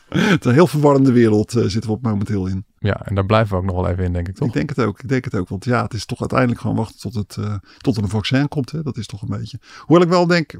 het 0.09 0.45
een 0.45 0.53
heel 0.53 0.67
verwarrende 0.67 1.11
wereld 1.11 1.51
zitten 1.51 1.81
we 1.81 1.91
op 1.91 2.01
momenteel 2.01 2.47
in. 2.47 2.65
Ja, 2.79 3.05
en 3.05 3.15
daar 3.15 3.25
blijven 3.25 3.49
we 3.49 3.61
ook 3.61 3.65
nog 3.65 3.75
wel 3.75 3.87
even 3.87 4.03
in, 4.03 4.13
denk 4.13 4.27
ik 4.27 4.35
toch? 4.35 4.47
Ik 4.47 4.53
denk 4.53 4.69
het 4.69 4.79
ook. 4.79 4.99
Ik 4.99 5.09
denk 5.09 5.25
het 5.25 5.35
ook. 5.35 5.49
Want 5.49 5.65
ja, 5.65 5.83
het 5.83 5.93
is 5.93 6.05
toch 6.05 6.19
uiteindelijk 6.19 6.61
gewoon 6.61 6.75
wachten 6.75 6.99
tot, 6.99 7.13
het, 7.13 7.37
tot 7.77 7.97
er 7.97 8.03
een 8.03 8.09
vaccin 8.09 8.47
komt. 8.47 8.71
Hè? 8.71 8.81
Dat 8.81 8.97
is 8.97 9.05
toch 9.05 9.21
een 9.21 9.37
beetje. 9.37 9.59
Hoewel 9.79 10.05
ik 10.05 10.11
wel 10.11 10.27
denk, 10.27 10.53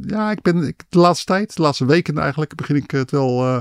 ja, 0.00 0.30
ik 0.30 0.42
ben 0.42 0.66
ik, 0.66 0.82
de 0.88 0.98
laatste 0.98 1.26
tijd, 1.26 1.56
de 1.56 1.62
laatste 1.62 1.84
weken 1.84 2.18
eigenlijk, 2.18 2.54
begin 2.54 2.76
ik 2.76 2.90
het 2.90 3.10
wel 3.10 3.44
uh, 3.44 3.58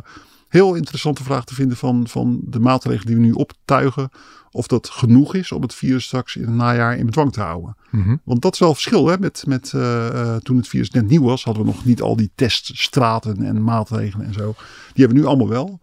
heel 0.50 0.76
interessante 0.76 1.24
vraag 1.24 1.46
te 1.46 1.54
vinden 1.54 1.78
van, 1.78 2.08
van 2.08 2.42
de 2.44 2.60
maatregelen 2.60 3.06
die 3.06 3.16
we 3.16 3.22
nu 3.22 3.32
optuigen. 3.32 4.10
Of 4.52 4.68
dat 4.68 4.90
genoeg 4.90 5.36
is 5.36 5.52
om 5.52 5.62
het 5.62 5.74
virus 5.74 6.06
straks 6.06 6.36
in 6.36 6.42
het 6.42 6.56
najaar 6.56 6.98
in 6.98 7.06
bedwang 7.06 7.34
te 7.34 7.42
houden. 7.42 7.76
Mhm. 7.92 8.16
Want 8.24 8.42
dat 8.42 8.54
is 8.54 8.60
wel 8.60 8.74
verschil. 8.74 9.08
Hè? 9.08 9.18
Met, 9.20 9.44
met, 9.48 9.74
eh, 9.74 10.08
eh, 10.08 10.36
toen 10.36 10.58
het 10.58 10.68
virus 10.68 10.90
net 10.90 11.08
nieuw 11.08 11.24
was, 11.24 11.44
hadden 11.44 11.66
we 11.66 11.72
nog 11.72 11.86
niet 11.86 12.02
al 12.02 12.16
die 12.16 12.32
teststraten 12.36 13.44
en 13.44 13.64
maatregelen 13.64 14.26
en 14.26 14.34
zo. 14.34 14.56
Die 14.94 15.06
hebben 15.06 15.18
we 15.18 15.24
nu 15.24 15.26
allemaal 15.26 15.50
wel. 15.50 15.80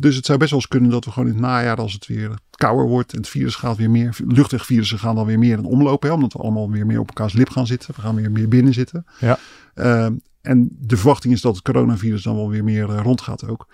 Dus 0.00 0.16
het 0.16 0.26
zou 0.26 0.38
best 0.38 0.50
wel 0.50 0.60
eens 0.60 0.68
kunnen 0.68 0.90
dat 0.90 1.04
we 1.04 1.10
gewoon 1.10 1.28
in 1.28 1.34
het 1.34 1.42
najaar, 1.42 1.76
als 1.76 1.92
het 1.92 2.06
weer 2.06 2.38
kouder 2.50 2.86
wordt 2.86 3.12
en 3.12 3.18
het 3.18 3.28
virus 3.28 3.54
gaat 3.54 3.76
weer 3.76 3.90
meer, 3.90 4.16
luchtwegvirussen 4.26 4.98
gaan 4.98 5.14
dan 5.14 5.26
weer 5.26 5.38
meer 5.38 5.58
in 5.58 5.64
omloop, 5.64 6.02
hè, 6.02 6.12
omdat 6.12 6.32
we 6.32 6.38
allemaal 6.38 6.70
weer 6.70 6.86
meer 6.86 7.00
op 7.00 7.08
elkaars 7.08 7.32
lip 7.32 7.50
gaan 7.50 7.66
zitten. 7.66 7.94
We 7.94 8.00
gaan 8.00 8.14
weer 8.14 8.30
meer 8.30 8.48
binnen 8.48 8.74
zitten. 8.74 9.06
Ja. 9.18 9.38
Ehm, 9.74 10.14
en 10.40 10.68
de 10.80 10.96
verwachting 10.96 11.34
is 11.34 11.40
dat 11.40 11.54
het 11.54 11.64
coronavirus 11.64 12.22
dan 12.22 12.34
wel 12.34 12.50
weer 12.50 12.64
meer 12.64 12.90
eh, 12.90 13.00
rondgaat 13.02 13.48
ook. 13.48 13.68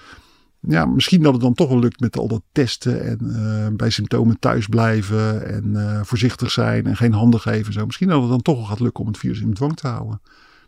Ja, 0.60 0.84
misschien 0.86 1.22
dat 1.22 1.32
het 1.32 1.42
dan 1.42 1.54
toch 1.54 1.68
wel 1.68 1.78
lukt 1.78 2.00
met 2.00 2.18
al 2.18 2.28
dat 2.28 2.42
testen 2.52 3.04
en 3.04 3.18
eh, 3.34 3.76
bij 3.76 3.90
symptomen 3.90 4.38
thuis 4.38 4.66
blijven 4.66 5.46
en 5.46 5.76
eh, 5.76 6.00
voorzichtig 6.02 6.50
zijn 6.50 6.86
en 6.86 6.96
geen 6.96 7.12
handen 7.12 7.40
geven. 7.40 7.66
en 7.66 7.72
Zo. 7.72 7.86
Misschien 7.86 8.08
dat 8.08 8.20
het 8.20 8.30
dan 8.30 8.42
toch 8.42 8.56
wel 8.56 8.66
gaat 8.66 8.80
lukken 8.80 9.00
om 9.00 9.08
het 9.08 9.18
virus 9.18 9.40
in 9.40 9.48
bedwang 9.48 9.76
te 9.76 9.88
houden. 9.88 10.20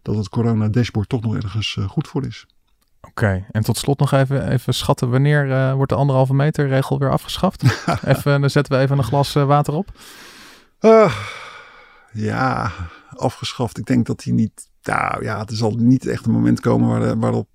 Dat 0.03 0.17
het 0.17 0.29
corona 0.29 0.69
dashboard 0.69 1.09
toch 1.09 1.23
nog 1.23 1.37
ergens 1.37 1.77
goed 1.87 2.09
voor 2.09 2.25
is. 2.25 2.47
Oké, 3.01 3.47
en 3.51 3.63
tot 3.63 3.77
slot 3.77 3.99
nog 3.99 4.13
even, 4.13 4.49
even 4.49 4.75
schatten. 4.75 5.11
Wanneer 5.11 5.53
eh, 5.53 5.75
wordt 5.75 5.91
de 5.91 5.99
anderhalve 5.99 6.35
meter 6.35 6.69
regel 6.69 6.99
weer 6.99 7.11
afgeschaft? 7.11 7.63
even, 8.05 8.41
dan 8.41 8.51
zetten 8.51 8.77
we 8.77 8.83
even 8.83 8.99
een 8.99 9.05
glas 9.05 9.35
eh, 9.35 9.45
water 9.45 9.75
op. 9.75 9.93
Ah, 10.79 11.15
ja, 12.13 12.73
afgeschaft. 13.09 13.79
Ik 13.79 13.87
denk 13.87 14.07
dat 14.07 14.25
hij 14.25 14.33
niet. 14.33 14.71
Nou 14.83 15.23
ja, 15.25 15.47
er 15.47 15.57
zal 15.57 15.71
niet 15.71 16.07
echt 16.07 16.27
een 16.27 16.33
moment 16.33 16.61
komen 16.61 16.89
waar, 16.89 17.19
waarop 17.19 17.49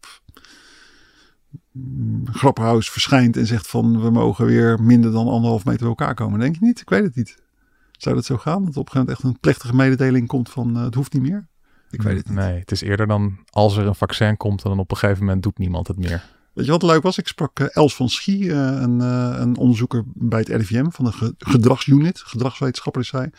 mm, 1.71 2.27
Grapperhaus 2.31 2.89
verschijnt 2.89 3.37
en 3.37 3.47
zegt 3.47 3.67
van 3.67 4.01
we 4.01 4.09
mogen 4.09 4.45
weer 4.45 4.81
minder 4.81 5.11
dan 5.11 5.27
anderhalf 5.27 5.65
meter 5.65 5.79
bij 5.79 5.89
elkaar 5.89 6.13
komen. 6.13 6.39
Denk 6.39 6.55
je 6.55 6.65
niet? 6.65 6.81
Ik 6.81 6.89
weet 6.89 7.03
het 7.03 7.15
niet. 7.15 7.41
Zou 7.91 8.15
dat 8.15 8.25
zo 8.25 8.37
gaan? 8.37 8.65
Dat 8.65 8.77
op 8.77 8.85
een 8.85 8.91
gegeven 8.91 8.99
moment 8.99 9.17
echt 9.17 9.23
een 9.23 9.39
plechtige 9.39 9.75
mededeling 9.75 10.27
komt 10.27 10.49
van 10.49 10.75
eh, 10.77 10.83
het 10.83 10.95
hoeft 10.95 11.13
niet 11.13 11.21
meer? 11.21 11.47
Ik 11.93 12.01
weet 12.01 12.17
het 12.17 12.27
niet. 12.27 12.37
Nee, 12.37 12.59
het 12.59 12.71
is 12.71 12.81
eerder 12.81 13.07
dan 13.07 13.37
als 13.49 13.77
er 13.77 13.85
een 13.85 13.95
vaccin 13.95 14.37
komt 14.37 14.63
en 14.63 14.69
dan 14.69 14.79
op 14.79 14.91
een 14.91 14.97
gegeven 14.97 15.23
moment 15.25 15.43
doet 15.43 15.57
niemand 15.57 15.87
het 15.87 15.97
meer. 15.97 16.23
Weet 16.53 16.65
je 16.65 16.71
wat 16.71 16.83
leuk 16.83 17.01
was? 17.03 17.17
Ik 17.17 17.27
sprak 17.27 17.59
eh, 17.59 17.67
Els 17.71 17.95
van 17.95 18.09
Schie, 18.09 18.51
eh, 18.51 18.81
een, 18.81 19.01
eh, 19.01 19.35
een 19.39 19.57
onderzoeker 19.57 20.03
bij 20.13 20.39
het 20.39 20.47
RIVM 20.49 20.89
van 20.89 21.05
de 21.05 21.11
ge- 21.11 21.35
gedragsunit, 21.37 22.19
gedragswetenschapper 22.19 23.01
is 23.01 23.07
zij. 23.07 23.31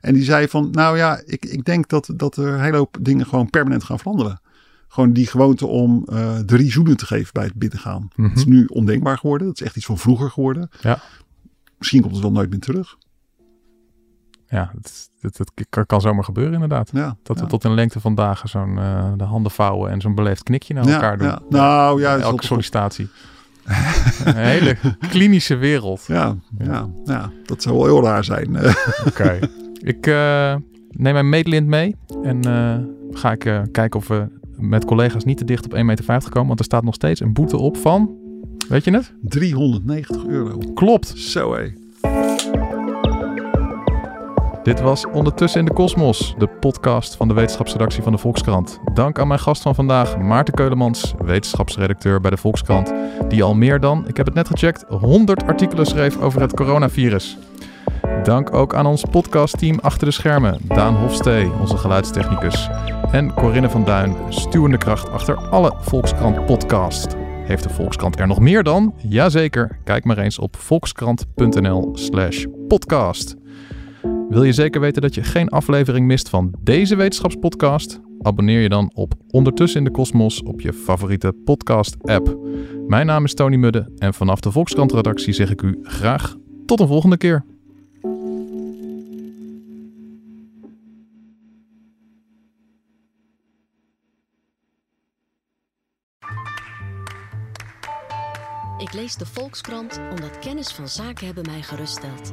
En 0.00 0.14
die 0.14 0.22
zei 0.22 0.48
van, 0.48 0.70
nou 0.70 0.96
ja, 0.96 1.22
ik, 1.24 1.44
ik 1.44 1.64
denk 1.64 1.88
dat, 1.88 2.10
dat 2.16 2.36
er 2.36 2.46
een 2.52 2.60
hele 2.62 2.76
hoop 2.76 2.96
dingen 3.00 3.26
gewoon 3.26 3.50
permanent 3.50 3.84
gaan 3.84 3.98
veranderen. 3.98 4.40
Gewoon 4.88 5.12
die 5.12 5.26
gewoonte 5.26 5.66
om 5.66 6.04
drie 6.46 6.70
zoenen 6.72 6.96
te 6.96 7.06
geven 7.06 7.32
bij 7.32 7.44
het 7.44 7.54
binnengaan. 7.54 8.08
Mhm. 8.16 8.28
Het 8.28 8.38
is 8.38 8.44
nu 8.44 8.64
ondenkbaar 8.66 9.18
geworden. 9.18 9.46
Dat 9.46 9.60
is 9.60 9.66
echt 9.66 9.76
iets 9.76 9.86
van 9.86 9.98
vroeger 9.98 10.30
geworden. 10.30 10.68
Ja. 10.80 11.02
Misschien 11.78 12.00
komt 12.00 12.12
het 12.12 12.22
wel 12.22 12.32
nooit 12.32 12.50
meer 12.50 12.58
terug. 12.60 12.96
Ja, 14.50 14.70
het, 14.76 15.10
het, 15.20 15.38
het 15.54 15.86
kan- 15.86 16.00
zomaar 16.00 16.24
gebeuren 16.24 16.52
inderdaad. 16.52 16.90
Ja, 16.92 17.16
Dat 17.22 17.36
ja. 17.38 17.42
we 17.44 17.48
tot 17.50 17.64
in 17.64 17.74
lengte 17.74 18.00
van 18.00 18.14
dagen 18.14 18.48
zo'n 18.48 18.78
eh, 18.78 19.12
de 19.16 19.24
handen 19.24 19.52
vouwen 19.52 19.90
en 19.90 20.00
zo'n 20.00 20.14
beleefd 20.14 20.42
knikje 20.42 20.74
naar 20.74 20.86
Ja, 20.86 20.94
elkaar 20.94 21.18
doen. 21.18 21.34
Nou 21.48 22.00
ja, 22.00 22.18
elke 22.18 22.44
sollicitatie. 22.46 23.08
een 24.24 24.36
hele 24.36 24.76
klinische 25.08 25.56
wereld. 25.56 26.04
Ja, 26.06 26.36
ja, 26.58 26.88
ja, 27.04 27.30
dat 27.44 27.62
zou 27.62 27.76
wel 27.76 27.84
heel 27.84 28.02
raar 28.02 28.24
zijn. 28.24 28.56
Oké. 29.08 29.38
Ik 29.80 30.06
eh, 30.06 30.54
neem 30.90 31.12
mijn 31.12 31.28
meetlint 31.28 31.66
mee 31.66 31.96
en 32.22 32.42
eh, 32.44 32.76
ga 33.18 33.32
ik 33.32 33.38
kijken 33.72 34.00
of 34.00 34.08
we 34.08 34.26
met 34.56 34.84
collega's 34.84 35.24
niet 35.24 35.36
te 35.38 35.44
dicht 35.44 35.64
op 35.64 35.74
1,50 35.74 35.84
meter 35.84 36.30
komen. 36.30 36.46
Want 36.46 36.58
er 36.58 36.64
staat 36.64 36.84
nog 36.84 36.94
steeds 36.94 37.20
een 37.20 37.32
boete 37.32 37.56
op 37.56 37.76
van, 37.76 38.10
weet 38.68 38.84
je 38.84 38.90
het? 38.90 39.12
390 39.22 40.26
euro. 40.26 40.58
Klopt. 40.74 41.08
Zo 41.18 41.54
hé. 41.54 41.72
Dit 44.62 44.80
was 44.80 45.06
Ondertussen 45.06 45.60
in 45.60 45.66
de 45.66 45.72
Kosmos, 45.72 46.34
de 46.38 46.46
podcast 46.46 47.16
van 47.16 47.28
de 47.28 47.34
wetenschapsredactie 47.34 48.02
van 48.02 48.12
de 48.12 48.18
Volkskrant. 48.18 48.80
Dank 48.94 49.18
aan 49.18 49.28
mijn 49.28 49.40
gast 49.40 49.62
van 49.62 49.74
vandaag, 49.74 50.18
Maarten 50.18 50.54
Keulemans, 50.54 51.14
wetenschapsredacteur 51.18 52.20
bij 52.20 52.30
de 52.30 52.36
Volkskrant, 52.36 52.92
die 53.28 53.42
al 53.42 53.54
meer 53.54 53.80
dan, 53.80 54.08
ik 54.08 54.16
heb 54.16 54.26
het 54.26 54.34
net 54.34 54.48
gecheckt, 54.48 54.84
100 54.88 55.46
artikelen 55.46 55.86
schreef 55.86 56.20
over 56.20 56.40
het 56.40 56.54
coronavirus. 56.54 57.38
Dank 58.22 58.54
ook 58.54 58.74
aan 58.74 58.86
ons 58.86 59.04
podcastteam 59.10 59.78
achter 59.78 60.06
de 60.06 60.12
schermen, 60.12 60.58
Daan 60.62 60.94
Hofstee, 60.94 61.52
onze 61.60 61.76
geluidstechnicus, 61.76 62.68
en 63.12 63.34
Corinne 63.34 63.70
van 63.70 63.84
Duin, 63.84 64.16
stuwende 64.28 64.78
kracht 64.78 65.10
achter 65.10 65.36
alle 65.36 65.74
Volkskrant 65.78 66.46
podcasts. 66.46 67.14
Heeft 67.44 67.62
de 67.62 67.70
Volkskrant 67.70 68.20
er 68.20 68.26
nog 68.26 68.40
meer 68.40 68.62
dan? 68.62 68.94
Jazeker, 68.96 69.78
kijk 69.84 70.04
maar 70.04 70.18
eens 70.18 70.38
op 70.38 70.56
volkskrant.nl 70.56 71.90
slash 71.94 72.44
podcast. 72.68 73.36
Wil 74.30 74.42
je 74.42 74.52
zeker 74.52 74.80
weten 74.80 75.02
dat 75.02 75.14
je 75.14 75.22
geen 75.22 75.48
aflevering 75.48 76.06
mist 76.06 76.28
van 76.28 76.54
deze 76.60 76.96
wetenschapspodcast? 76.96 78.00
Abonneer 78.20 78.60
je 78.60 78.68
dan 78.68 78.90
op 78.94 79.14
Ondertussen 79.30 79.78
in 79.78 79.84
de 79.84 79.90
Kosmos 79.90 80.42
op 80.42 80.60
je 80.60 80.72
favoriete 80.72 81.32
podcast-app. 81.44 82.36
Mijn 82.86 83.06
naam 83.06 83.24
is 83.24 83.34
Tony 83.34 83.56
Mudde 83.56 83.92
en 83.98 84.14
vanaf 84.14 84.40
de 84.40 84.50
Volkskrant-redactie 84.50 85.32
zeg 85.32 85.50
ik 85.50 85.62
u 85.62 85.78
graag 85.82 86.36
tot 86.66 86.80
een 86.80 86.86
volgende 86.86 87.16
keer. 87.16 87.44
Ik 98.78 98.92
lees 98.92 99.16
de 99.16 99.26
Volkskrant 99.26 100.00
omdat 100.10 100.38
kennis 100.38 100.72
van 100.72 100.88
zaken 100.88 101.26
hebben 101.26 101.44
mij 101.46 101.62
geruststelt. 101.62 102.32